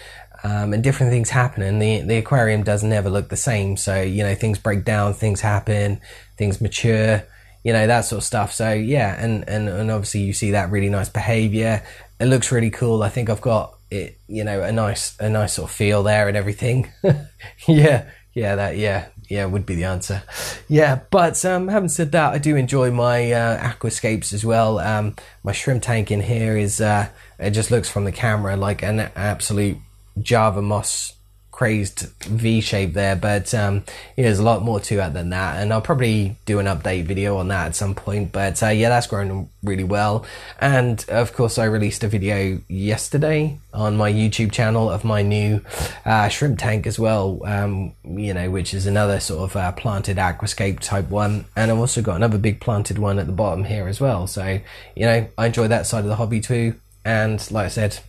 um, 0.44 0.74
and 0.74 0.84
different 0.84 1.10
things 1.10 1.30
happen 1.30 1.62
and 1.62 1.80
the, 1.80 2.02
the 2.02 2.16
aquarium 2.16 2.62
does 2.62 2.82
never 2.82 3.08
look 3.08 3.30
the 3.30 3.36
same. 3.36 3.78
So 3.78 4.02
you 4.02 4.22
know 4.22 4.34
things 4.34 4.58
break 4.58 4.84
down 4.84 5.14
things 5.14 5.40
happen 5.40 6.00
things 6.36 6.60
mature 6.60 7.22
you 7.64 7.72
know 7.72 7.86
that 7.86 8.02
sort 8.02 8.18
of 8.18 8.24
stuff. 8.24 8.52
So 8.52 8.72
yeah 8.72 9.16
and 9.18 9.48
and, 9.48 9.70
and 9.70 9.90
obviously 9.90 10.20
you 10.20 10.34
see 10.34 10.50
that 10.50 10.70
really 10.70 10.90
nice 10.90 11.08
behavior. 11.08 11.82
It 12.20 12.26
looks 12.26 12.52
really 12.52 12.70
cool. 12.70 13.02
I 13.02 13.08
think 13.08 13.30
i've 13.30 13.40
got 13.40 13.75
it 13.90 14.18
you 14.28 14.44
know 14.44 14.62
a 14.62 14.72
nice 14.72 15.16
a 15.20 15.28
nice 15.28 15.54
sort 15.54 15.70
of 15.70 15.76
feel 15.76 16.02
there 16.02 16.28
and 16.28 16.36
everything. 16.36 16.92
Yeah 17.66 18.08
yeah 18.34 18.54
that 18.56 18.76
yeah 18.76 19.06
yeah 19.28 19.46
would 19.46 19.64
be 19.64 19.74
the 19.74 19.84
answer. 19.84 20.22
Yeah 20.68 21.00
but 21.10 21.42
um 21.44 21.68
having 21.68 21.88
said 21.88 22.12
that 22.12 22.34
i 22.34 22.38
do 22.38 22.54
enjoy 22.54 22.90
my 22.90 23.32
uh, 23.32 23.72
aquascapes 23.72 24.32
as 24.32 24.44
well. 24.44 24.78
Um 24.78 25.16
my 25.42 25.52
shrimp 25.52 25.82
tank 25.82 26.10
in 26.10 26.20
here 26.20 26.56
is 26.56 26.80
uh 26.80 27.08
it 27.38 27.50
just 27.50 27.70
looks 27.70 27.88
from 27.88 28.04
the 28.04 28.12
camera 28.12 28.56
like 28.56 28.82
an 28.82 29.00
absolute 29.16 29.78
java 30.20 30.62
moss 30.62 31.15
crazed 31.56 32.00
V 32.24 32.60
shape 32.60 32.92
there, 32.92 33.16
but 33.16 33.54
um, 33.54 33.82
yeah, 34.14 34.24
there's 34.24 34.38
a 34.38 34.42
lot 34.42 34.62
more 34.62 34.78
to 34.78 35.02
it 35.02 35.14
than 35.14 35.30
that, 35.30 35.56
and 35.56 35.72
I'll 35.72 35.80
probably 35.80 36.36
do 36.44 36.58
an 36.58 36.66
update 36.66 37.06
video 37.06 37.38
on 37.38 37.48
that 37.48 37.68
at 37.68 37.74
some 37.74 37.94
point. 37.94 38.30
But 38.30 38.62
uh, 38.62 38.68
yeah, 38.68 38.90
that's 38.90 39.06
grown 39.06 39.48
really 39.62 39.82
well, 39.82 40.26
and 40.60 41.02
of 41.08 41.32
course, 41.32 41.56
I 41.56 41.64
released 41.64 42.04
a 42.04 42.08
video 42.08 42.60
yesterday 42.68 43.58
on 43.72 43.96
my 43.96 44.12
YouTube 44.12 44.52
channel 44.52 44.90
of 44.90 45.02
my 45.02 45.22
new 45.22 45.62
uh, 46.04 46.28
shrimp 46.28 46.58
tank 46.58 46.86
as 46.86 46.98
well. 46.98 47.40
Um, 47.46 47.94
you 48.04 48.34
know, 48.34 48.50
which 48.50 48.74
is 48.74 48.84
another 48.84 49.18
sort 49.18 49.50
of 49.50 49.56
uh, 49.56 49.72
planted 49.72 50.18
aquascape 50.18 50.80
type 50.80 51.08
one, 51.08 51.46
and 51.56 51.70
I've 51.70 51.78
also 51.78 52.02
got 52.02 52.16
another 52.16 52.36
big 52.36 52.60
planted 52.60 52.98
one 52.98 53.18
at 53.18 53.26
the 53.26 53.32
bottom 53.32 53.64
here 53.64 53.88
as 53.88 53.98
well. 53.98 54.26
So 54.26 54.60
you 54.94 55.06
know, 55.06 55.26
I 55.38 55.46
enjoy 55.46 55.68
that 55.68 55.86
side 55.86 56.00
of 56.00 56.08
the 56.08 56.16
hobby 56.16 56.40
too, 56.40 56.74
and 57.02 57.50
like 57.50 57.64
I 57.64 57.68
said, 57.70 58.00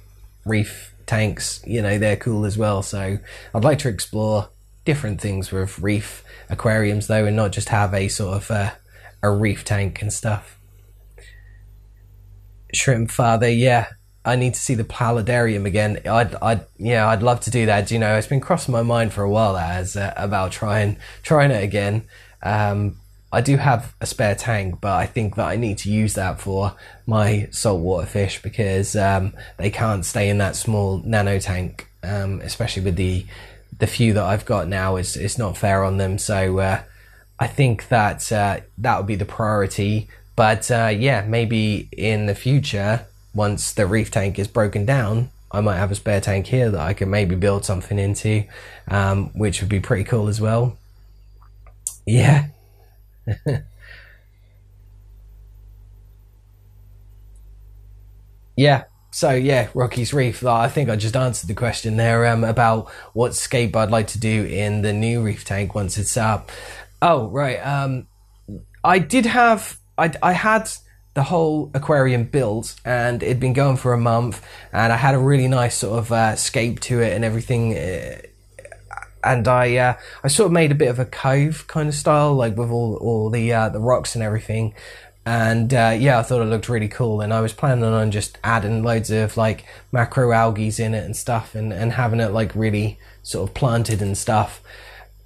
reef 0.43 0.93
tanks, 1.07 1.61
you 1.65 1.81
know, 1.81 1.97
they're 1.97 2.17
cool 2.17 2.45
as 2.45 2.57
well. 2.57 2.83
So 2.83 3.17
I'd 3.55 3.63
like 3.63 3.79
to 3.79 3.89
explore 3.89 4.49
different 4.85 5.19
things 5.19 5.51
with 5.51 5.79
reef 5.79 6.23
aquariums 6.49 7.07
though, 7.07 7.25
and 7.25 7.35
not 7.35 7.51
just 7.51 7.69
have 7.69 7.93
a 7.93 8.07
sort 8.07 8.35
of 8.35 8.51
uh, 8.51 8.71
a 9.23 9.31
reef 9.31 9.65
tank 9.65 10.01
and 10.01 10.13
stuff. 10.13 10.59
Shrimp 12.73 13.09
father, 13.09 13.49
yeah. 13.49 13.87
I 14.23 14.35
need 14.35 14.55
to 14.55 14.59
see 14.59 14.75
the 14.75 14.83
paludarium 14.83 15.65
again. 15.65 16.01
I'd, 16.05 16.35
I'd, 16.35 16.65
yeah, 16.77 17.07
I'd 17.07 17.23
love 17.23 17.39
to 17.41 17.49
do 17.49 17.65
that. 17.67 17.89
You 17.91 17.99
know, 17.99 18.17
it's 18.17 18.27
been 18.27 18.41
crossing 18.41 18.73
my 18.73 18.83
mind 18.83 19.13
for 19.13 19.23
a 19.23 19.29
while 19.29 19.55
as 19.55 19.95
uh, 19.95 20.13
about 20.17 20.51
trying, 20.51 20.97
trying 21.23 21.51
it 21.51 21.63
again. 21.63 22.03
Um, 22.43 22.97
I 23.31 23.41
do 23.41 23.57
have 23.57 23.93
a 23.99 24.05
spare 24.05 24.35
tank, 24.35 24.79
but 24.79 24.93
I 24.93 25.05
think 25.05 25.35
that 25.35 25.47
I 25.47 25.57
need 25.57 25.79
to 25.79 25.91
use 25.91 26.13
that 26.13 26.39
for 26.39 26.73
my 27.05 27.49
saltwater 27.51 28.07
fish 28.07 28.41
because 28.41 28.95
um, 28.95 29.33
they 29.57 29.69
can't 29.69 30.05
stay 30.05 30.29
in 30.29 30.37
that 30.37 30.55
small 30.55 30.99
nano 31.05 31.37
tank, 31.39 31.89
um, 32.03 32.39
especially 32.41 32.83
with 32.83 32.95
the 32.95 33.25
the 33.79 33.87
few 33.87 34.13
that 34.13 34.23
I've 34.23 34.45
got 34.45 34.67
now. 34.67 34.95
It's 34.95 35.17
it's 35.17 35.37
not 35.37 35.57
fair 35.57 35.83
on 35.83 35.97
them. 35.97 36.17
So 36.17 36.59
uh, 36.59 36.81
I 37.39 37.47
think 37.47 37.89
that 37.89 38.31
uh, 38.31 38.61
that 38.77 38.97
would 38.97 39.07
be 39.07 39.15
the 39.15 39.25
priority. 39.25 40.07
But 40.37 40.71
uh, 40.71 40.93
yeah, 40.97 41.25
maybe 41.27 41.89
in 41.91 42.27
the 42.27 42.35
future, 42.35 43.07
once 43.33 43.73
the 43.73 43.87
reef 43.87 44.09
tank 44.09 44.39
is 44.39 44.47
broken 44.47 44.85
down, 44.85 45.31
I 45.51 45.61
might 45.61 45.77
have 45.77 45.91
a 45.91 45.95
spare 45.95 46.21
tank 46.21 46.47
here 46.47 46.69
that 46.71 46.79
I 46.79 46.93
can 46.93 47.09
maybe 47.09 47.35
build 47.35 47.65
something 47.65 47.99
into, 47.99 48.45
um, 48.87 49.31
which 49.33 49.61
would 49.61 49.69
be 49.69 49.79
pretty 49.79 50.03
cool 50.03 50.27
as 50.27 50.39
well. 50.39 50.77
Yeah, 52.05 52.47
yeah. 58.55 58.85
So 59.11 59.31
yeah, 59.31 59.69
Rocky's 59.73 60.13
Reef. 60.13 60.45
I 60.45 60.67
think 60.67 60.89
I 60.89 60.95
just 60.95 61.15
answered 61.15 61.47
the 61.47 61.55
question 61.55 61.97
there 61.97 62.25
um, 62.27 62.43
about 62.43 62.89
what 63.13 63.33
scape 63.35 63.75
I'd 63.75 63.89
like 63.89 64.07
to 64.07 64.19
do 64.19 64.45
in 64.45 64.81
the 64.81 64.93
new 64.93 65.21
reef 65.23 65.43
tank 65.45 65.73
once 65.73 65.97
it's 65.97 66.17
up. 66.17 66.51
Oh 67.01 67.27
right, 67.29 67.57
um, 67.57 68.07
I 68.83 68.99
did 68.99 69.25
have 69.25 69.77
I 69.97 70.11
I 70.21 70.33
had 70.33 70.69
the 71.13 71.23
whole 71.23 71.71
aquarium 71.73 72.25
built 72.25 72.75
and 72.85 73.23
it'd 73.23 73.39
been 73.39 73.53
going 73.53 73.77
for 73.77 73.93
a 73.93 73.97
month 73.97 74.45
and 74.71 74.93
I 74.93 74.97
had 74.97 75.15
a 75.15 75.19
really 75.19 75.47
nice 75.47 75.75
sort 75.75 75.97
of 75.97 76.11
uh, 76.11 76.35
scape 76.35 76.79
to 76.81 77.01
it 77.01 77.13
and 77.13 77.25
everything. 77.25 77.73
And 79.27 79.47
I 79.47 79.75
uh, 79.77 79.93
I 80.23 80.27
sort 80.27 80.47
of 80.47 80.51
made 80.51 80.71
a 80.71 80.75
bit 80.75 80.89
of 80.89 80.99
a 80.99 81.05
cove 81.05 81.67
kind 81.67 81.89
of 81.89 81.95
style, 81.95 82.33
like 82.33 82.57
with 82.57 82.69
all 82.69 82.95
all 82.95 83.29
the 83.29 83.53
uh, 83.53 83.69
the 83.69 83.79
rocks 83.79 84.15
and 84.15 84.23
everything. 84.23 84.73
And 85.27 85.73
uh, 85.73 85.93
yeah, 85.99 86.19
I 86.19 86.23
thought 86.23 86.41
it 86.41 86.45
looked 86.45 86.69
really 86.69 86.87
cool, 86.87 87.19
and 87.19 87.33
I 87.33 87.41
was 87.41 87.51
planning 87.51 87.83
on 87.83 88.11
just 88.11 88.37
adding 88.45 88.81
loads 88.81 89.11
of 89.11 89.35
like 89.35 89.65
macro 89.91 90.31
algae 90.31 90.71
in 90.81 90.93
it 90.93 91.03
and 91.03 91.17
stuff, 91.17 91.53
and, 91.53 91.73
and 91.73 91.91
having 91.91 92.21
it 92.21 92.31
like 92.31 92.55
really 92.55 92.97
sort 93.23 93.49
of 93.49 93.53
planted 93.53 94.01
and 94.01 94.17
stuff. 94.17 94.61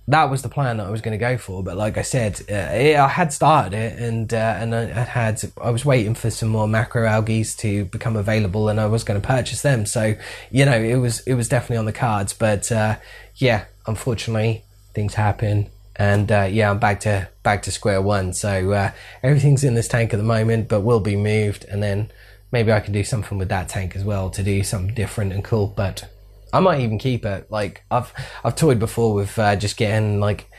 That 0.07 0.31
was 0.31 0.41
the 0.41 0.49
plan 0.49 0.77
that 0.77 0.87
I 0.87 0.89
was 0.89 1.01
going 1.01 1.11
to 1.11 1.19
go 1.19 1.37
for, 1.37 1.63
but 1.63 1.77
like 1.77 1.99
I 1.99 2.01
said, 2.01 2.41
uh, 2.49 2.73
it, 2.73 2.95
I 2.95 3.07
had 3.07 3.31
started 3.31 3.77
it, 3.77 3.99
and 3.99 4.33
uh, 4.33 4.55
and 4.59 4.73
I 4.73 4.85
had 4.85 5.39
I 5.61 5.69
was 5.69 5.85
waiting 5.85 6.15
for 6.15 6.31
some 6.31 6.49
more 6.49 6.67
macro 6.67 7.05
algae 7.05 7.43
to 7.43 7.85
become 7.85 8.15
available, 8.15 8.69
and 8.69 8.79
I 8.79 8.87
was 8.87 9.03
going 9.03 9.21
to 9.21 9.28
purchase 9.28 9.61
them. 9.61 9.86
So 9.86 10.15
you 10.49 10.65
know, 10.65 10.82
it 10.82 10.95
was 10.95 11.19
it 11.28 11.36
was 11.36 11.47
definitely 11.47 11.78
on 11.78 11.86
the 11.86 11.93
cards, 11.93 12.34
but 12.34 12.71
uh, 12.71 12.97
yeah, 13.36 13.65
unfortunately, 13.86 14.63
things 14.93 15.15
happen, 15.15 15.69
and 15.95 16.32
uh, 16.32 16.47
yeah, 16.49 16.69
I'm 16.69 16.79
back 16.79 17.01
to 17.01 17.29
back 17.43 17.63
to 17.63 17.71
square 17.71 18.01
one. 18.01 18.34
So 18.34 18.71
uh, 18.71 18.91
everything's 19.23 19.63
in 19.63 19.75
this 19.75 19.88
tank 19.88 20.13
at 20.13 20.17
the 20.17 20.23
moment, 20.23 20.67
but 20.67 20.82
will 20.82 20.99
be 20.99 21.15
moved, 21.15 21.65
and 21.65 21.82
then 21.82 22.11
maybe 22.51 22.71
I 22.71 22.79
can 22.79 22.93
do 22.93 23.03
something 23.03 23.38
with 23.38 23.49
that 23.49 23.69
tank 23.69 23.95
as 23.95 24.03
well 24.03 24.29
to 24.32 24.43
do 24.43 24.63
something 24.63 24.93
different 24.93 25.34
and 25.34 25.43
cool. 25.43 25.67
But 25.67 26.09
I 26.53 26.59
might 26.59 26.82
even 26.82 26.97
keep 26.97 27.25
it. 27.25 27.47
Like 27.49 27.84
I've 27.89 28.13
I've 28.43 28.55
toyed 28.55 28.79
before 28.79 29.13
with 29.13 29.38
uh, 29.38 29.55
just 29.55 29.77
getting 29.77 30.19
like 30.19 30.49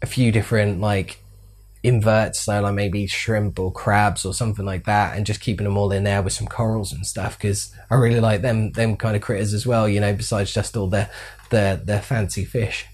a 0.00 0.06
few 0.06 0.32
different 0.32 0.80
like 0.80 1.18
inverts, 1.82 2.40
so 2.40 2.60
like 2.60 2.74
maybe 2.74 3.06
shrimp 3.06 3.58
or 3.58 3.72
crabs 3.72 4.24
or 4.24 4.32
something 4.32 4.64
like 4.64 4.84
that, 4.84 5.16
and 5.16 5.26
just 5.26 5.40
keeping 5.40 5.64
them 5.64 5.76
all 5.76 5.92
in 5.92 6.04
there 6.04 6.22
with 6.22 6.32
some 6.32 6.46
corals 6.46 6.92
and 6.92 7.06
stuff 7.06 7.38
because 7.38 7.74
I 7.90 7.96
really 7.96 8.20
like 8.20 8.42
them 8.42 8.72
them 8.72 8.96
kind 8.96 9.16
of 9.16 9.22
critters 9.22 9.52
as 9.52 9.66
well. 9.66 9.88
You 9.88 10.00
know, 10.00 10.12
besides 10.14 10.54
just 10.54 10.76
all 10.76 10.88
the 10.88 11.08
the 11.52 11.80
the 11.84 12.00
fancy 12.00 12.44
fish. 12.44 12.86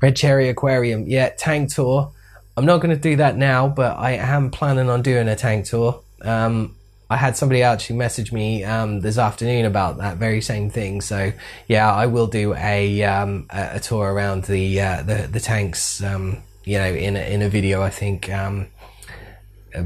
Red 0.00 0.14
Cherry 0.14 0.48
Aquarium, 0.48 1.06
yeah, 1.08 1.30
tank 1.30 1.74
tour. 1.74 2.12
I'm 2.56 2.66
not 2.66 2.78
going 2.78 2.94
to 2.94 3.00
do 3.00 3.16
that 3.16 3.36
now, 3.36 3.68
but 3.68 3.98
I 3.98 4.12
am 4.12 4.50
planning 4.50 4.88
on 4.88 5.02
doing 5.02 5.26
a 5.26 5.34
tank 5.34 5.64
tour. 5.64 6.02
Um, 6.22 6.76
I 7.10 7.16
had 7.16 7.36
somebody 7.36 7.62
actually 7.62 7.96
message 7.96 8.32
me 8.32 8.64
um, 8.64 9.00
this 9.00 9.18
afternoon 9.18 9.64
about 9.64 9.98
that 9.98 10.18
very 10.18 10.40
same 10.40 10.70
thing. 10.70 11.00
So 11.00 11.32
yeah, 11.68 11.92
I 11.92 12.06
will 12.06 12.26
do 12.26 12.54
a 12.54 13.02
um, 13.02 13.46
a, 13.50 13.80
tour 13.80 14.12
around 14.12 14.44
the 14.44 14.80
uh, 14.80 15.02
the, 15.02 15.28
the 15.30 15.40
tanks. 15.40 16.02
Um, 16.02 16.42
you 16.64 16.78
know, 16.78 16.92
in 16.92 17.16
a, 17.16 17.32
in 17.32 17.42
a 17.42 17.48
video, 17.48 17.82
I 17.82 17.90
think 17.90 18.30
um, 18.30 18.68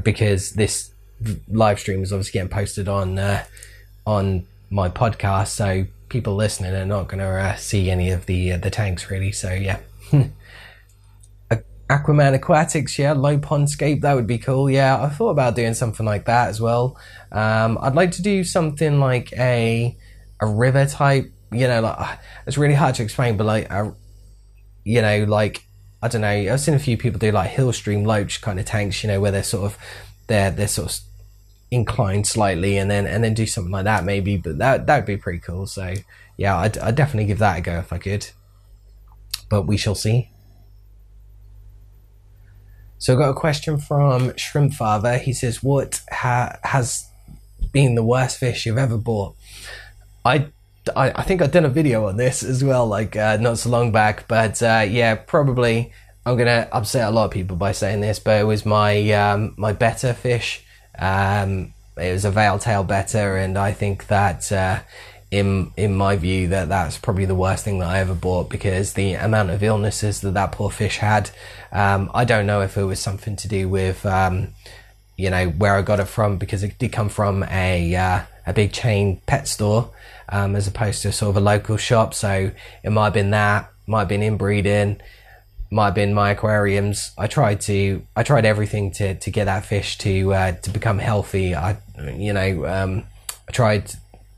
because 0.03 0.51
this 0.51 0.91
live 1.47 1.79
stream 1.79 2.03
is 2.03 2.13
obviously 2.13 2.33
getting 2.33 2.49
posted 2.49 2.87
on 2.87 3.17
uh, 3.19 3.43
on 4.05 4.45
my 4.69 4.89
podcast, 4.89 5.47
so 5.47 5.85
people 6.09 6.35
listening 6.35 6.73
are 6.73 6.85
not 6.85 7.07
going 7.07 7.19
to 7.19 7.27
uh, 7.27 7.55
see 7.55 7.89
any 7.89 8.11
of 8.11 8.25
the 8.25 8.53
uh, 8.53 8.57
the 8.57 8.69
tanks 8.69 9.09
really. 9.09 9.31
So 9.31 9.53
yeah. 9.53 9.79
Aquaman 11.89 12.35
Aquatics, 12.35 12.99
yeah, 12.99 13.13
low 13.13 13.39
pondscape, 13.39 14.01
that 14.01 14.13
would 14.13 14.27
be 14.27 14.37
cool. 14.37 14.69
Yeah, 14.69 15.01
I 15.01 15.09
thought 15.09 15.31
about 15.31 15.55
doing 15.55 15.73
something 15.73 16.05
like 16.05 16.25
that 16.25 16.49
as 16.49 16.61
well. 16.61 16.95
Um, 17.31 17.79
I'd 17.81 17.95
like 17.95 18.11
to 18.11 18.21
do 18.21 18.43
something 18.43 18.99
like 18.99 19.33
a 19.33 19.97
a 20.39 20.45
river 20.45 20.85
type, 20.85 21.31
you 21.51 21.67
know, 21.67 21.81
like 21.81 22.19
it's 22.45 22.59
really 22.59 22.75
hard 22.75 22.93
to 22.95 23.03
explain, 23.03 23.37
but 23.37 23.45
like 23.45 23.71
a, 23.71 23.93
you 24.83 25.01
know, 25.01 25.23
like 25.23 25.65
I 26.01 26.07
don't 26.09 26.21
know. 26.21 26.27
I've 26.27 26.61
seen 26.61 26.75
a 26.75 26.79
few 26.79 26.95
people 26.95 27.19
do 27.19 27.31
like 27.31 27.49
hill 27.49 27.73
stream 27.73 28.03
loach 28.05 28.39
kind 28.41 28.59
of 28.59 28.65
tanks, 28.65 29.03
you 29.03 29.07
know, 29.07 29.19
where 29.19 29.31
they're 29.31 29.41
sort 29.41 29.65
of 29.65 29.77
they're 30.27 30.51
they're 30.51 30.67
sort 30.67 30.91
of 30.91 30.99
inclined 31.71 32.27
slightly, 32.27 32.77
and 32.77 32.89
then 32.89 33.05
and 33.05 33.23
then 33.23 33.33
do 33.33 33.45
something 33.45 33.71
like 33.71 33.85
that 33.85 34.03
maybe. 34.03 34.37
But 34.37 34.57
that 34.59 34.87
that 34.87 34.97
would 34.97 35.05
be 35.05 35.17
pretty 35.17 35.39
cool. 35.39 35.67
So 35.67 35.93
yeah, 36.37 36.57
I'd, 36.57 36.77
I'd 36.77 36.95
definitely 36.95 37.25
give 37.25 37.39
that 37.39 37.59
a 37.59 37.61
go 37.61 37.79
if 37.79 37.91
I 37.91 37.97
could. 37.97 38.27
But 39.49 39.63
we 39.63 39.77
shall 39.77 39.95
see. 39.95 40.31
So 42.97 43.13
I 43.13 43.17
got 43.17 43.29
a 43.29 43.33
question 43.33 43.77
from 43.77 44.35
Shrimp 44.35 44.73
Father. 44.73 45.17
He 45.17 45.33
says, 45.33 45.63
"What 45.63 46.01
ha- 46.11 46.57
has 46.63 47.07
been 47.71 47.95
the 47.95 48.03
worst 48.03 48.37
fish 48.37 48.65
you've 48.65 48.77
ever 48.77 48.97
bought?" 48.97 49.35
I, 50.25 50.47
I, 50.95 51.11
I 51.15 51.23
think 51.23 51.41
I 51.41 51.47
done 51.47 51.65
a 51.65 51.69
video 51.69 52.07
on 52.07 52.17
this 52.17 52.43
as 52.43 52.63
well, 52.63 52.85
like 52.85 53.15
uh, 53.15 53.37
not 53.37 53.57
so 53.57 53.69
long 53.69 53.91
back. 53.91 54.27
But 54.27 54.61
uh, 54.61 54.85
yeah, 54.87 55.15
probably 55.15 55.91
I'm 56.25 56.37
gonna 56.37 56.67
upset 56.71 57.07
a 57.07 57.11
lot 57.11 57.25
of 57.25 57.31
people 57.31 57.57
by 57.57 57.71
saying 57.71 58.01
this, 58.01 58.19
but 58.19 58.39
it 58.39 58.43
was 58.43 58.65
my 58.65 59.11
um, 59.11 59.55
my 59.57 59.73
betta 59.73 60.13
fish. 60.13 60.63
Um, 60.99 61.73
it 61.97 62.11
was 62.13 62.25
a 62.25 62.31
veil 62.31 62.59
tail 62.59 62.83
betta, 62.83 63.35
and 63.35 63.57
I 63.57 63.71
think 63.71 64.07
that 64.07 64.51
uh, 64.51 64.79
in 65.31 65.71
in 65.77 65.95
my 65.95 66.15
view 66.15 66.47
that 66.49 66.69
that's 66.69 66.97
probably 66.97 67.25
the 67.25 67.35
worst 67.35 67.63
thing 67.63 67.79
that 67.79 67.89
I 67.89 67.99
ever 67.99 68.15
bought 68.15 68.49
because 68.49 68.93
the 68.93 69.13
amount 69.13 69.51
of 69.51 69.61
illnesses 69.61 70.21
that 70.21 70.33
that 70.33 70.51
poor 70.51 70.69
fish 70.69 70.97
had. 70.97 71.29
Um, 71.71 72.09
I 72.13 72.25
don't 72.25 72.47
know 72.47 72.61
if 72.61 72.77
it 72.77 72.83
was 72.83 72.99
something 72.99 73.35
to 73.37 73.47
do 73.47 73.69
with 73.69 74.05
um, 74.05 74.49
you 75.17 75.29
know 75.29 75.49
where 75.49 75.75
I 75.75 75.81
got 75.81 75.99
it 75.99 76.05
from 76.05 76.37
because 76.37 76.63
it 76.63 76.77
did 76.79 76.91
come 76.91 77.09
from 77.09 77.43
a 77.43 77.95
uh, 77.95 78.21
a 78.47 78.53
big 78.53 78.71
chain 78.71 79.21
pet 79.25 79.47
store 79.47 79.91
um, 80.29 80.55
as 80.55 80.67
opposed 80.67 81.01
to 81.03 81.11
sort 81.11 81.29
of 81.29 81.37
a 81.37 81.41
local 81.41 81.77
shop. 81.77 82.13
So 82.13 82.51
it 82.83 82.89
might 82.89 83.05
have 83.05 83.13
been 83.13 83.31
that, 83.31 83.71
might 83.87 83.99
have 83.99 84.07
been 84.07 84.23
inbreeding, 84.23 85.01
might 85.71 85.85
have 85.85 85.95
been 85.95 86.13
my 86.13 86.31
aquariums. 86.31 87.11
I 87.17 87.27
tried 87.27 87.61
to 87.61 88.05
I 88.15 88.23
tried 88.23 88.45
everything 88.45 88.91
to 88.93 89.15
to 89.15 89.31
get 89.31 89.45
that 89.45 89.65
fish 89.65 89.97
to 89.99 90.33
uh, 90.33 90.51
to 90.53 90.69
become 90.69 90.99
healthy. 90.99 91.55
I 91.55 91.77
you 91.97 92.33
know 92.33 92.65
um, 92.65 93.03
I 93.47 93.51
tried 93.51 93.91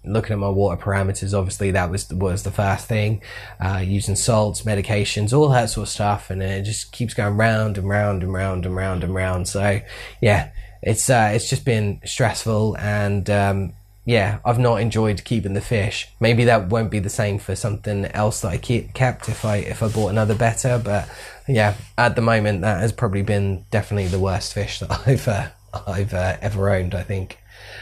looking 0.04 0.34
at 0.34 0.40
my 0.40 0.50
water 0.50 0.82
parameters, 0.82 1.38
obviously 1.38 1.72
that 1.72 1.90
was 1.90 2.12
was 2.12 2.44
the 2.44 2.52
first 2.52 2.88
thing. 2.88 3.22
Uh, 3.60 3.82
using 3.84 4.16
salts, 4.16 4.64
medications, 4.64 5.34
all 5.34 5.50
that 5.50 5.70
sort 5.70 5.88
of 5.88 5.90
stuff, 5.90 6.30
and 6.30 6.42
it 6.42 6.64
just 6.64 6.92
keeps 6.92 7.14
going 7.14 7.38
round 7.38 7.78
and 7.78 7.88
round 7.88 8.24
and 8.24 8.34
round 8.34 8.66
and 8.66 8.76
round 8.76 9.04
and 9.04 9.14
round. 9.14 9.48
So 9.48 9.80
yeah, 10.22 10.50
it's 10.82 11.10
uh, 11.10 11.32
it's 11.34 11.50
just 11.50 11.66
been 11.66 12.02
stressful, 12.06 12.78
and 12.78 13.30
um, 13.30 13.74
yeah, 14.12 14.40
I've 14.44 14.60
not 14.60 14.82
enjoyed 14.82 15.24
keeping 15.24 15.54
the 15.54 15.62
fish. 15.62 16.10
Maybe 16.20 16.44
that 16.44 16.68
won't 16.68 16.92
be 16.92 17.00
the 17.00 17.10
same 17.10 17.40
for 17.40 17.56
something 17.56 18.04
else 18.08 18.42
that 18.42 18.50
I 18.50 18.58
keep, 18.58 18.94
kept 18.94 19.30
if 19.30 19.46
I 19.46 19.58
if 19.58 19.82
I 19.82 19.88
bought 19.88 20.10
another 20.10 20.36
betta. 20.36 20.82
but 20.84 21.10
yeah, 21.48 21.76
at 21.98 22.18
the 22.18 22.22
moment 22.22 22.60
that 22.62 22.82
has 22.82 22.92
probably 22.92 23.22
been 23.22 23.66
definitely 23.72 24.10
the 24.10 24.20
worst 24.20 24.54
fish 24.54 24.80
that 24.80 24.92
I've 25.08 25.28
uh, 25.30 25.48
I've 25.88 26.14
uh, 26.14 26.36
ever 26.42 26.70
owned. 26.70 26.94
I 26.94 27.04
think 27.04 27.38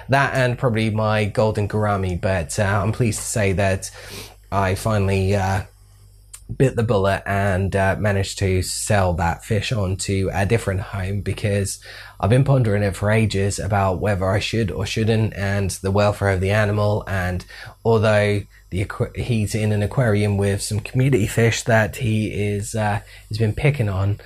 that 0.07 0.36
and 0.36 0.55
probably 0.55 0.91
my 0.91 1.25
golden 1.25 1.67
gourami. 1.67 2.21
But 2.21 2.59
uh, 2.59 2.80
I'm 2.84 2.91
pleased 2.91 3.17
to 3.17 3.25
say 3.25 3.53
that 3.53 3.89
I 4.51 4.75
finally 4.75 5.36
uh, 5.36 5.63
bit 6.58 6.76
the 6.76 6.84
bullet 6.84 7.22
and 7.26 7.76
uh, 7.76 7.95
managed 8.00 8.39
to 8.39 8.62
sell 8.62 9.14
that 9.14 9.43
fish 9.43 9.72
on 9.72 9.95
to 9.95 10.30
a 10.34 10.45
different 10.45 10.82
home 10.82 11.22
because 11.22 11.80
I've 12.20 12.30
been 12.30 12.43
pondering 12.43 12.84
it 12.84 12.95
for 12.95 13.12
ages 13.12 13.60
about 13.60 14.00
whether 14.00 14.28
I 14.28 14.39
should 14.39 14.72
or 14.72 14.86
shouldn't 14.86 15.34
and 15.36 15.70
the 15.72 15.91
welfare 15.91 16.30
of 16.30 16.41
the 16.41 16.52
animal. 16.52 17.04
And 17.08 17.45
although 17.86 18.41
the 18.72 18.88
he's 19.16 19.56
in 19.56 19.72
an 19.72 19.84
aquarium 19.84 20.38
with 20.38 20.62
some 20.62 20.80
community 20.80 21.28
fish 21.28 21.64
that 21.64 21.97
he 21.97 22.28
is 22.28 22.76
uh, 22.76 23.02
has 23.30 23.38
been 23.38 23.54
picking 23.54 23.89
on, 23.89 24.20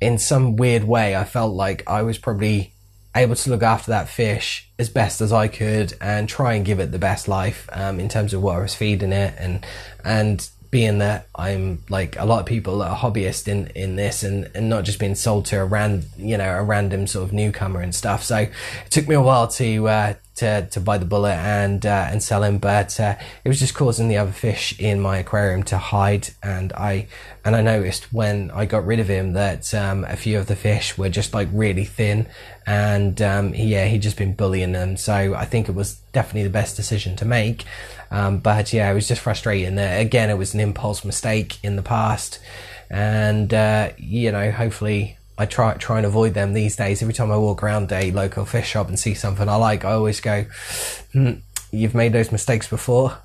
in 0.00 0.18
some 0.18 0.56
weird 0.56 0.84
way, 0.84 1.14
I 1.14 1.24
felt 1.24 1.54
like 1.54 1.82
I 1.86 2.02
was 2.02 2.18
probably 2.18 2.72
able 3.16 3.36
to 3.36 3.50
look 3.50 3.62
after 3.62 3.92
that 3.92 4.08
fish 4.08 4.68
as 4.78 4.88
best 4.88 5.20
as 5.20 5.32
I 5.32 5.46
could 5.46 5.94
and 6.00 6.28
try 6.28 6.54
and 6.54 6.64
give 6.64 6.80
it 6.80 6.90
the 6.90 6.98
best 6.98 7.28
life 7.28 7.68
um, 7.72 8.00
in 8.00 8.08
terms 8.08 8.34
of 8.34 8.42
what 8.42 8.56
I 8.56 8.60
was 8.60 8.74
feeding 8.74 9.12
it 9.12 9.34
and 9.38 9.64
and 10.04 10.48
being 10.74 10.98
that 10.98 11.28
I'm 11.36 11.84
like 11.88 12.18
a 12.18 12.24
lot 12.24 12.40
of 12.40 12.46
people 12.46 12.82
are 12.82 12.96
hobbyists 12.96 13.46
in, 13.46 13.68
in 13.76 13.94
this 13.94 14.24
and, 14.24 14.50
and 14.56 14.68
not 14.68 14.82
just 14.82 14.98
being 14.98 15.14
sold 15.14 15.46
to 15.46 15.60
a 15.60 15.64
ran 15.64 16.02
you 16.16 16.36
know 16.36 16.50
a 16.50 16.64
random 16.64 17.06
sort 17.06 17.28
of 17.28 17.32
newcomer 17.32 17.78
and 17.78 17.94
stuff. 17.94 18.24
So 18.24 18.38
it 18.38 18.52
took 18.90 19.06
me 19.06 19.14
a 19.14 19.20
while 19.20 19.46
to 19.46 19.86
uh, 19.86 20.14
to 20.36 20.66
to 20.66 20.80
buy 20.80 20.98
the 20.98 21.04
bullet 21.04 21.34
and 21.34 21.86
uh, 21.86 22.08
and 22.10 22.22
sell 22.22 22.42
him, 22.42 22.58
but 22.58 22.98
uh, 22.98 23.14
it 23.44 23.48
was 23.48 23.60
just 23.60 23.74
causing 23.74 24.08
the 24.08 24.16
other 24.16 24.32
fish 24.32 24.78
in 24.80 25.00
my 25.00 25.18
aquarium 25.18 25.62
to 25.64 25.78
hide. 25.78 26.30
And 26.42 26.72
I 26.72 27.06
and 27.44 27.54
I 27.54 27.62
noticed 27.62 28.12
when 28.12 28.50
I 28.50 28.66
got 28.66 28.84
rid 28.84 28.98
of 28.98 29.08
him 29.08 29.34
that 29.34 29.72
um, 29.74 30.04
a 30.04 30.16
few 30.16 30.38
of 30.38 30.46
the 30.46 30.56
fish 30.56 30.98
were 30.98 31.08
just 31.08 31.34
like 31.34 31.48
really 31.52 31.84
thin, 31.84 32.26
and 32.66 33.22
um, 33.22 33.54
yeah, 33.54 33.86
he'd 33.86 34.02
just 34.02 34.16
been 34.16 34.34
bullying 34.34 34.72
them. 34.72 34.96
So 34.96 35.34
I 35.34 35.44
think 35.44 35.68
it 35.68 35.74
was 35.74 36.00
definitely 36.12 36.44
the 36.44 36.50
best 36.50 36.76
decision 36.76 37.14
to 37.16 37.24
make. 37.24 37.64
Um, 38.14 38.38
but 38.38 38.72
yeah, 38.72 38.88
it 38.88 38.94
was 38.94 39.08
just 39.08 39.20
frustrating. 39.20 39.76
Uh, 39.76 39.96
again, 39.98 40.30
it 40.30 40.38
was 40.38 40.54
an 40.54 40.60
impulse 40.60 41.04
mistake 41.04 41.58
in 41.64 41.74
the 41.74 41.82
past, 41.82 42.38
and 42.88 43.52
uh, 43.52 43.90
you 43.98 44.30
know, 44.30 44.52
hopefully, 44.52 45.18
I 45.36 45.46
try 45.46 45.74
try 45.74 45.96
and 45.96 46.06
avoid 46.06 46.32
them 46.32 46.52
these 46.52 46.76
days. 46.76 47.02
Every 47.02 47.12
time 47.12 47.32
I 47.32 47.36
walk 47.36 47.64
around 47.64 47.90
a 47.90 48.12
local 48.12 48.44
fish 48.44 48.68
shop 48.68 48.86
and 48.86 48.96
see 48.96 49.14
something 49.14 49.48
I 49.48 49.56
like, 49.56 49.84
I 49.84 49.94
always 49.94 50.20
go, 50.20 50.44
hmm, 51.12 51.32
"You've 51.72 51.96
made 51.96 52.12
those 52.12 52.30
mistakes 52.30 52.68
before. 52.68 53.18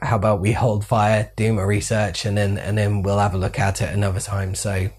How 0.00 0.14
about 0.14 0.40
we 0.40 0.52
hold 0.52 0.84
fire, 0.84 1.32
do 1.34 1.52
my 1.52 1.64
research, 1.64 2.24
and 2.24 2.36
then 2.36 2.58
and 2.58 2.78
then 2.78 3.02
we'll 3.02 3.18
have 3.18 3.34
a 3.34 3.38
look 3.38 3.58
at 3.58 3.82
it 3.82 3.92
another 3.92 4.20
time." 4.20 4.54
So, 4.54 4.90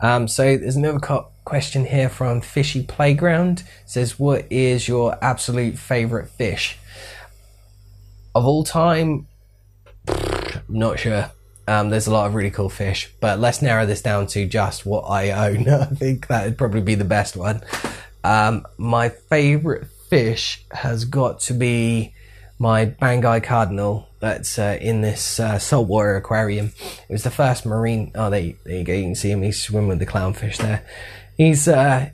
um, 0.00 0.26
so 0.26 0.56
there's 0.56 0.74
another 0.74 0.98
co- 0.98 1.28
question 1.44 1.84
here 1.84 2.08
from 2.08 2.40
Fishy 2.40 2.82
Playground. 2.82 3.60
It 3.60 3.90
says, 3.90 4.18
"What 4.18 4.44
is 4.50 4.88
your 4.88 5.16
absolute 5.22 5.78
favorite 5.78 6.30
fish?" 6.30 6.78
Of 8.36 8.44
all 8.44 8.64
time, 8.64 9.28
not 10.68 10.98
sure. 10.98 11.30
Um, 11.66 11.88
there's 11.88 12.06
a 12.06 12.12
lot 12.12 12.26
of 12.26 12.34
really 12.34 12.50
cool 12.50 12.68
fish, 12.68 13.10
but 13.18 13.38
let's 13.38 13.62
narrow 13.62 13.86
this 13.86 14.02
down 14.02 14.26
to 14.26 14.44
just 14.44 14.84
what 14.84 15.04
I 15.04 15.30
own. 15.30 15.66
I 15.70 15.86
think 15.86 16.26
that 16.26 16.44
would 16.44 16.58
probably 16.58 16.82
be 16.82 16.96
the 16.96 17.06
best 17.06 17.34
one. 17.34 17.62
Um, 18.22 18.66
my 18.76 19.08
favorite 19.08 19.86
fish 20.10 20.66
has 20.70 21.06
got 21.06 21.40
to 21.40 21.54
be 21.54 22.12
my 22.58 22.84
Banggai 22.84 23.42
Cardinal 23.42 24.06
that's 24.20 24.58
uh, 24.58 24.76
in 24.82 25.00
this 25.00 25.40
uh, 25.40 25.58
saltwater 25.58 26.16
aquarium. 26.16 26.74
It 27.08 27.12
was 27.12 27.22
the 27.22 27.30
first 27.30 27.64
marine. 27.64 28.12
Oh, 28.14 28.28
there, 28.28 28.52
there 28.64 28.76
you 28.76 28.84
go. 28.84 28.92
You 28.92 29.04
can 29.04 29.14
see 29.14 29.30
him. 29.30 29.40
He's 29.40 29.62
swimming 29.62 29.88
with 29.88 29.98
the 29.98 30.04
clownfish 30.04 30.58
there. 30.58 30.84
He's, 31.38 31.68
uh, 31.68 32.10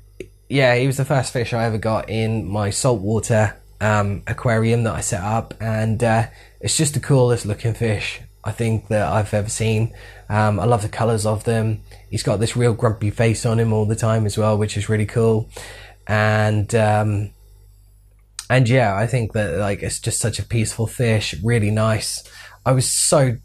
yeah, 0.48 0.76
he 0.76 0.86
was 0.86 0.98
the 0.98 1.04
first 1.04 1.32
fish 1.32 1.52
I 1.52 1.64
ever 1.64 1.78
got 1.78 2.08
in 2.08 2.46
my 2.46 2.70
saltwater 2.70 3.56
um, 3.82 4.22
aquarium 4.26 4.84
that 4.84 4.94
I 4.94 5.00
set 5.00 5.22
up, 5.22 5.54
and 5.60 6.02
uh, 6.02 6.26
it's 6.60 6.76
just 6.76 6.94
the 6.94 7.00
coolest 7.00 7.44
looking 7.44 7.74
fish 7.74 8.20
I 8.44 8.52
think 8.52 8.88
that 8.88 9.06
I've 9.06 9.34
ever 9.34 9.48
seen. 9.48 9.92
Um, 10.28 10.58
I 10.58 10.64
love 10.64 10.82
the 10.82 10.88
colours 10.88 11.26
of 11.26 11.44
them. 11.44 11.82
He's 12.10 12.22
got 12.22 12.40
this 12.40 12.56
real 12.56 12.74
grumpy 12.74 13.10
face 13.10 13.44
on 13.44 13.58
him 13.58 13.72
all 13.72 13.86
the 13.86 13.96
time 13.96 14.24
as 14.24 14.38
well, 14.38 14.56
which 14.56 14.76
is 14.76 14.88
really 14.88 15.06
cool. 15.06 15.50
and 16.06 16.74
um, 16.74 17.30
and 18.48 18.68
yeah, 18.68 18.94
I 18.94 19.06
think 19.06 19.32
that 19.32 19.58
like 19.58 19.82
it's 19.82 19.98
just 20.00 20.20
such 20.20 20.38
a 20.38 20.44
peaceful 20.44 20.86
fish, 20.86 21.34
really 21.42 21.70
nice. 21.70 22.22
I 22.66 22.72
was 22.72 22.90
so 22.90 23.38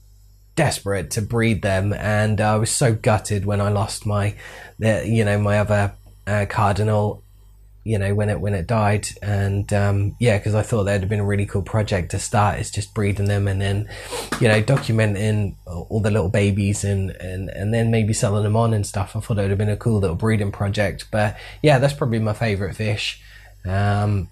desperate 0.56 1.12
to 1.12 1.22
breed 1.22 1.62
them, 1.62 1.94
and 1.94 2.42
I 2.42 2.58
was 2.58 2.70
so 2.70 2.94
gutted 2.94 3.46
when 3.46 3.62
I 3.62 3.70
lost 3.70 4.06
my, 4.06 4.36
you 4.80 5.24
know, 5.24 5.40
my 5.40 5.60
other 5.60 5.94
uh, 6.26 6.46
cardinal, 6.50 7.24
you 7.88 7.98
know, 7.98 8.14
when 8.14 8.30
it 8.30 8.42
when 8.42 8.54
it 8.54 8.68
died, 8.68 9.08
and 9.22 9.72
um, 9.72 10.18
yeah, 10.20 10.38
because 10.38 10.54
I 10.56 10.62
thought 10.62 10.84
that'd 10.84 11.02
have 11.02 11.10
been 11.10 11.22
a 11.22 11.26
really 11.26 11.46
cool 11.46 11.62
project 11.62 12.12
to 12.12 12.20
start. 12.20 12.60
is 12.60 12.70
just 12.70 12.94
breeding 12.94 13.28
them 13.28 13.48
and 13.48 13.62
then, 13.62 13.90
you 14.42 14.50
know, 14.50 14.62
documenting 14.62 15.56
all 15.66 16.02
the 16.02 16.12
little 16.12 16.28
babies 16.28 16.84
and 16.84 17.12
and 17.12 17.50
and 17.50 17.74
then 17.74 17.90
maybe 17.90 18.12
selling 18.12 18.44
them 18.44 18.58
on 18.58 18.74
and 18.74 18.86
stuff. 18.86 19.16
I 19.16 19.22
thought 19.22 19.38
it 19.38 19.44
would 19.44 19.52
have 19.52 19.58
been 19.58 19.70
a 19.70 19.78
cool 19.78 20.02
little 20.02 20.18
breeding 20.18 20.52
project, 20.52 21.06
but 21.12 21.38
yeah, 21.64 21.80
that's 21.80 21.94
probably 21.94 22.20
my 22.20 22.34
favorite 22.34 22.76
fish. 22.76 23.22
Um, 23.66 24.30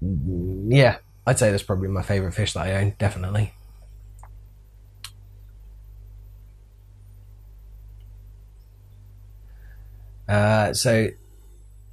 yeah, 0.00 0.98
I'd 1.24 1.38
say 1.38 1.52
that's 1.52 1.62
probably 1.62 1.88
my 1.88 2.02
favorite 2.02 2.32
fish 2.32 2.54
that 2.54 2.66
I 2.66 2.74
own, 2.74 2.96
definitely. 2.98 3.52
Uh, 10.28 10.74
so 10.74 11.10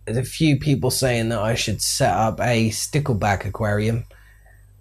there's 0.06 0.18
a 0.18 0.24
few 0.24 0.60
people 0.60 0.92
saying 0.92 1.30
that 1.30 1.40
I 1.40 1.56
should 1.56 1.82
set 1.82 2.14
up 2.14 2.40
a 2.40 2.70
stickleback 2.70 3.46
aquarium, 3.46 4.06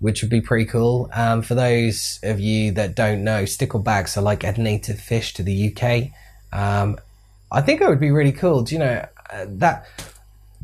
which 0.00 0.22
would 0.22 0.30
be 0.30 0.40
pretty 0.40 0.64
cool. 0.64 1.08
Um, 1.12 1.42
for 1.42 1.54
those 1.54 2.18
of 2.22 2.40
you 2.40 2.72
that 2.72 2.96
don't 2.96 3.22
know, 3.22 3.44
sticklebacks 3.44 4.16
are 4.16 4.22
like 4.22 4.44
a 4.44 4.52
native 4.60 4.98
fish 4.98 5.34
to 5.34 5.42
the 5.42 5.72
UK. 5.72 6.10
Um, 6.52 6.98
I 7.50 7.60
think 7.60 7.80
it 7.80 7.88
would 7.88 8.00
be 8.00 8.10
really 8.10 8.32
cool. 8.32 8.62
Do 8.62 8.74
you 8.74 8.80
know 8.80 9.06
uh, 9.30 9.46
that 9.48 9.86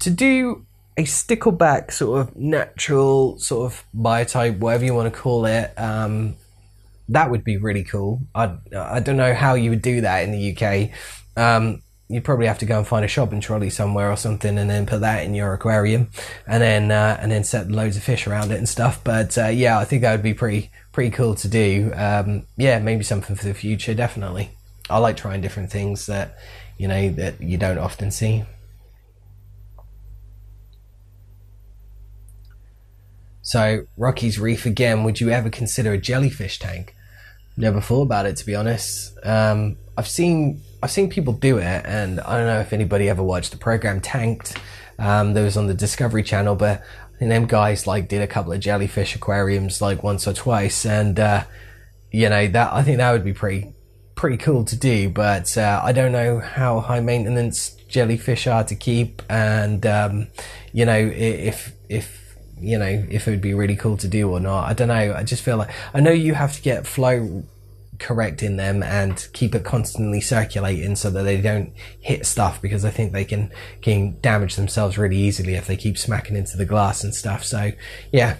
to 0.00 0.11
do 0.11 0.66
a 0.96 1.04
stickleback 1.04 1.92
sort 1.92 2.20
of 2.20 2.36
natural 2.36 3.38
sort 3.38 3.72
of 3.72 3.84
biotope, 3.96 4.59
whatever 4.59 4.84
you 4.84 4.94
want 4.94 5.12
to 5.12 5.20
call 5.20 5.46
it? 5.46 5.72
Um, 5.78 6.36
that 7.11 7.30
would 7.30 7.44
be 7.44 7.56
really 7.56 7.84
cool. 7.84 8.20
I 8.34 8.56
I 8.76 9.00
don't 9.00 9.16
know 9.16 9.34
how 9.34 9.54
you 9.54 9.70
would 9.70 9.82
do 9.82 10.00
that 10.00 10.24
in 10.24 10.32
the 10.32 10.56
UK. 10.56 10.90
You'd 12.09 12.24
probably 12.24 12.46
have 12.46 12.59
to 12.59 12.66
go 12.66 12.78
and 12.78 12.86
find 12.86 13.04
a 13.04 13.09
shopping 13.09 13.40
trolley 13.40 13.68
somewhere 13.68 14.11
or 14.11 14.16
something, 14.16 14.56
and 14.56 14.70
then 14.70 14.86
put 14.86 15.00
that 15.00 15.24
in 15.24 15.34
your 15.34 15.52
aquarium, 15.52 16.09
and 16.46 16.62
then 16.62 16.90
uh, 16.90 17.18
and 17.20 17.30
then 17.30 17.44
set 17.44 17.70
loads 17.70 17.98
of 17.98 18.02
fish 18.02 18.26
around 18.26 18.50
it 18.50 18.56
and 18.56 18.68
stuff. 18.68 19.04
But 19.04 19.36
uh, 19.36 19.48
yeah, 19.48 19.78
I 19.78 19.84
think 19.84 20.02
that 20.02 20.12
would 20.12 20.22
be 20.22 20.32
pretty 20.34 20.70
pretty 20.92 21.11
cool 21.11 21.34
to 21.34 21.48
do. 21.48 21.92
Um, 21.94 22.46
yeah, 22.56 22.78
maybe 22.78 23.04
something 23.04 23.36
for 23.36 23.44
the 23.44 23.52
future. 23.52 23.92
Definitely, 23.92 24.50
I 24.88 24.98
like 24.98 25.18
trying 25.18 25.42
different 25.42 25.70
things 25.70 26.06
that 26.06 26.38
you 26.78 26.88
know 26.88 27.11
that 27.11 27.42
you 27.42 27.59
don't 27.59 27.78
often 27.78 28.11
see. 28.11 28.44
So 33.42 33.86
Rocky's 33.96 34.38
Reef 34.38 34.66
again. 34.66 35.04
Would 35.04 35.20
you 35.20 35.30
ever 35.30 35.48
consider 35.48 35.92
a 35.92 35.98
jellyfish 35.98 36.59
tank? 36.59 36.94
Never 37.56 37.80
thought 37.80 38.02
about 38.02 38.26
it 38.26 38.36
to 38.36 38.46
be 38.46 38.54
honest. 38.54 39.16
Um, 39.24 39.78
I've 39.99 40.09
seen 40.09 40.62
I've 40.80 40.92
seen 40.92 41.11
people 41.11 41.32
do 41.32 41.59
it, 41.59 41.82
and 41.84 42.20
I 42.20 42.38
don't 42.38 42.46
know 42.46 42.61
if 42.61 42.72
anybody 42.72 43.09
ever 43.09 43.22
watched 43.22 43.51
the 43.51 43.59
program 43.59 44.01
Tanked. 44.01 44.57
Um, 44.96 45.34
that 45.34 45.42
was 45.42 45.57
on 45.57 45.66
the 45.66 45.74
Discovery 45.74 46.22
Channel, 46.22 46.55
but 46.55 46.82
I 47.14 47.18
think 47.18 47.30
them 47.30 47.46
guys 47.46 47.86
like 47.86 48.09
did 48.09 48.22
a 48.22 48.28
couple 48.28 48.53
of 48.53 48.61
jellyfish 48.61 49.16
aquariums 49.16 49.82
like 49.82 50.05
once 50.05 50.28
or 50.28 50.32
twice, 50.32 50.86
and 50.86 51.18
uh, 51.18 51.44
you 52.12 52.28
know 52.28 52.46
that 52.46 52.72
I 52.72 52.84
think 52.84 52.99
that 52.99 53.11
would 53.11 53.24
be 53.24 53.32
pretty 53.32 53.74
pretty 54.14 54.36
cool 54.36 54.64
to 54.66 54.76
do. 54.76 55.11
But 55.11 55.59
uh, 55.59 55.80
I 55.82 55.90
don't 55.90 56.12
know 56.12 56.38
how 56.38 56.78
high 56.78 57.01
maintenance 57.01 57.70
jellyfish 57.88 58.46
are 58.46 58.62
to 58.64 58.76
keep, 58.76 59.20
and 59.28 59.84
um, 59.84 60.28
you 60.72 60.84
know 60.84 60.96
if 61.12 61.72
if 61.88 62.36
you 62.61 62.78
know 62.78 63.05
if 63.11 63.26
it 63.26 63.30
would 63.32 63.40
be 63.40 63.55
really 63.55 63.76
cool 63.76 63.96
to 63.96 64.07
do 64.07 64.30
or 64.30 64.38
not. 64.38 64.68
I 64.68 64.74
don't 64.74 64.88
know. 64.88 65.14
I 65.16 65.24
just 65.24 65.42
feel 65.42 65.57
like 65.57 65.70
I 65.92 65.99
know 65.99 66.12
you 66.12 66.34
have 66.34 66.55
to 66.55 66.62
get 66.62 66.86
flow 66.86 67.42
correct 67.99 68.42
in 68.42 68.57
them 68.57 68.82
and 68.82 69.28
keep 69.32 69.55
it 69.55 69.64
constantly 69.64 70.20
circulating 70.20 70.96
so 70.96 71.11
that 71.11 71.22
they 71.22 71.40
don't 71.40 71.72
hit 72.01 72.26
stuff 72.26 72.62
because 72.62 72.84
I 72.84 72.90
think 72.90 73.12
they 73.12 73.24
can 73.24 73.53
can 73.82 74.20
damage 74.20 74.57
themselves 74.57 74.99
really 74.99 75.16
easily 75.16 75.55
if 75.55 75.66
they 75.66 75.76
keep 75.76 75.99
smacking 75.99 76.36
into 76.36 76.57
the 76.57 76.64
glass 76.64 77.05
and 77.05 77.14
stuff. 77.14 77.44
So 77.44 77.72
yeah. 78.12 78.38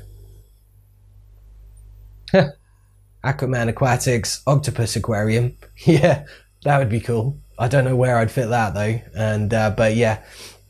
Aquaman 3.25 3.69
Aquatics 3.69 4.43
Octopus 4.47 4.97
Aquarium. 4.97 5.57
Yeah, 5.85 6.25
that 6.65 6.79
would 6.79 6.89
be 6.89 7.01
cool. 7.01 7.39
I 7.59 7.69
don't 7.69 7.85
know 7.85 7.95
where 7.97 8.19
I'd 8.19 8.31
fit 8.31 8.49
that 8.49 8.75
though. 8.75 9.01
And 9.15 9.55
uh, 9.55 9.71
but 9.71 9.95
yeah, 9.95 10.23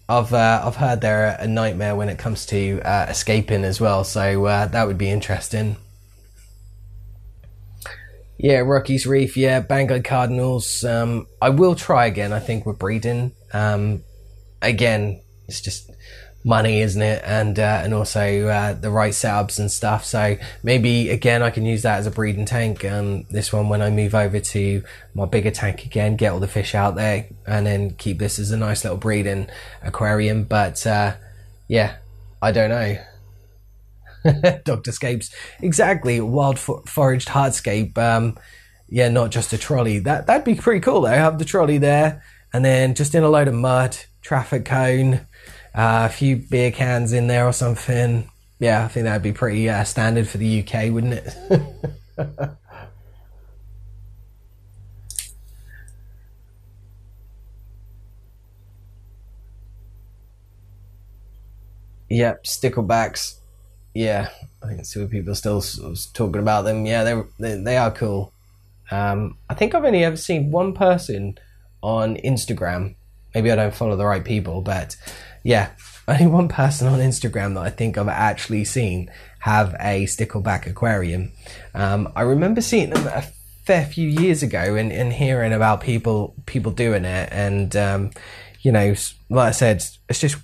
I've 0.08 0.32
uh, 0.32 0.62
I've 0.64 0.76
heard 0.76 1.00
they're 1.00 1.36
a 1.38 1.46
nightmare 1.46 1.94
when 1.96 2.08
it 2.08 2.18
comes 2.18 2.46
to 2.46 2.80
uh, 2.82 3.06
escaping 3.08 3.64
as 3.64 3.80
well. 3.80 4.04
So 4.04 4.46
uh, 4.46 4.66
that 4.66 4.86
would 4.86 4.98
be 4.98 5.10
interesting. 5.10 5.76
Yeah, 8.38 8.58
Rocky's 8.60 9.06
Reef. 9.06 9.36
Yeah, 9.36 9.60
Banggai 9.60 10.04
Cardinals. 10.04 10.84
Um, 10.84 11.26
I 11.42 11.50
will 11.50 11.74
try 11.74 12.06
again. 12.06 12.32
I 12.32 12.38
think 12.38 12.64
with 12.64 12.78
breeding. 12.78 13.32
Um, 13.52 14.04
again, 14.62 15.20
it's 15.48 15.60
just 15.60 15.90
money, 16.44 16.80
isn't 16.80 17.02
it? 17.02 17.20
And 17.24 17.58
uh, 17.58 17.80
and 17.82 17.92
also 17.92 18.46
uh, 18.46 18.74
the 18.74 18.90
right 18.90 19.12
setups 19.12 19.58
and 19.58 19.70
stuff. 19.70 20.04
So 20.04 20.36
maybe 20.62 21.10
again, 21.10 21.42
I 21.42 21.50
can 21.50 21.66
use 21.66 21.82
that 21.82 21.98
as 21.98 22.06
a 22.06 22.12
breeding 22.12 22.44
tank. 22.44 22.84
Um, 22.84 23.24
this 23.30 23.52
one 23.52 23.68
when 23.68 23.82
I 23.82 23.90
move 23.90 24.14
over 24.14 24.38
to 24.38 24.82
my 25.14 25.26
bigger 25.26 25.50
tank 25.50 25.84
again, 25.84 26.16
get 26.16 26.32
all 26.32 26.40
the 26.40 26.46
fish 26.46 26.76
out 26.76 26.94
there, 26.94 27.26
and 27.44 27.66
then 27.66 27.90
keep 27.90 28.18
this 28.18 28.38
as 28.38 28.52
a 28.52 28.56
nice 28.56 28.84
little 28.84 28.98
breeding 28.98 29.48
aquarium. 29.82 30.44
But 30.44 30.86
uh, 30.86 31.16
yeah, 31.66 31.96
I 32.40 32.52
don't 32.52 32.70
know. 32.70 32.98
Doctor 34.64 34.92
Scapes. 34.92 35.34
Exactly. 35.60 36.20
Wild 36.20 36.58
foraged 36.58 37.28
hardscape. 37.28 37.96
Um, 37.98 38.38
yeah, 38.88 39.08
not 39.08 39.30
just 39.30 39.52
a 39.52 39.58
trolley. 39.58 39.98
That 39.98 40.26
that'd 40.26 40.44
be 40.44 40.54
pretty 40.54 40.80
cool. 40.80 41.02
Though. 41.02 41.08
Have 41.08 41.38
the 41.38 41.44
trolley 41.44 41.78
there, 41.78 42.22
and 42.52 42.64
then 42.64 42.94
just 42.94 43.14
in 43.14 43.22
a 43.22 43.28
load 43.28 43.48
of 43.48 43.54
mud, 43.54 43.96
traffic 44.22 44.64
cone, 44.64 45.26
uh, 45.74 46.06
a 46.06 46.08
few 46.08 46.36
beer 46.36 46.70
cans 46.70 47.12
in 47.12 47.26
there 47.26 47.46
or 47.46 47.52
something. 47.52 48.30
Yeah, 48.58 48.84
I 48.84 48.88
think 48.88 49.04
that'd 49.04 49.22
be 49.22 49.32
pretty 49.32 49.68
uh, 49.68 49.84
standard 49.84 50.26
for 50.26 50.38
the 50.38 50.62
UK, 50.62 50.90
wouldn't 50.90 51.14
it? 51.14 51.36
yep, 62.08 62.44
sticklebacks 62.44 63.34
yeah, 63.94 64.28
I 64.62 64.68
think 64.68 64.84
see 64.84 65.06
people 65.06 65.34
still 65.34 65.62
talking 66.12 66.40
about 66.40 66.62
them. 66.62 66.86
Yeah, 66.86 67.04
they 67.04 67.22
they, 67.38 67.60
they 67.60 67.76
are 67.76 67.90
cool. 67.90 68.32
Um, 68.90 69.36
I 69.48 69.54
think 69.54 69.74
I've 69.74 69.84
only 69.84 70.04
ever 70.04 70.16
seen 70.16 70.50
one 70.50 70.72
person 70.72 71.38
on 71.82 72.16
Instagram. 72.16 72.94
Maybe 73.34 73.52
I 73.52 73.56
don't 73.56 73.74
follow 73.74 73.96
the 73.96 74.06
right 74.06 74.24
people, 74.24 74.62
but 74.62 74.96
yeah, 75.42 75.70
only 76.08 76.26
one 76.26 76.48
person 76.48 76.88
on 76.88 76.98
Instagram 77.00 77.54
that 77.54 77.62
I 77.62 77.70
think 77.70 77.98
I've 77.98 78.08
actually 78.08 78.64
seen 78.64 79.10
have 79.40 79.74
a 79.78 80.04
stickleback 80.04 80.66
aquarium. 80.66 81.32
Um, 81.74 82.12
I 82.16 82.22
remember 82.22 82.60
seeing 82.60 82.90
them 82.90 83.06
a 83.06 83.22
fair 83.64 83.84
few 83.84 84.08
years 84.08 84.42
ago 84.42 84.74
and, 84.74 84.90
and 84.90 85.12
hearing 85.12 85.52
about 85.52 85.80
people 85.80 86.34
people 86.46 86.72
doing 86.72 87.04
it, 87.04 87.28
and 87.30 87.74
um, 87.76 88.10
you 88.62 88.72
know, 88.72 88.94
like 89.28 89.48
I 89.48 89.52
said, 89.52 89.84
it's 90.08 90.20
just 90.20 90.36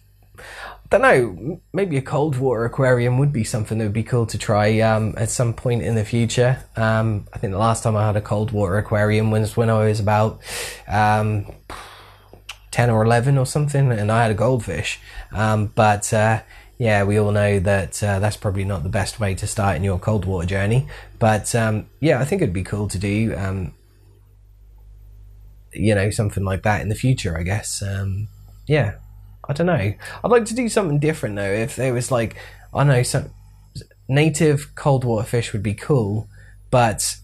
don't 0.98 1.02
know. 1.02 1.60
Maybe 1.72 1.96
a 1.96 2.02
cold 2.02 2.36
water 2.36 2.64
aquarium 2.64 3.18
would 3.18 3.32
be 3.32 3.44
something 3.44 3.78
that 3.78 3.84
would 3.84 3.92
be 3.92 4.04
cool 4.04 4.26
to 4.26 4.38
try 4.38 4.80
um, 4.80 5.14
at 5.16 5.30
some 5.30 5.52
point 5.52 5.82
in 5.82 5.94
the 5.94 6.04
future. 6.04 6.64
Um, 6.76 7.26
I 7.32 7.38
think 7.38 7.52
the 7.52 7.58
last 7.58 7.82
time 7.82 7.96
I 7.96 8.06
had 8.06 8.16
a 8.16 8.20
cold 8.20 8.52
water 8.52 8.78
aquarium 8.78 9.30
was 9.30 9.56
when 9.56 9.70
I 9.70 9.84
was 9.86 10.00
about 10.00 10.40
um, 10.86 11.46
ten 12.70 12.90
or 12.90 13.04
eleven 13.04 13.38
or 13.38 13.46
something, 13.46 13.90
and 13.90 14.10
I 14.12 14.22
had 14.22 14.30
a 14.30 14.34
goldfish. 14.34 15.00
Um, 15.32 15.66
but 15.74 16.12
uh, 16.12 16.42
yeah, 16.78 17.02
we 17.04 17.18
all 17.18 17.32
know 17.32 17.58
that 17.60 18.02
uh, 18.02 18.20
that's 18.20 18.36
probably 18.36 18.64
not 18.64 18.82
the 18.82 18.88
best 18.88 19.18
way 19.18 19.34
to 19.34 19.46
start 19.46 19.76
in 19.76 19.84
your 19.84 19.98
cold 19.98 20.24
water 20.24 20.46
journey. 20.46 20.86
But 21.18 21.54
um, 21.54 21.86
yeah, 22.00 22.20
I 22.20 22.24
think 22.24 22.42
it'd 22.42 22.54
be 22.54 22.64
cool 22.64 22.88
to 22.88 22.98
do. 22.98 23.34
Um, 23.36 23.74
you 25.72 25.94
know, 25.94 26.10
something 26.10 26.44
like 26.44 26.62
that 26.62 26.82
in 26.82 26.88
the 26.88 26.94
future. 26.94 27.36
I 27.36 27.42
guess. 27.42 27.82
yeah. 28.66 28.94
I 29.48 29.52
don't 29.52 29.66
know. 29.66 29.72
I'd 30.24 30.30
like 30.30 30.46
to 30.46 30.54
do 30.54 30.68
something 30.68 30.98
different 30.98 31.36
though. 31.36 31.42
If 31.42 31.76
there 31.76 31.92
was 31.92 32.10
like, 32.10 32.36
I 32.72 32.84
know 32.84 33.02
some 33.02 33.30
native 34.08 34.74
cold 34.74 35.04
water 35.04 35.26
fish 35.26 35.52
would 35.52 35.62
be 35.62 35.74
cool, 35.74 36.28
but 36.70 37.16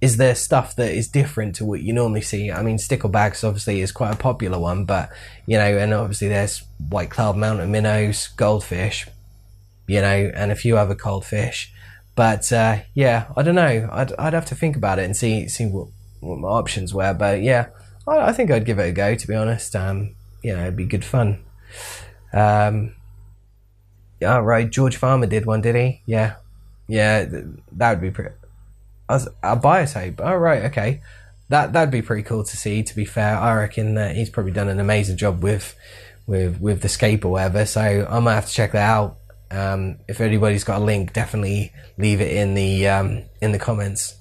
is 0.00 0.16
there 0.16 0.34
stuff 0.34 0.76
that 0.76 0.92
is 0.92 1.08
different 1.08 1.56
to 1.56 1.64
what 1.64 1.80
you 1.80 1.92
normally 1.92 2.20
see? 2.20 2.52
I 2.52 2.62
mean, 2.62 2.76
sticklebacks 2.76 3.42
obviously 3.42 3.80
is 3.80 3.90
quite 3.90 4.14
a 4.14 4.18
popular 4.18 4.58
one, 4.58 4.84
but 4.84 5.10
you 5.46 5.58
know, 5.58 5.78
and 5.78 5.92
obviously 5.92 6.28
there's 6.28 6.62
white 6.88 7.10
cloud 7.10 7.36
mountain 7.36 7.70
minnows, 7.70 8.28
goldfish, 8.28 9.06
you 9.86 10.00
know, 10.00 10.30
and 10.34 10.52
a 10.52 10.56
few 10.56 10.76
other 10.76 10.94
cold 10.94 11.24
fish. 11.24 11.72
But 12.14 12.52
uh, 12.52 12.78
yeah, 12.94 13.26
I 13.36 13.42
don't 13.42 13.54
know. 13.54 13.88
I'd 13.90 14.12
I'd 14.18 14.34
have 14.34 14.46
to 14.46 14.54
think 14.54 14.76
about 14.76 14.98
it 14.98 15.04
and 15.04 15.16
see 15.16 15.48
see 15.48 15.66
what 15.66 15.88
what 16.20 16.38
my 16.38 16.48
options 16.48 16.94
were. 16.94 17.14
But 17.14 17.42
yeah, 17.42 17.68
I, 18.06 18.28
I 18.28 18.32
think 18.32 18.50
I'd 18.50 18.66
give 18.66 18.78
it 18.78 18.88
a 18.88 18.92
go. 18.92 19.14
To 19.14 19.26
be 19.26 19.34
honest, 19.34 19.74
um, 19.74 20.14
you 20.42 20.54
know, 20.54 20.62
it'd 20.62 20.76
be 20.76 20.84
good 20.84 21.04
fun. 21.04 21.44
Um, 22.32 22.94
yeah, 24.20 24.38
right. 24.38 24.68
George 24.68 24.96
Farmer 24.96 25.26
did 25.26 25.46
one, 25.46 25.60
did 25.60 25.76
he? 25.76 26.02
Yeah, 26.06 26.36
yeah. 26.86 27.26
That 27.72 27.90
would 27.90 28.00
be 28.00 28.10
pretty. 28.10 28.34
A 29.08 29.56
biotope. 29.56 30.20
Oh 30.20 30.34
right, 30.34 30.64
okay. 30.64 31.00
That 31.48 31.72
that'd 31.72 31.90
be 31.90 32.02
pretty 32.02 32.22
cool 32.22 32.44
to 32.44 32.56
see. 32.56 32.82
To 32.82 32.94
be 32.94 33.04
fair, 33.04 33.36
I 33.36 33.54
reckon 33.54 33.94
that 33.94 34.16
he's 34.16 34.28
probably 34.28 34.52
done 34.52 34.68
an 34.68 34.80
amazing 34.80 35.16
job 35.16 35.42
with 35.42 35.74
with 36.26 36.60
with 36.60 36.82
the 36.82 36.88
scape 36.88 37.24
or 37.24 37.30
whatever. 37.32 37.64
So 37.64 38.06
I 38.08 38.18
might 38.20 38.34
have 38.34 38.46
to 38.46 38.52
check 38.52 38.72
that 38.72 38.88
out. 38.88 39.16
Um, 39.50 39.98
if 40.08 40.20
anybody's 40.20 40.64
got 40.64 40.82
a 40.82 40.84
link, 40.84 41.14
definitely 41.14 41.72
leave 41.96 42.20
it 42.20 42.30
in 42.30 42.54
the 42.54 42.86
um, 42.88 43.22
in 43.40 43.52
the 43.52 43.58
comments. 43.58 44.16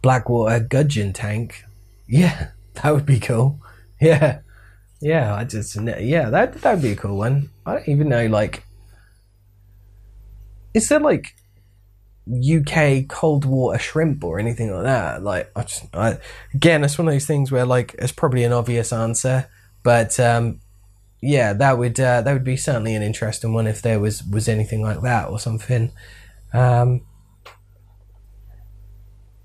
Blackwater 0.00 0.60
gudgeon 0.60 1.12
tank. 1.12 1.64
Yeah, 2.06 2.50
that 2.82 2.94
would 2.94 3.06
be 3.06 3.20
cool. 3.20 3.60
Yeah, 4.00 4.42
yeah. 5.00 5.34
I 5.34 5.42
just 5.42 5.74
yeah 5.74 6.30
that 6.30 6.52
that 6.60 6.74
would 6.74 6.82
be 6.82 6.92
a 6.92 6.96
cool 6.96 7.16
one. 7.16 7.50
I 7.66 7.72
don't 7.72 7.88
even 7.88 8.08
know 8.08 8.26
like. 8.26 8.62
Is 10.72 10.88
there 10.88 11.00
like 11.00 11.34
UK 12.28 13.08
cold 13.08 13.44
water 13.44 13.78
shrimp 13.78 14.22
or 14.22 14.38
anything 14.38 14.70
like 14.72 14.84
that. 14.84 15.22
Like, 15.22 15.50
I 15.56 15.62
just, 15.62 15.86
I, 15.94 16.18
again, 16.54 16.84
it's 16.84 16.98
one 16.98 17.08
of 17.08 17.14
those 17.14 17.26
things 17.26 17.50
where 17.50 17.64
like 17.64 17.94
it's 17.98 18.12
probably 18.12 18.44
an 18.44 18.52
obvious 18.52 18.92
answer, 18.92 19.48
but 19.82 20.18
um, 20.20 20.60
yeah, 21.20 21.52
that 21.54 21.78
would 21.78 21.98
uh, 21.98 22.22
that 22.22 22.32
would 22.32 22.44
be 22.44 22.56
certainly 22.56 22.94
an 22.94 23.02
interesting 23.02 23.52
one 23.52 23.66
if 23.66 23.82
there 23.82 23.98
was 23.98 24.22
was 24.22 24.48
anything 24.48 24.82
like 24.82 25.00
that 25.02 25.28
or 25.28 25.38
something. 25.38 25.92
Um, 26.52 27.02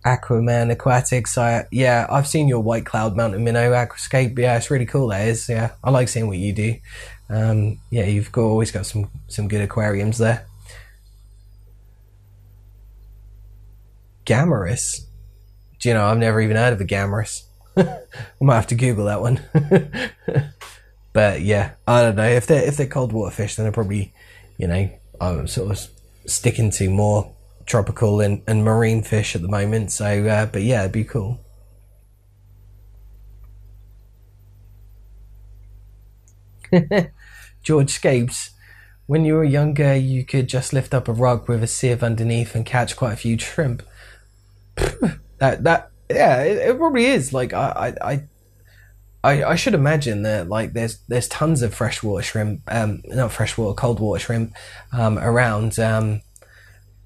Aquaman 0.06 0.72
Aquatics. 0.72 1.38
I 1.38 1.66
yeah, 1.72 2.06
I've 2.10 2.28
seen 2.28 2.48
your 2.48 2.60
White 2.60 2.86
Cloud 2.86 3.16
Mountain 3.16 3.44
Minnow 3.44 3.72
aquascape. 3.72 4.38
Yeah, 4.38 4.58
it's 4.58 4.70
really 4.70 4.86
cool. 4.86 5.08
That 5.08 5.28
is. 5.28 5.48
Yeah, 5.48 5.72
I 5.84 5.92
like 5.92 6.10
seeing 6.10 6.28
what 6.28 6.38
you 6.38 6.54
do. 6.54 6.76
Um, 7.30 7.80
yeah, 7.90 8.06
you've 8.06 8.32
got, 8.32 8.44
always 8.44 8.72
got 8.72 8.86
some 8.86 9.10
some 9.28 9.48
good 9.48 9.62
aquariums 9.62 10.18
there. 10.18 10.46
Gammarus. 14.26 15.06
Do 15.80 15.90
you 15.90 15.96
know, 15.96 16.06
I've 16.06 16.18
never 16.18 16.40
even 16.40 16.56
heard 16.56 16.74
of 16.74 16.82
a 16.82 16.86
Gammarus. 16.86 17.44
I 17.76 17.98
might 18.42 18.56
have 18.56 18.68
to 18.68 18.76
Google 18.76 19.06
that 19.06 19.22
one. 19.22 19.42
but 21.14 21.42
yeah, 21.42 21.72
I 21.88 22.02
don't 22.02 22.16
know. 22.16 22.28
If 22.28 22.48
they're 22.48 22.64
if 22.64 22.78
they're 22.78 22.88
cold 22.88 23.12
water 23.12 23.36
fish, 23.36 23.56
then 23.56 23.66
they're 23.66 23.74
probably, 23.74 24.14
you 24.58 24.68
know, 24.68 24.90
I'm 25.20 25.48
sort 25.48 25.72
of 25.72 25.88
sticking 26.26 26.72
to 26.72 26.90
more 26.90 27.33
tropical 27.66 28.22
and, 28.22 28.42
and 28.48 28.64
marine 28.64 29.04
fish 29.04 29.36
at 29.36 29.42
the 29.42 29.48
moment. 29.48 29.92
So, 29.92 30.26
uh, 30.28 30.46
but 30.46 30.64
yeah, 30.64 30.82
it'd 30.82 30.92
be 30.92 31.04
cool. 31.04 31.40
George 37.64 37.92
Scapes, 37.92 38.52
when 39.06 39.26
you 39.26 39.36
were 39.36 39.44
younger, 39.44 39.96
you 39.96 40.26
could 40.26 40.48
just 40.48 40.74
lift 40.74 40.94
up 40.94 41.08
a 41.08 41.14
rug 41.14 41.48
with 41.48 41.64
a 41.64 41.68
sieve 41.68 42.04
underneath 42.04 42.56
and 42.56 42.66
catch 42.66 42.96
quite 42.96 43.14
a 43.14 43.18
few 43.18 43.38
shrimp. 43.38 43.84
that 45.38 45.64
that 45.64 45.92
yeah, 46.10 46.42
it, 46.42 46.70
it, 46.70 46.78
probably 46.78 47.06
is. 47.06 47.34
Like 47.34 47.54
I, 47.54 47.96
I 48.02 48.24
I 49.24 49.44
I 49.44 49.56
should 49.56 49.74
imagine 49.74 50.24
that 50.24 50.50
like 50.50 50.74
there's 50.74 51.00
there's 51.08 51.28
tons 51.28 51.62
of 51.62 51.74
freshwater 51.74 52.24
shrimp, 52.24 52.62
um, 52.68 53.02
not 53.06 53.32
freshwater, 53.32 53.76
cold 53.76 54.00
water 54.00 54.20
shrimp, 54.20 54.56
um, 54.92 55.20
around. 55.20 55.78
Um, 55.80 56.22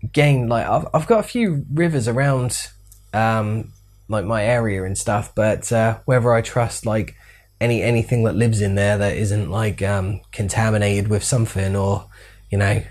again, 0.08 0.48
like 0.48 0.66
I've 0.66 0.88
I've 0.94 1.08
got 1.08 1.20
a 1.20 1.28
few 1.28 1.66
rivers 1.72 2.08
around, 2.08 2.70
um, 3.14 3.74
like 4.08 4.26
my 4.26 4.44
area 4.44 4.84
and 4.84 4.98
stuff, 4.98 5.34
but 5.36 5.72
uh, 5.72 6.00
whether 6.06 6.34
I 6.34 6.42
trust 6.42 6.86
like 6.86 7.16
any 7.60 7.82
anything 7.82 8.24
that 8.24 8.36
lives 8.36 8.62
in 8.62 8.76
there 8.76 8.98
that 8.98 9.18
isn't 9.18 9.50
like 9.50 9.82
um 9.82 10.22
contaminated 10.32 11.08
with 11.08 11.24
something 11.24 11.76
or 11.76 12.06
you 12.52 12.58
know 12.58 12.84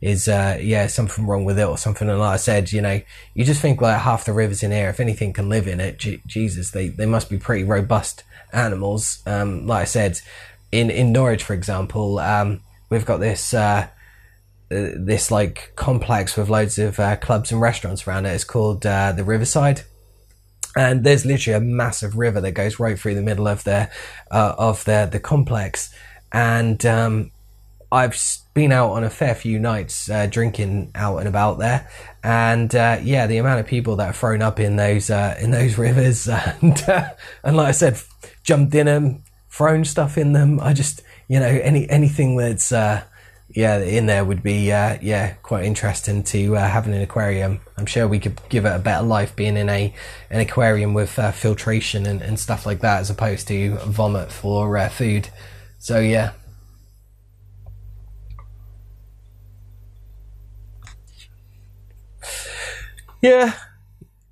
is 0.00 0.26
uh, 0.28 0.58
yeah 0.60 0.86
something 0.86 1.26
wrong 1.26 1.44
with 1.44 1.58
it 1.58 1.66
or 1.66 1.78
something. 1.78 2.08
And 2.08 2.18
like 2.18 2.34
I 2.34 2.36
said, 2.36 2.72
you 2.72 2.80
know, 2.80 3.00
you 3.34 3.44
just 3.44 3.60
think 3.60 3.80
like 3.80 4.00
half 4.00 4.24
the 4.24 4.32
rivers 4.32 4.62
in 4.62 4.70
here, 4.70 4.88
if 4.88 5.00
anything 5.00 5.32
can 5.32 5.48
live 5.48 5.66
in 5.66 5.80
it, 5.80 5.98
Jesus, 6.26 6.70
they 6.70 6.88
they 6.88 7.06
must 7.06 7.30
be 7.30 7.38
pretty 7.38 7.64
robust 7.64 8.24
animals. 8.52 9.22
Um, 9.26 9.66
like 9.66 9.82
I 9.82 9.86
said, 9.86 10.20
in 10.72 10.90
in 10.90 11.12
Norwich, 11.12 11.42
for 11.42 11.54
example, 11.54 12.18
um, 12.18 12.60
we've 12.90 13.06
got 13.06 13.18
this. 13.18 13.54
Uh, 13.54 13.88
this 14.70 15.30
like 15.30 15.72
complex 15.74 16.36
with 16.36 16.48
loads 16.48 16.78
of 16.78 16.98
uh, 17.00 17.16
clubs 17.16 17.50
and 17.50 17.60
restaurants 17.60 18.06
around 18.06 18.26
it. 18.26 18.30
It's 18.30 18.44
called 18.44 18.86
uh, 18.86 19.12
the 19.12 19.24
Riverside, 19.24 19.82
and 20.76 21.04
there's 21.04 21.26
literally 21.26 21.56
a 21.56 21.60
massive 21.60 22.16
river 22.16 22.40
that 22.40 22.52
goes 22.52 22.78
right 22.78 22.98
through 22.98 23.16
the 23.16 23.22
middle 23.22 23.48
of 23.48 23.64
the 23.64 23.90
uh, 24.30 24.54
of 24.56 24.84
the 24.84 25.08
the 25.10 25.18
complex. 25.18 25.92
And 26.32 26.86
um, 26.86 27.32
I've 27.90 28.16
been 28.54 28.70
out 28.70 28.92
on 28.92 29.02
a 29.02 29.10
fair 29.10 29.34
few 29.34 29.58
nights 29.58 30.08
uh, 30.08 30.26
drinking 30.26 30.92
out 30.94 31.18
and 31.18 31.26
about 31.26 31.58
there, 31.58 31.90
and 32.22 32.72
uh, 32.72 33.00
yeah, 33.02 33.26
the 33.26 33.38
amount 33.38 33.58
of 33.58 33.66
people 33.66 33.96
that 33.96 34.10
are 34.10 34.12
thrown 34.12 34.40
up 34.40 34.60
in 34.60 34.76
those 34.76 35.10
uh, 35.10 35.36
in 35.40 35.50
those 35.50 35.76
rivers, 35.78 36.28
and 36.28 36.80
and 37.42 37.56
like 37.56 37.68
I 37.68 37.72
said, 37.72 38.00
jumped 38.44 38.72
in 38.76 38.86
them, 38.86 39.24
thrown 39.50 39.84
stuff 39.84 40.16
in 40.16 40.32
them. 40.32 40.60
I 40.60 40.74
just 40.74 41.02
you 41.26 41.40
know 41.40 41.48
any 41.48 41.90
anything 41.90 42.36
that's 42.36 42.72
yeah 43.50 43.78
in 43.78 44.06
there 44.06 44.24
would 44.24 44.42
be 44.42 44.70
uh, 44.72 44.98
yeah 45.02 45.34
quite 45.42 45.64
interesting 45.64 46.22
to 46.24 46.56
uh, 46.56 46.68
have 46.68 46.86
in 46.86 46.92
an 46.92 47.02
aquarium. 47.02 47.60
I'm 47.76 47.86
sure 47.86 48.06
we 48.06 48.18
could 48.18 48.40
give 48.48 48.64
it 48.64 48.74
a 48.74 48.78
better 48.78 49.04
life 49.04 49.34
being 49.36 49.56
in 49.56 49.68
a 49.68 49.94
an 50.30 50.40
aquarium 50.40 50.94
with 50.94 51.18
uh, 51.18 51.32
filtration 51.32 52.06
and, 52.06 52.22
and 52.22 52.38
stuff 52.38 52.66
like 52.66 52.80
that 52.80 53.00
as 53.00 53.10
opposed 53.10 53.48
to 53.48 53.76
vomit 53.86 54.30
for 54.32 54.76
uh, 54.78 54.88
food. 54.88 55.28
So 55.78 55.98
yeah. 56.00 56.32
Yeah, 63.22 63.52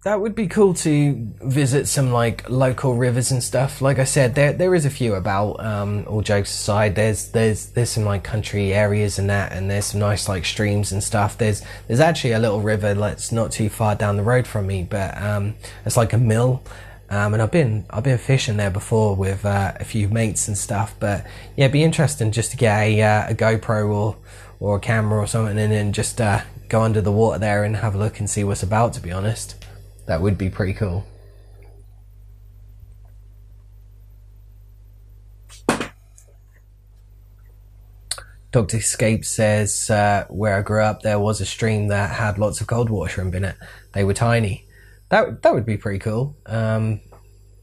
that 0.04 0.20
would 0.20 0.34
be 0.36 0.46
cool 0.46 0.74
to 0.74 1.32
visit 1.42 1.88
some 1.88 2.12
like 2.12 2.48
local 2.48 2.94
rivers 2.94 3.32
and 3.32 3.42
stuff. 3.42 3.82
Like 3.82 3.98
I 3.98 4.04
said, 4.04 4.36
there 4.36 4.52
there 4.52 4.74
is 4.74 4.86
a 4.86 4.90
few 4.90 5.14
about. 5.14 5.64
Um, 5.64 6.04
all 6.06 6.22
jokes 6.22 6.50
aside, 6.54 6.94
there's 6.94 7.30
there's 7.30 7.66
there's 7.70 7.90
some 7.90 8.04
like 8.04 8.22
country 8.22 8.72
areas 8.72 9.18
and 9.18 9.28
that, 9.28 9.52
and 9.52 9.68
there's 9.68 9.86
some 9.86 10.00
nice 10.00 10.28
like 10.28 10.44
streams 10.44 10.92
and 10.92 11.02
stuff. 11.02 11.36
There's 11.36 11.62
there's 11.88 12.00
actually 12.00 12.32
a 12.32 12.38
little 12.38 12.60
river 12.60 12.94
that's 12.94 13.32
not 13.32 13.50
too 13.50 13.68
far 13.68 13.96
down 13.96 14.16
the 14.16 14.22
road 14.22 14.46
from 14.46 14.68
me, 14.68 14.84
but 14.88 15.20
um, 15.20 15.56
it's 15.84 15.96
like 15.96 16.12
a 16.12 16.18
mill. 16.18 16.62
Um, 17.10 17.32
and 17.32 17.42
I've 17.42 17.50
been 17.50 17.84
I've 17.90 18.04
been 18.04 18.18
fishing 18.18 18.56
there 18.56 18.70
before 18.70 19.16
with 19.16 19.44
uh, 19.44 19.72
a 19.80 19.84
few 19.84 20.08
mates 20.08 20.46
and 20.46 20.56
stuff. 20.56 20.94
But 21.00 21.24
yeah, 21.56 21.64
it'd 21.64 21.72
be 21.72 21.82
interesting 21.82 22.30
just 22.30 22.52
to 22.52 22.56
get 22.56 22.78
a, 22.78 23.02
uh, 23.02 23.30
a 23.30 23.34
GoPro 23.34 23.88
or 23.90 24.16
or 24.60 24.76
a 24.76 24.80
camera 24.80 25.18
or 25.18 25.26
something, 25.26 25.58
and 25.58 25.72
then 25.72 25.92
just 25.92 26.20
uh, 26.20 26.42
go 26.68 26.82
under 26.82 27.00
the 27.00 27.12
water 27.12 27.40
there 27.40 27.64
and 27.64 27.76
have 27.76 27.96
a 27.96 27.98
look 27.98 28.20
and 28.20 28.30
see 28.30 28.44
what's 28.44 28.62
about, 28.62 28.92
to 28.92 29.00
be 29.00 29.10
honest. 29.10 29.57
That 30.08 30.22
would 30.22 30.38
be 30.38 30.48
pretty 30.48 30.72
cool. 30.72 31.04
Dr. 38.50 38.78
Escape 38.78 39.26
says, 39.26 39.90
uh, 39.90 40.24
where 40.30 40.56
I 40.56 40.62
grew 40.62 40.82
up, 40.82 41.02
there 41.02 41.18
was 41.18 41.42
a 41.42 41.44
stream 41.44 41.88
that 41.88 42.12
had 42.12 42.38
lots 42.38 42.62
of 42.62 42.66
cold 42.66 42.88
water 42.88 43.10
shrimp 43.10 43.34
in 43.34 43.44
it. 43.44 43.56
They 43.92 44.02
were 44.02 44.14
tiny. 44.14 44.66
That 45.10 45.42
that 45.42 45.52
would 45.52 45.66
be 45.66 45.76
pretty 45.76 45.98
cool. 45.98 46.36
Um, 46.46 47.02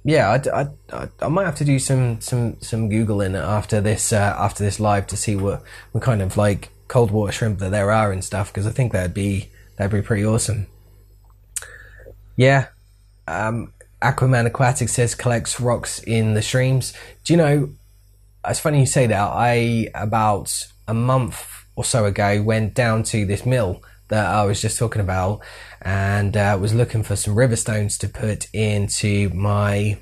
yeah, 0.03 0.37
I, 0.53 0.67
I, 0.93 1.09
I, 1.19 1.27
might 1.27 1.45
have 1.45 1.55
to 1.55 1.65
do 1.65 1.79
some 1.79 2.21
some 2.21 2.61
some 2.61 2.91
googling 2.91 3.35
after 3.35 3.81
this 3.81 4.13
uh, 4.13 4.35
after 4.37 4.63
this 4.63 4.79
live 4.79 5.07
to 5.07 5.17
see 5.17 5.35
what 5.35 5.63
what 5.91 6.03
kind 6.03 6.21
of 6.21 6.37
like 6.37 6.69
cold 6.87 7.09
water 7.09 7.31
shrimp 7.31 7.57
that 7.59 7.71
there 7.71 7.91
are 7.91 8.11
and 8.11 8.23
stuff 8.23 8.53
because 8.53 8.67
I 8.67 8.71
think 8.71 8.91
that'd 8.91 9.15
be 9.15 9.49
that'd 9.77 9.91
be 9.91 10.05
pretty 10.05 10.25
awesome. 10.25 10.67
Yeah, 12.35 12.67
um, 13.27 13.73
Aquaman 14.01 14.45
Aquatic 14.45 14.89
says 14.89 15.15
collects 15.15 15.59
rocks 15.59 15.99
in 15.99 16.33
the 16.33 16.41
streams. 16.41 16.93
Do 17.23 17.33
you 17.33 17.37
know? 17.37 17.69
It's 18.47 18.59
funny 18.59 18.81
you 18.81 18.85
say 18.85 19.07
that. 19.07 19.29
I 19.33 19.89
about 19.95 20.53
a 20.87 20.93
month 20.93 21.65
or 21.75 21.83
so 21.83 22.05
ago 22.05 22.41
went 22.41 22.73
down 22.73 23.03
to 23.03 23.25
this 23.25 23.45
mill 23.45 23.81
that 24.07 24.25
I 24.25 24.45
was 24.45 24.61
just 24.61 24.77
talking 24.77 25.01
about 25.01 25.41
and 25.81 26.37
uh, 26.37 26.57
was 26.59 26.73
looking 26.73 27.03
for 27.03 27.15
some 27.15 27.35
river 27.35 27.55
stones 27.55 27.97
to 27.99 28.07
put 28.07 28.47
into 28.53 29.29
my 29.29 29.97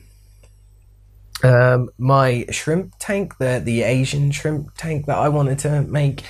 um, 1.43 1.89
my 1.97 2.45
shrimp 2.51 2.93
tank, 2.99 3.37
the 3.37 3.61
the 3.63 3.83
Asian 3.83 4.31
shrimp 4.31 4.75
tank 4.77 5.05
that 5.07 5.17
I 5.17 5.29
wanted 5.29 5.59
to 5.59 5.81
make, 5.81 6.23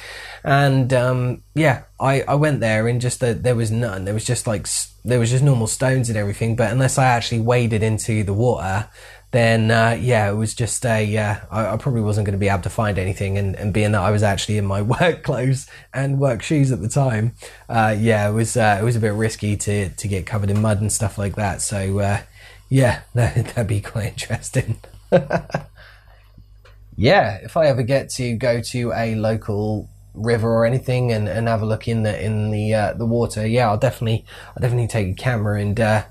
and 0.44 0.92
um, 0.94 1.44
yeah, 1.54 1.84
I, 2.00 2.22
I 2.24 2.36
went 2.36 2.60
there 2.60 2.88
and 2.88 3.00
just 3.00 3.20
the, 3.20 3.34
there 3.34 3.56
was 3.56 3.72
none. 3.72 4.06
There 4.06 4.14
was 4.14 4.26
just 4.26 4.48
like 4.48 4.68
there 5.06 5.20
was 5.20 5.30
just 5.30 5.44
normal 5.44 5.68
stones 5.68 6.10
and 6.10 6.18
everything. 6.18 6.56
But 6.56 6.72
unless 6.72 6.98
I 6.98 7.06
actually 7.06 7.42
waded 7.42 7.84
into 7.84 8.24
the 8.24 8.34
water, 8.34 8.90
then 9.32 9.70
uh, 9.70 9.98
yeah, 10.00 10.30
it 10.30 10.36
was 10.36 10.54
just 10.54 10.86
a. 10.86 11.18
Uh, 11.18 11.36
I, 11.52 11.74
I, 11.74 11.78
probably 11.78 12.02
wasn't 12.02 12.26
going 12.26 12.34
to 12.34 12.40
be 12.40 12.50
able 12.50 12.64
to 12.64 12.70
find 12.70 12.98
anything. 12.98 13.38
And, 13.38 13.56
and, 13.56 13.74
being 13.74 13.92
that 13.92 14.02
I 14.02 14.12
was 14.12 14.24
actually 14.24 14.58
in 14.58 14.66
my 14.66 14.82
work 15.00 15.24
clothes 15.24 15.68
and 15.94 16.20
work 16.20 16.42
shoes 16.42 16.72
at 16.72 16.82
the 16.82 16.90
time, 16.90 17.36
uh, 17.70 17.96
yeah, 17.98 18.28
it 18.28 18.34
was 18.34 18.58
uh, 18.58 18.80
it 18.82 18.84
was 18.84 18.96
a 18.96 19.00
bit 19.00 19.14
risky 19.14 19.58
to 19.58 19.90
to 19.90 20.08
get 20.08 20.26
covered 20.26 20.50
in 20.50 20.62
mud 20.62 20.82
and 20.82 20.92
stuff 20.92 21.18
like 21.18 21.36
that. 21.36 21.62
So 21.62 22.00
uh, 22.00 22.22
yeah, 22.70 23.02
that, 23.14 23.36
that'd 23.36 23.68
be 23.68 23.82
quite 23.82 24.08
interesting. 24.08 24.80
yeah, 26.96 27.38
if 27.44 27.58
I 27.58 27.68
ever 27.68 27.84
get 27.84 28.10
to 28.12 28.36
go 28.36 28.62
to 28.62 28.92
a 28.94 29.16
local 29.16 29.90
river 30.14 30.52
or 30.52 30.66
anything 30.66 31.12
and, 31.12 31.28
and 31.28 31.48
have 31.48 31.62
a 31.62 31.66
look 31.66 31.88
in 31.88 32.04
the 32.04 32.24
in 32.24 32.52
the 32.52 32.74
uh, 32.74 32.94
the 32.94 33.06
water, 33.06 33.46
yeah, 33.46 33.68
I'll 33.70 33.78
definitely 33.78 34.26
I'll 34.50 34.62
definitely 34.62 34.88
take 34.88 35.10
a 35.10 35.14
camera 35.14 35.60
and 35.60 35.80
uh, 35.80 36.04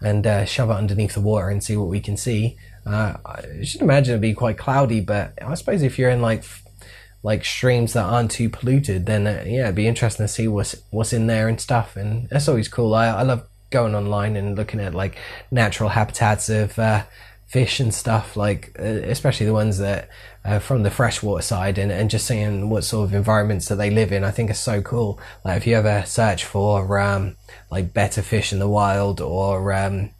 and 0.00 0.26
uh, 0.26 0.44
shove 0.44 0.70
it 0.70 0.74
underneath 0.74 1.14
the 1.14 1.20
water 1.20 1.48
and 1.48 1.62
see 1.62 1.76
what 1.76 1.88
we 1.88 2.00
can 2.00 2.16
see. 2.16 2.56
Uh, 2.86 3.16
I 3.24 3.64
should 3.64 3.82
imagine 3.82 4.12
it'd 4.12 4.22
be 4.22 4.34
quite 4.34 4.58
cloudy, 4.58 5.00
but 5.00 5.34
I 5.42 5.54
suppose 5.54 5.82
if 5.82 5.98
you're 5.98 6.10
in 6.10 6.22
like 6.22 6.44
like 7.22 7.44
streams 7.44 7.92
that 7.92 8.04
aren't 8.04 8.30
too 8.30 8.48
polluted, 8.48 9.06
then 9.06 9.26
uh, 9.26 9.44
yeah, 9.46 9.64
it'd 9.64 9.74
be 9.74 9.86
interesting 9.86 10.24
to 10.24 10.32
see 10.32 10.48
what's 10.48 10.76
what's 10.90 11.12
in 11.12 11.26
there 11.26 11.48
and 11.48 11.60
stuff. 11.60 11.96
And 11.96 12.28
that's 12.30 12.48
always 12.48 12.68
cool. 12.68 12.94
I, 12.94 13.08
I 13.08 13.22
love 13.22 13.46
going 13.70 13.94
online 13.94 14.36
and 14.36 14.56
looking 14.56 14.80
at 14.80 14.94
like 14.94 15.16
natural 15.50 15.90
habitats 15.90 16.48
of 16.48 16.78
uh, 16.78 17.04
fish 17.50 17.80
and 17.80 17.92
stuff, 17.92 18.36
like 18.36 18.76
uh, 18.78 18.84
especially 18.84 19.44
the 19.44 19.52
ones 19.52 19.78
that 19.78 20.08
uh, 20.44 20.60
from 20.60 20.84
the 20.84 20.90
freshwater 20.90 21.42
side, 21.42 21.78
and, 21.78 21.90
and 21.90 22.08
just 22.08 22.26
seeing 22.26 22.70
what 22.70 22.84
sort 22.84 23.08
of 23.08 23.14
environments 23.14 23.66
that 23.66 23.74
they 23.74 23.90
live 23.90 24.12
in. 24.12 24.22
I 24.22 24.30
think 24.30 24.50
is 24.50 24.60
so 24.60 24.80
cool. 24.80 25.18
Like 25.44 25.56
if 25.56 25.66
you 25.66 25.74
ever 25.74 26.04
search 26.06 26.44
for 26.44 26.98
um, 27.00 27.36
like 27.68 27.92
betta 27.92 28.22
fish 28.22 28.52
in 28.52 28.60
the 28.60 28.68
wild 28.68 29.20
or 29.20 29.72
um, 29.72 30.10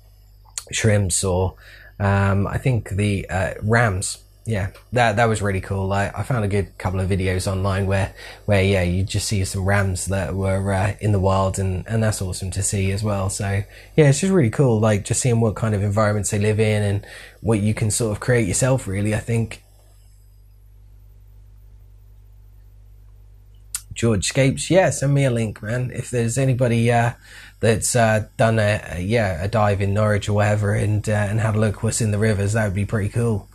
shrimps 0.73 1.23
or 1.23 1.55
um, 2.01 2.49
I 2.49 2.59
think 2.59 2.91
the 2.91 3.29
uh, 3.31 3.55
rams 3.63 4.20
yeah, 4.47 4.71
that 4.93 5.17
that 5.17 5.27
was 5.27 5.43
really 5.43 5.61
cool. 5.61 5.93
I, 5.93 6.09
I 6.09 6.23
found 6.23 6.45
a 6.45 6.49
good 6.49 6.77
couple 6.79 6.99
of 6.99 7.09
videos 7.11 7.51
online 7.51 7.87
where 7.87 8.15
where 8.47 8.63
yeah 8.63 8.83
you 8.83 9.05
just 9.05 9.29
see 9.29 9.45
some 9.45 9.65
rams 9.65 10.07
that 10.07 10.35
were 10.35 10.73
uh, 10.73 10.95
in 11.01 11.13
the 11.13 11.21
wild 11.21 11.59
and 11.59 11.87
and 11.87 12.03
that's 12.03 12.23
awesome 12.23 12.51
to 12.53 12.63
see 12.63 12.91
as 12.91 13.03
well. 13.03 13.29
So 13.29 13.63
yeah, 13.97 14.09
it's 14.09 14.21
just 14.21 14.33
really 14.33 14.51
cool. 14.51 14.81
Like 14.81 15.05
just 15.05 15.21
seeing 15.21 15.41
what 15.41 15.57
kind 15.57 15.75
of 15.75 15.83
environments 15.83 16.31
they 16.31 16.39
live 16.39 16.59
in 16.59 16.83
and 16.83 17.07
what 17.43 17.61
you 17.61 17.75
can 17.75 17.91
sort 17.91 18.13
of 18.13 18.21
create 18.21 18.49
yourself. 18.49 18.87
Really, 18.87 19.15
I 19.15 19.21
think. 19.21 19.63
George 23.93 24.25
Scapes, 24.29 24.71
yeah, 24.71 24.89
send 24.89 25.13
me 25.13 25.27
a 25.27 25.31
link, 25.31 25.63
man. 25.63 25.91
If 25.93 26.09
there's 26.11 26.39
anybody 26.39 26.91
uh, 26.91 27.13
that's 27.59 27.95
uh, 27.95 28.29
done 28.39 28.59
a, 28.59 28.81
a, 28.93 29.01
yeah 29.03 29.45
a 29.45 29.49
dive 29.49 29.83
in 29.83 29.93
Norwich 29.93 30.27
or 30.27 30.33
whatever 30.33 30.73
and 30.73 31.07
uh, 31.07 31.13
and 31.13 31.39
had 31.39 31.55
a 31.55 31.61
look 31.61 31.83
what's 31.83 32.01
in 32.01 32.11
the 32.11 32.19
rivers, 32.19 32.55
that 32.55 32.65
would 32.65 32.75
be 32.75 32.87
pretty 32.87 33.11
cool. 33.11 33.50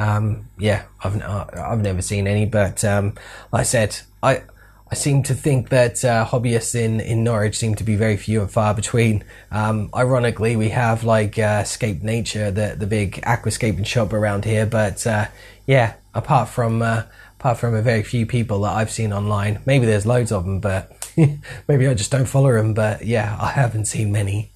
Um, 0.00 0.48
yeah, 0.58 0.84
I've 1.04 1.22
I've 1.22 1.82
never 1.82 2.00
seen 2.00 2.26
any, 2.26 2.46
but 2.46 2.82
um, 2.84 3.14
like 3.52 3.60
I 3.60 3.64
said, 3.64 4.00
I 4.22 4.42
I 4.90 4.94
seem 4.94 5.22
to 5.24 5.34
think 5.34 5.68
that 5.68 6.02
uh, 6.02 6.24
hobbyists 6.24 6.74
in, 6.74 7.00
in 7.00 7.22
Norwich 7.22 7.58
seem 7.58 7.74
to 7.74 7.84
be 7.84 7.96
very 7.96 8.16
few 8.16 8.40
and 8.40 8.50
far 8.50 8.72
between. 8.74 9.22
Um, 9.50 9.90
ironically, 9.94 10.56
we 10.56 10.70
have 10.70 11.04
like 11.04 11.38
uh, 11.38 11.64
Scape 11.64 12.02
Nature, 12.02 12.50
the 12.50 12.76
the 12.78 12.86
big 12.86 13.20
aquascaping 13.22 13.84
shop 13.84 14.14
around 14.14 14.46
here, 14.46 14.64
but 14.64 15.06
uh, 15.06 15.26
yeah, 15.66 15.94
apart 16.14 16.48
from 16.48 16.80
uh, 16.80 17.02
apart 17.38 17.58
from 17.58 17.74
a 17.74 17.82
very 17.82 18.02
few 18.02 18.24
people 18.24 18.62
that 18.62 18.72
I've 18.72 18.90
seen 18.90 19.12
online, 19.12 19.60
maybe 19.66 19.84
there's 19.84 20.06
loads 20.06 20.32
of 20.32 20.44
them, 20.44 20.60
but 20.60 20.96
maybe 21.68 21.86
I 21.86 21.92
just 21.92 22.10
don't 22.10 22.26
follow 22.26 22.52
them. 22.54 22.72
But 22.72 23.04
yeah, 23.04 23.36
I 23.38 23.50
haven't 23.50 23.84
seen 23.84 24.10
many. 24.12 24.50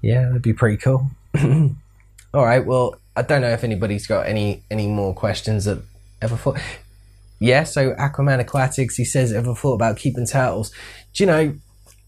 Yeah, 0.00 0.26
that'd 0.28 0.42
be 0.42 0.52
pretty 0.52 0.76
cool. 0.76 1.10
All 1.36 2.44
right. 2.44 2.64
Well, 2.64 2.96
I 3.16 3.22
don't 3.22 3.40
know 3.40 3.50
if 3.50 3.64
anybody's 3.64 4.06
got 4.06 4.26
any 4.26 4.62
any 4.70 4.86
more 4.86 5.14
questions 5.14 5.64
that 5.64 5.82
ever 6.20 6.36
thought. 6.36 6.58
Yeah. 7.38 7.64
So 7.64 7.94
Aquaman 7.94 8.40
Aquatics, 8.40 8.96
he 8.96 9.04
says, 9.04 9.32
ever 9.32 9.54
thought 9.54 9.74
about 9.74 9.96
keeping 9.96 10.26
turtles? 10.26 10.70
Do 11.14 11.24
you 11.24 11.26
know? 11.26 11.54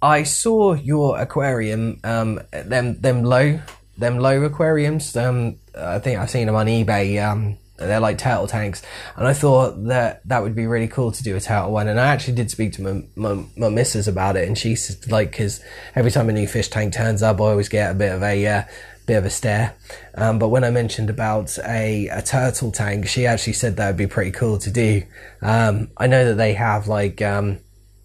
I 0.00 0.22
saw 0.24 0.74
your 0.74 1.18
aquarium, 1.18 1.98
um, 2.04 2.40
them 2.52 3.00
them 3.00 3.24
low 3.24 3.60
them 3.96 4.18
low 4.18 4.42
aquariums. 4.42 5.16
Um, 5.16 5.56
I 5.76 5.98
think 5.98 6.20
I've 6.20 6.30
seen 6.30 6.46
them 6.46 6.56
on 6.56 6.66
eBay. 6.66 7.24
Um, 7.26 7.56
they're 7.76 8.00
like 8.00 8.18
turtle 8.18 8.46
tanks, 8.46 8.82
and 9.16 9.26
I 9.26 9.32
thought 9.32 9.84
that 9.86 10.20
that 10.28 10.42
would 10.42 10.54
be 10.54 10.66
really 10.66 10.88
cool 10.88 11.10
to 11.10 11.22
do 11.22 11.34
a 11.36 11.40
turtle 11.40 11.72
one. 11.72 11.88
And 11.88 11.98
I 11.98 12.08
actually 12.08 12.34
did 12.34 12.50
speak 12.50 12.72
to 12.74 12.82
my 12.82 13.02
my, 13.16 13.44
my 13.56 13.68
missus 13.68 14.06
about 14.06 14.36
it, 14.36 14.46
and 14.46 14.56
she's 14.56 15.06
like, 15.08 15.30
because 15.30 15.60
every 15.94 16.10
time 16.10 16.28
a 16.28 16.32
new 16.32 16.46
fish 16.46 16.68
tank 16.68 16.92
turns 16.92 17.22
up, 17.22 17.40
I 17.40 17.44
always 17.44 17.68
get 17.68 17.90
a 17.90 17.94
bit 17.94 18.12
of 18.12 18.22
a 18.22 18.46
uh, 18.46 18.62
bit 19.06 19.16
of 19.16 19.24
a 19.24 19.30
stare. 19.30 19.74
Um, 20.14 20.38
but 20.38 20.48
when 20.48 20.64
I 20.64 20.70
mentioned 20.70 21.10
about 21.10 21.58
a, 21.64 22.08
a 22.08 22.22
turtle 22.22 22.72
tank, 22.72 23.06
she 23.06 23.26
actually 23.26 23.52
said 23.52 23.76
that 23.76 23.88
would 23.88 23.96
be 23.96 24.06
pretty 24.06 24.30
cool 24.30 24.58
to 24.58 24.70
do. 24.70 25.02
Um, 25.42 25.88
I 25.96 26.06
know 26.06 26.24
that 26.26 26.34
they 26.34 26.54
have 26.54 26.88
like, 26.88 27.20
um, 27.22 27.58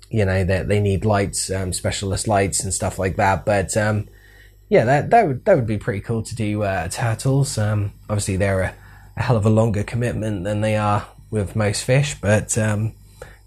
you 0.09 0.25
know, 0.25 0.43
that 0.43 0.67
they, 0.67 0.79
need 0.79 1.05
lights, 1.05 1.51
um, 1.51 1.73
specialist 1.73 2.27
lights 2.27 2.63
and 2.63 2.73
stuff 2.73 2.99
like 2.99 3.15
that. 3.17 3.45
But, 3.45 3.77
um, 3.77 4.07
yeah, 4.69 4.85
that, 4.85 5.09
that 5.11 5.27
would, 5.27 5.45
that 5.45 5.55
would 5.55 5.67
be 5.67 5.77
pretty 5.77 6.01
cool 6.01 6.23
to 6.23 6.35
do, 6.35 6.63
uh, 6.63 6.87
turtles. 6.89 7.57
Um, 7.57 7.93
obviously 8.09 8.37
they're 8.37 8.61
a, 8.61 8.73
a, 9.17 9.23
hell 9.23 9.37
of 9.37 9.45
a 9.45 9.49
longer 9.49 9.83
commitment 9.83 10.43
than 10.43 10.61
they 10.61 10.75
are 10.75 11.07
with 11.31 11.55
most 11.55 11.83
fish, 11.83 12.15
but, 12.19 12.57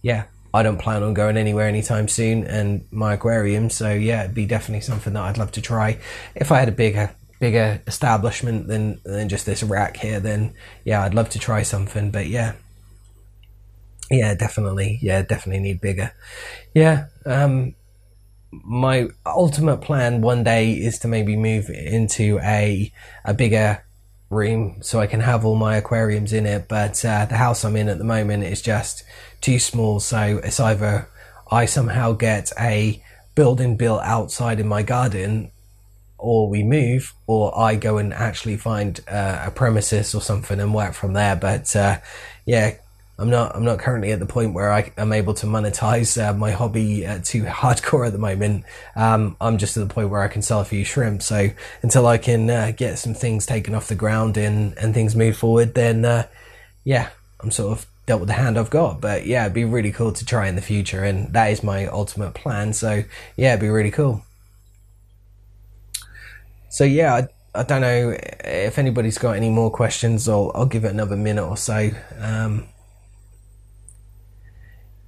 yeah, 0.03 0.24
I 0.55 0.62
don't 0.62 0.78
plan 0.78 1.03
on 1.03 1.14
going 1.14 1.36
anywhere 1.36 1.66
anytime 1.66 2.09
soon 2.09 2.44
and 2.44 2.84
my 2.90 3.14
aquarium. 3.14 3.70
So 3.70 3.92
yeah, 3.92 4.24
it'd 4.24 4.34
be 4.34 4.46
definitely 4.46 4.82
something 4.82 5.14
that 5.14 5.22
I'd 5.22 5.38
love 5.38 5.53
to 5.53 5.62
try 5.62 5.98
if 6.34 6.53
I 6.53 6.59
had 6.59 6.68
a 6.68 6.72
bigger 6.72 7.14
bigger 7.43 7.82
establishment 7.88 8.68
than 8.68 9.01
than 9.03 9.28
just 9.28 9.47
this 9.47 9.64
rack 9.64 9.97
here, 9.97 10.20
then 10.20 10.55
yeah, 10.84 11.03
I'd 11.03 11.12
love 11.12 11.28
to 11.30 11.40
try 11.40 11.64
something. 11.64 12.12
But 12.12 12.28
yeah, 12.28 12.53
yeah, 14.09 14.34
definitely, 14.34 15.01
yeah, 15.03 15.22
definitely 15.22 15.61
need 15.61 15.80
bigger. 15.80 16.12
Yeah, 16.72 17.07
um, 17.26 17.74
my 18.53 19.09
ultimate 19.26 19.78
plan 19.78 20.20
one 20.20 20.45
day 20.45 20.70
is 20.70 21.01
to 21.01 21.09
maybe 21.09 21.34
move 21.36 21.68
into 21.68 22.38
a 22.45 22.93
a 23.24 23.34
bigger 23.34 23.84
room 24.30 24.76
so 24.80 25.01
I 25.01 25.09
can 25.09 25.18
have 25.18 25.45
all 25.45 25.57
my 25.57 25.76
aquariums 25.76 26.32
in 26.32 26.47
it. 26.47 26.68
But 26.68 27.05
uh, 27.05 27.24
the 27.24 27.38
house 27.38 27.64
I'm 27.64 27.74
in 27.74 27.88
at 27.88 27.99
the 27.99 28.05
moment 28.05 28.45
is 28.45 28.62
just 28.62 29.03
too 29.40 29.59
small, 29.59 29.99
so 29.99 30.40
it's 30.45 30.61
either 30.61 31.09
I 31.51 31.66
somehow 31.66 32.12
get 32.12 32.53
a 32.57 33.03
building 33.34 33.76
built 33.76 34.03
outside 34.05 34.61
in 34.61 34.68
my 34.68 34.84
garden 34.84 35.51
or 36.22 36.48
we 36.48 36.62
move, 36.62 37.12
or 37.26 37.56
I 37.58 37.74
go 37.74 37.98
and 37.98 38.14
actually 38.14 38.56
find 38.56 39.00
uh, 39.08 39.44
a 39.46 39.50
premises 39.50 40.14
or 40.14 40.22
something 40.22 40.60
and 40.60 40.72
work 40.72 40.94
from 40.94 41.12
there. 41.12 41.36
But 41.36 41.74
uh, 41.74 41.98
yeah, 42.46 42.76
I'm 43.18 43.28
not. 43.28 43.54
I'm 43.54 43.64
not 43.64 43.78
currently 43.78 44.12
at 44.12 44.20
the 44.20 44.26
point 44.26 44.54
where 44.54 44.72
I 44.72 44.92
am 44.96 45.12
able 45.12 45.34
to 45.34 45.46
monetize 45.46 46.20
uh, 46.20 46.32
my 46.32 46.52
hobby 46.52 47.06
uh, 47.06 47.20
too 47.22 47.42
hardcore 47.42 48.06
at 48.06 48.12
the 48.12 48.18
moment. 48.18 48.64
Um, 48.96 49.36
I'm 49.40 49.58
just 49.58 49.76
at 49.76 49.86
the 49.86 49.92
point 49.92 50.10
where 50.10 50.22
I 50.22 50.28
can 50.28 50.42
sell 50.42 50.60
a 50.60 50.64
few 50.64 50.84
shrimp. 50.84 51.22
So 51.22 51.50
until 51.82 52.06
I 52.06 52.18
can 52.18 52.48
uh, 52.48 52.72
get 52.76 52.98
some 52.98 53.14
things 53.14 53.44
taken 53.44 53.74
off 53.74 53.88
the 53.88 53.94
ground 53.94 54.36
and 54.36 54.76
and 54.78 54.94
things 54.94 55.14
move 55.14 55.36
forward, 55.36 55.74
then 55.74 56.04
uh, 56.04 56.26
yeah, 56.84 57.10
I'm 57.40 57.50
sort 57.50 57.78
of 57.78 57.86
dealt 58.06 58.20
with 58.20 58.28
the 58.28 58.34
hand 58.34 58.58
I've 58.58 58.70
got. 58.70 59.00
But 59.00 59.26
yeah, 59.26 59.42
it'd 59.42 59.54
be 59.54 59.64
really 59.64 59.92
cool 59.92 60.12
to 60.12 60.24
try 60.24 60.48
in 60.48 60.56
the 60.56 60.62
future, 60.62 61.04
and 61.04 61.32
that 61.32 61.50
is 61.50 61.62
my 61.62 61.86
ultimate 61.86 62.34
plan. 62.34 62.72
So 62.72 63.04
yeah, 63.36 63.52
it'd 63.52 63.60
be 63.60 63.68
really 63.68 63.90
cool. 63.90 64.24
So 66.72 66.84
yeah, 66.84 67.14
I, 67.14 67.60
I 67.60 67.64
don't 67.64 67.82
know 67.82 68.16
if 68.18 68.78
anybody's 68.78 69.18
got 69.18 69.36
any 69.36 69.50
more 69.50 69.70
questions. 69.70 70.26
I'll 70.26 70.50
I'll 70.54 70.64
give 70.64 70.86
it 70.86 70.90
another 70.90 71.16
minute 71.16 71.44
or 71.46 71.58
so. 71.58 71.90
Um, 72.18 72.66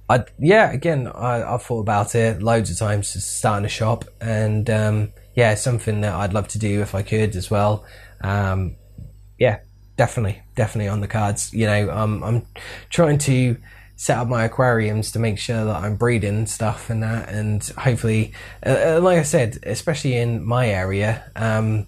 I 0.07 0.25
yeah, 0.37 0.71
again, 0.71 1.07
I 1.07 1.41
I've 1.41 1.63
thought 1.63 1.79
about 1.79 2.13
it 2.13 2.43
loads 2.43 2.69
of 2.69 2.77
times, 2.77 3.13
just 3.13 3.37
starting 3.37 3.65
a 3.65 3.69
shop, 3.69 4.05
and 4.21 4.69
um, 4.69 5.13
yeah, 5.33 5.55
something 5.55 6.01
that 6.01 6.13
I'd 6.13 6.33
love 6.33 6.47
to 6.49 6.59
do 6.59 6.81
if 6.83 6.93
I 6.93 7.01
could 7.01 7.35
as 7.35 7.49
well. 7.49 7.83
Um, 8.21 8.75
yeah, 9.39 9.61
definitely, 9.97 10.43
definitely 10.55 10.89
on 10.89 11.01
the 11.01 11.07
cards. 11.07 11.51
You 11.51 11.65
know, 11.65 11.89
um, 11.89 12.23
I'm 12.23 12.45
trying 12.89 13.17
to 13.17 13.57
set 13.95 14.17
up 14.17 14.27
my 14.27 14.43
aquariums 14.45 15.11
to 15.13 15.19
make 15.19 15.39
sure 15.39 15.65
that 15.65 15.75
I'm 15.75 15.95
breeding 15.95 16.45
stuff 16.47 16.89
and 16.89 17.03
that, 17.03 17.29
and 17.29 17.63
hopefully, 17.77 18.33
uh, 18.65 18.69
uh, 18.69 18.99
like 19.01 19.19
I 19.19 19.23
said, 19.23 19.59
especially 19.63 20.15
in 20.15 20.45
my 20.45 20.67
area, 20.69 21.23
um, 21.35 21.87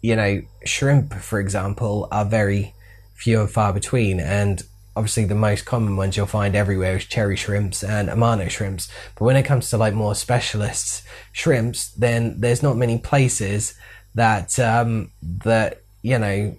you 0.00 0.16
know, 0.16 0.42
shrimp, 0.64 1.14
for 1.14 1.40
example, 1.40 2.08
are 2.10 2.24
very 2.24 2.74
few 3.14 3.40
and 3.40 3.50
far 3.50 3.72
between, 3.72 4.20
and 4.20 4.62
obviously 4.96 5.24
the 5.24 5.34
most 5.34 5.64
common 5.64 5.96
ones 5.96 6.16
you'll 6.16 6.26
find 6.26 6.54
everywhere 6.54 6.96
is 6.96 7.04
cherry 7.04 7.36
shrimps 7.36 7.82
and 7.82 8.08
amano 8.08 8.48
shrimps. 8.48 8.88
But 9.16 9.24
when 9.24 9.36
it 9.36 9.44
comes 9.44 9.70
to 9.70 9.76
like 9.76 9.94
more 9.94 10.14
specialist 10.14 11.02
shrimps, 11.32 11.88
then 11.90 12.40
there's 12.40 12.62
not 12.62 12.76
many 12.76 12.98
places 12.98 13.74
that 14.14 14.58
um, 14.58 15.10
that 15.22 15.82
you 16.02 16.18
know 16.18 16.56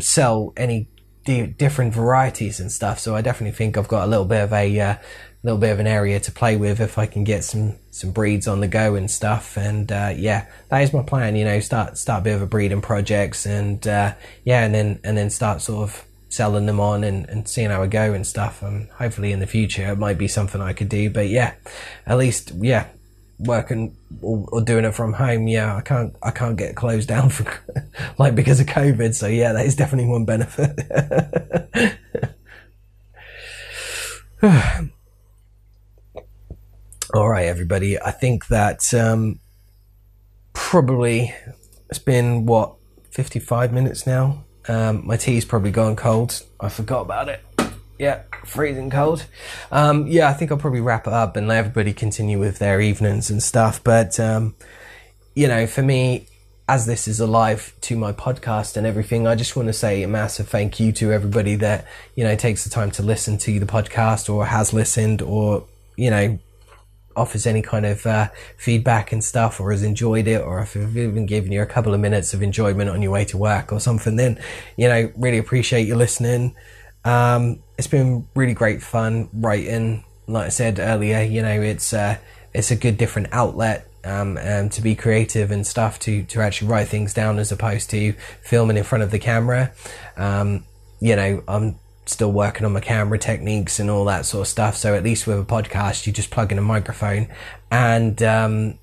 sell 0.00 0.52
any 0.56 0.88
different 1.24 1.94
varieties 1.94 2.60
and 2.60 2.70
stuff. 2.70 2.98
So 2.98 3.14
I 3.14 3.22
definitely 3.22 3.56
think 3.56 3.76
I've 3.76 3.88
got 3.88 4.04
a 4.04 4.10
little 4.10 4.24
bit 4.24 4.42
of 4.42 4.52
a 4.52 4.80
uh, 4.80 4.96
little 5.42 5.58
bit 5.58 5.70
of 5.70 5.80
an 5.80 5.86
area 5.86 6.20
to 6.20 6.32
play 6.32 6.56
with 6.56 6.80
if 6.80 6.98
I 6.98 7.06
can 7.06 7.24
get 7.24 7.44
some 7.44 7.76
some 7.90 8.12
breeds 8.12 8.46
on 8.46 8.60
the 8.60 8.68
go 8.68 8.94
and 8.94 9.10
stuff. 9.10 9.56
And 9.56 9.90
uh, 9.90 10.12
yeah, 10.16 10.46
that 10.68 10.82
is 10.82 10.92
my 10.92 11.02
plan. 11.02 11.36
You 11.36 11.44
know, 11.44 11.60
start 11.60 11.98
start 11.98 12.22
a 12.22 12.24
bit 12.24 12.34
of 12.34 12.42
a 12.42 12.46
breeding 12.46 12.80
projects 12.80 13.46
and 13.46 13.86
uh, 13.86 14.14
yeah, 14.44 14.64
and 14.64 14.74
then 14.74 15.00
and 15.04 15.16
then 15.16 15.30
start 15.30 15.62
sort 15.62 15.88
of 15.90 16.04
selling 16.28 16.64
them 16.64 16.80
on 16.80 17.04
and, 17.04 17.28
and 17.28 17.46
seeing 17.46 17.70
how 17.70 17.82
I 17.82 17.86
go 17.86 18.14
and 18.14 18.26
stuff. 18.26 18.62
And 18.62 18.88
hopefully 18.90 19.32
in 19.32 19.40
the 19.40 19.46
future 19.46 19.90
it 19.92 19.98
might 19.98 20.18
be 20.18 20.28
something 20.28 20.60
I 20.60 20.72
could 20.72 20.88
do. 20.88 21.10
But 21.10 21.28
yeah, 21.28 21.54
at 22.06 22.18
least 22.18 22.52
yeah, 22.58 22.88
working 23.42 23.96
or, 24.20 24.46
or, 24.52 24.60
doing 24.60 24.84
it 24.84 24.94
from 24.94 25.12
home, 25.12 25.48
yeah, 25.48 25.76
I 25.76 25.80
can't 25.80 26.14
I 26.22 26.30
can't 26.30 26.56
get 26.56 26.76
closed 26.76 27.08
down 27.08 27.30
for 27.30 27.46
like 28.18 28.34
because 28.34 28.60
of 28.60 28.66
COVID. 28.66 29.14
So 29.14 29.26
yeah, 29.26 29.52
that 29.52 29.66
is 29.66 29.76
definitely 29.76 30.10
one 30.10 30.24
benefit. 30.24 30.78
All 37.14 37.28
right, 37.28 37.46
everybody. 37.46 38.00
I 38.00 38.10
think 38.10 38.46
that 38.48 38.92
um, 38.94 39.38
probably 40.52 41.34
it's 41.90 41.98
been 41.98 42.46
what 42.46 42.76
55 43.10 43.72
minutes 43.72 44.06
now. 44.06 44.44
Um, 44.68 45.06
my 45.06 45.16
tea's 45.16 45.44
probably 45.44 45.70
gone 45.72 45.96
cold. 45.96 46.42
I 46.60 46.68
forgot 46.68 47.02
about 47.02 47.28
it. 47.28 47.40
Yeah, 48.02 48.22
freezing 48.44 48.90
cold. 48.90 49.26
Um, 49.70 50.08
yeah, 50.08 50.28
I 50.28 50.32
think 50.32 50.50
I'll 50.50 50.58
probably 50.58 50.80
wrap 50.80 51.06
it 51.06 51.12
up 51.12 51.36
and 51.36 51.46
let 51.46 51.58
everybody 51.58 51.92
continue 51.92 52.36
with 52.36 52.58
their 52.58 52.80
evenings 52.80 53.30
and 53.30 53.40
stuff. 53.40 53.80
But, 53.84 54.18
um, 54.18 54.56
you 55.36 55.46
know, 55.46 55.68
for 55.68 55.84
me, 55.84 56.26
as 56.68 56.84
this 56.86 57.06
is 57.06 57.20
alive 57.20 57.72
to 57.82 57.96
my 57.96 58.12
podcast 58.12 58.76
and 58.76 58.88
everything, 58.88 59.28
I 59.28 59.36
just 59.36 59.54
want 59.54 59.68
to 59.68 59.72
say 59.72 60.02
a 60.02 60.08
massive 60.08 60.48
thank 60.48 60.80
you 60.80 60.90
to 60.94 61.12
everybody 61.12 61.54
that, 61.54 61.86
you 62.16 62.24
know, 62.24 62.34
takes 62.34 62.64
the 62.64 62.70
time 62.70 62.90
to 62.90 63.04
listen 63.04 63.38
to 63.38 63.60
the 63.60 63.66
podcast 63.66 64.28
or 64.28 64.46
has 64.46 64.72
listened 64.72 65.22
or, 65.22 65.64
you 65.96 66.10
know, 66.10 66.40
offers 67.14 67.46
any 67.46 67.62
kind 67.62 67.86
of 67.86 68.04
uh, 68.04 68.30
feedback 68.56 69.12
and 69.12 69.22
stuff 69.22 69.60
or 69.60 69.70
has 69.70 69.84
enjoyed 69.84 70.26
it 70.26 70.42
or 70.42 70.58
if 70.58 70.76
I've 70.76 70.96
even 70.96 71.24
given 71.24 71.52
you 71.52 71.62
a 71.62 71.66
couple 71.66 71.94
of 71.94 72.00
minutes 72.00 72.34
of 72.34 72.42
enjoyment 72.42 72.90
on 72.90 73.00
your 73.00 73.12
way 73.12 73.26
to 73.26 73.38
work 73.38 73.72
or 73.72 73.78
something, 73.78 74.16
then, 74.16 74.42
you 74.76 74.88
know, 74.88 75.12
really 75.16 75.38
appreciate 75.38 75.86
you 75.86 75.94
listening. 75.94 76.56
Um, 77.04 77.62
it's 77.82 77.90
been 77.90 78.28
really 78.36 78.54
great 78.54 78.80
fun 78.80 79.28
writing. 79.32 80.04
Like 80.28 80.46
I 80.46 80.50
said 80.50 80.78
earlier, 80.78 81.20
you 81.20 81.42
know, 81.42 81.60
it's, 81.60 81.92
uh, 81.92 82.16
it's 82.54 82.70
a 82.70 82.76
good 82.76 82.96
different 82.96 83.30
outlet 83.32 83.88
um, 84.04 84.38
um, 84.40 84.68
to 84.68 84.80
be 84.80 84.94
creative 84.94 85.50
and 85.50 85.66
stuff 85.66 85.98
to 86.00 86.22
to 86.24 86.40
actually 86.40 86.68
write 86.68 86.86
things 86.86 87.12
down 87.12 87.40
as 87.40 87.50
opposed 87.50 87.90
to 87.90 88.12
filming 88.40 88.76
in 88.76 88.84
front 88.84 89.02
of 89.02 89.10
the 89.10 89.18
camera. 89.18 89.72
Um, 90.16 90.64
you 91.00 91.16
know, 91.16 91.42
I'm 91.48 91.80
still 92.06 92.30
working 92.30 92.64
on 92.64 92.72
my 92.72 92.80
camera 92.80 93.18
techniques 93.18 93.80
and 93.80 93.90
all 93.90 94.04
that 94.04 94.26
sort 94.26 94.42
of 94.42 94.48
stuff. 94.48 94.76
So 94.76 94.94
at 94.94 95.02
least 95.02 95.26
with 95.26 95.40
a 95.40 95.44
podcast, 95.44 96.06
you 96.06 96.12
just 96.12 96.30
plug 96.30 96.52
in 96.52 96.58
a 96.58 96.62
microphone 96.62 97.26
and, 97.68 98.22
um, 98.22 98.78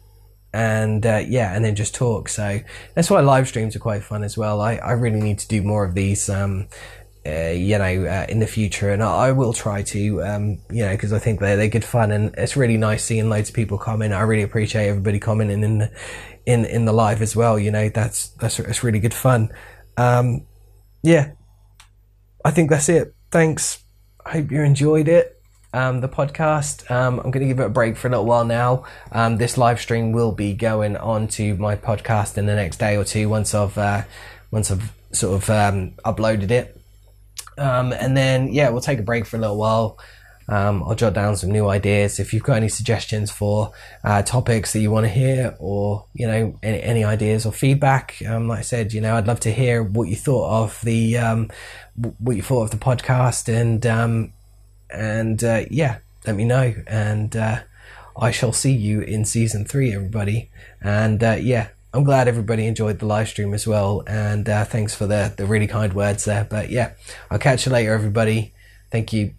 and 0.51 1.05
uh, 1.05 1.23
yeah, 1.25 1.55
and 1.55 1.63
then 1.63 1.75
just 1.75 1.95
talk. 1.95 2.27
So 2.27 2.59
that's 2.95 3.09
why 3.09 3.21
live 3.21 3.47
streams 3.47 3.77
are 3.77 3.79
quite 3.79 4.03
fun 4.03 4.23
as 4.23 4.37
well. 4.37 4.59
I, 4.59 4.75
I 4.75 4.91
really 4.91 5.21
need 5.21 5.39
to 5.39 5.47
do 5.47 5.61
more 5.61 5.85
of 5.85 5.95
these, 5.95 6.29
um, 6.29 6.67
uh, 7.25 7.49
you 7.49 7.77
know, 7.77 8.05
uh, 8.05 8.25
in 8.29 8.39
the 8.39 8.47
future, 8.47 8.91
and 8.91 9.03
I, 9.03 9.27
I 9.27 9.31
will 9.33 9.53
try 9.53 9.83
to, 9.83 10.23
um, 10.23 10.59
you 10.71 10.85
know, 10.85 10.91
because 10.91 11.11
I 11.11 11.19
think 11.19 11.39
they're 11.39 11.57
they're 11.57 11.67
good 11.67 11.83
fun, 11.83 12.11
and 12.11 12.33
it's 12.37 12.55
really 12.55 12.77
nice 12.77 13.03
seeing 13.03 13.29
loads 13.29 13.49
of 13.49 13.55
people 13.55 13.77
comment. 13.77 14.13
I 14.13 14.21
really 14.21 14.43
appreciate 14.43 14.87
everybody 14.87 15.19
commenting 15.19 15.63
in 15.63 15.79
the 15.79 15.91
in 16.45 16.65
in 16.65 16.85
the 16.85 16.93
live 16.93 17.21
as 17.21 17.35
well. 17.35 17.59
You 17.59 17.71
know, 17.71 17.89
that's 17.89 18.29
that's 18.39 18.57
that's 18.57 18.83
really 18.83 18.99
good 18.99 19.13
fun. 19.13 19.49
Um, 19.97 20.47
yeah, 21.03 21.31
I 22.45 22.51
think 22.51 22.69
that's 22.69 22.87
it. 22.87 23.13
Thanks. 23.31 23.83
I 24.25 24.31
hope 24.33 24.51
you 24.51 24.61
enjoyed 24.63 25.07
it. 25.07 25.35
Um, 25.73 26.01
the 26.01 26.09
podcast. 26.09 26.89
Um, 26.89 27.19
I'm 27.19 27.31
going 27.31 27.41
to 27.41 27.47
give 27.47 27.59
it 27.59 27.65
a 27.65 27.69
break 27.69 27.95
for 27.95 28.07
a 28.07 28.11
little 28.11 28.25
while 28.25 28.45
now. 28.45 28.85
Um, 29.11 29.37
this 29.37 29.57
live 29.57 29.79
stream 29.79 30.13
will 30.13 30.31
be 30.31 30.53
going 30.53 30.97
on 30.97 31.27
to 31.29 31.55
my 31.57 31.75
podcast 31.75 32.37
in 32.37 32.47
the 32.47 32.55
next 32.55 32.77
day 32.77 32.97
or 32.97 33.03
two 33.03 33.29
once 33.29 33.53
I've 33.53 33.77
uh, 33.77 34.03
once 34.51 34.71
I've 34.71 34.93
sort 35.11 35.43
of 35.43 35.49
um, 35.49 35.91
uploaded 36.05 36.49
it. 36.49 36.78
Um, 37.59 37.93
and 37.93 38.15
then 38.15 38.53
yeah, 38.53 38.69
we'll 38.69 38.81
take 38.81 38.99
a 38.99 39.03
break 39.03 39.25
for 39.25 39.37
a 39.37 39.39
little 39.39 39.57
while. 39.57 39.99
Um, 40.47 40.81
I'll 40.83 40.95
jot 40.95 41.13
down 41.13 41.35
some 41.35 41.51
new 41.51 41.67
ideas. 41.67 42.19
If 42.19 42.33
you've 42.33 42.41
got 42.41 42.57
any 42.57 42.69
suggestions 42.69 43.29
for 43.29 43.71
uh, 44.03 44.23
topics 44.23 44.73
that 44.73 44.79
you 44.79 44.89
want 44.89 45.05
to 45.05 45.09
hear, 45.09 45.55
or 45.59 46.05
you 46.13 46.25
know 46.25 46.57
any, 46.63 46.81
any 46.81 47.03
ideas 47.03 47.45
or 47.45 47.51
feedback, 47.51 48.15
um, 48.27 48.47
like 48.47 48.59
I 48.59 48.63
said, 48.63 48.91
you 48.91 48.99
know 48.99 49.15
I'd 49.15 49.27
love 49.27 49.39
to 49.41 49.51
hear 49.51 49.83
what 49.83 50.07
you 50.07 50.15
thought 50.15 50.49
of 50.63 50.81
the 50.81 51.17
um, 51.19 51.51
what 52.17 52.35
you 52.35 52.41
thought 52.41 52.63
of 52.63 52.71
the 52.71 52.77
podcast, 52.77 53.47
and 53.47 53.85
um, 53.85 54.33
and 54.89 55.43
uh, 55.43 55.65
yeah, 55.69 55.99
let 56.25 56.35
me 56.35 56.45
know, 56.45 56.73
and 56.87 57.35
uh, 57.35 57.59
I 58.17 58.31
shall 58.31 58.53
see 58.53 58.73
you 58.73 59.01
in 59.01 59.25
season 59.25 59.65
three, 59.65 59.93
everybody. 59.93 60.49
And 60.81 61.23
uh, 61.23 61.37
yeah, 61.39 61.69
I'm 61.93 62.03
glad 62.03 62.27
everybody 62.27 62.67
enjoyed 62.67 62.99
the 62.99 63.07
live 63.07 63.29
stream 63.29 63.53
as 63.53 63.65
well, 63.65 64.03
and 64.05 64.47
uh, 64.47 64.63
thanks 64.65 64.93
for 64.93 65.07
the 65.07 65.33
the 65.35 65.45
really 65.45 65.67
kind 65.67 65.93
words 65.93 66.25
there. 66.25 66.43
But 66.43 66.69
yeah, 66.69 66.91
I'll 67.31 67.39
catch 67.39 67.65
you 67.65 67.71
later, 67.71 67.93
everybody. 67.93 68.53
Thank 68.91 69.11
you. 69.11 69.33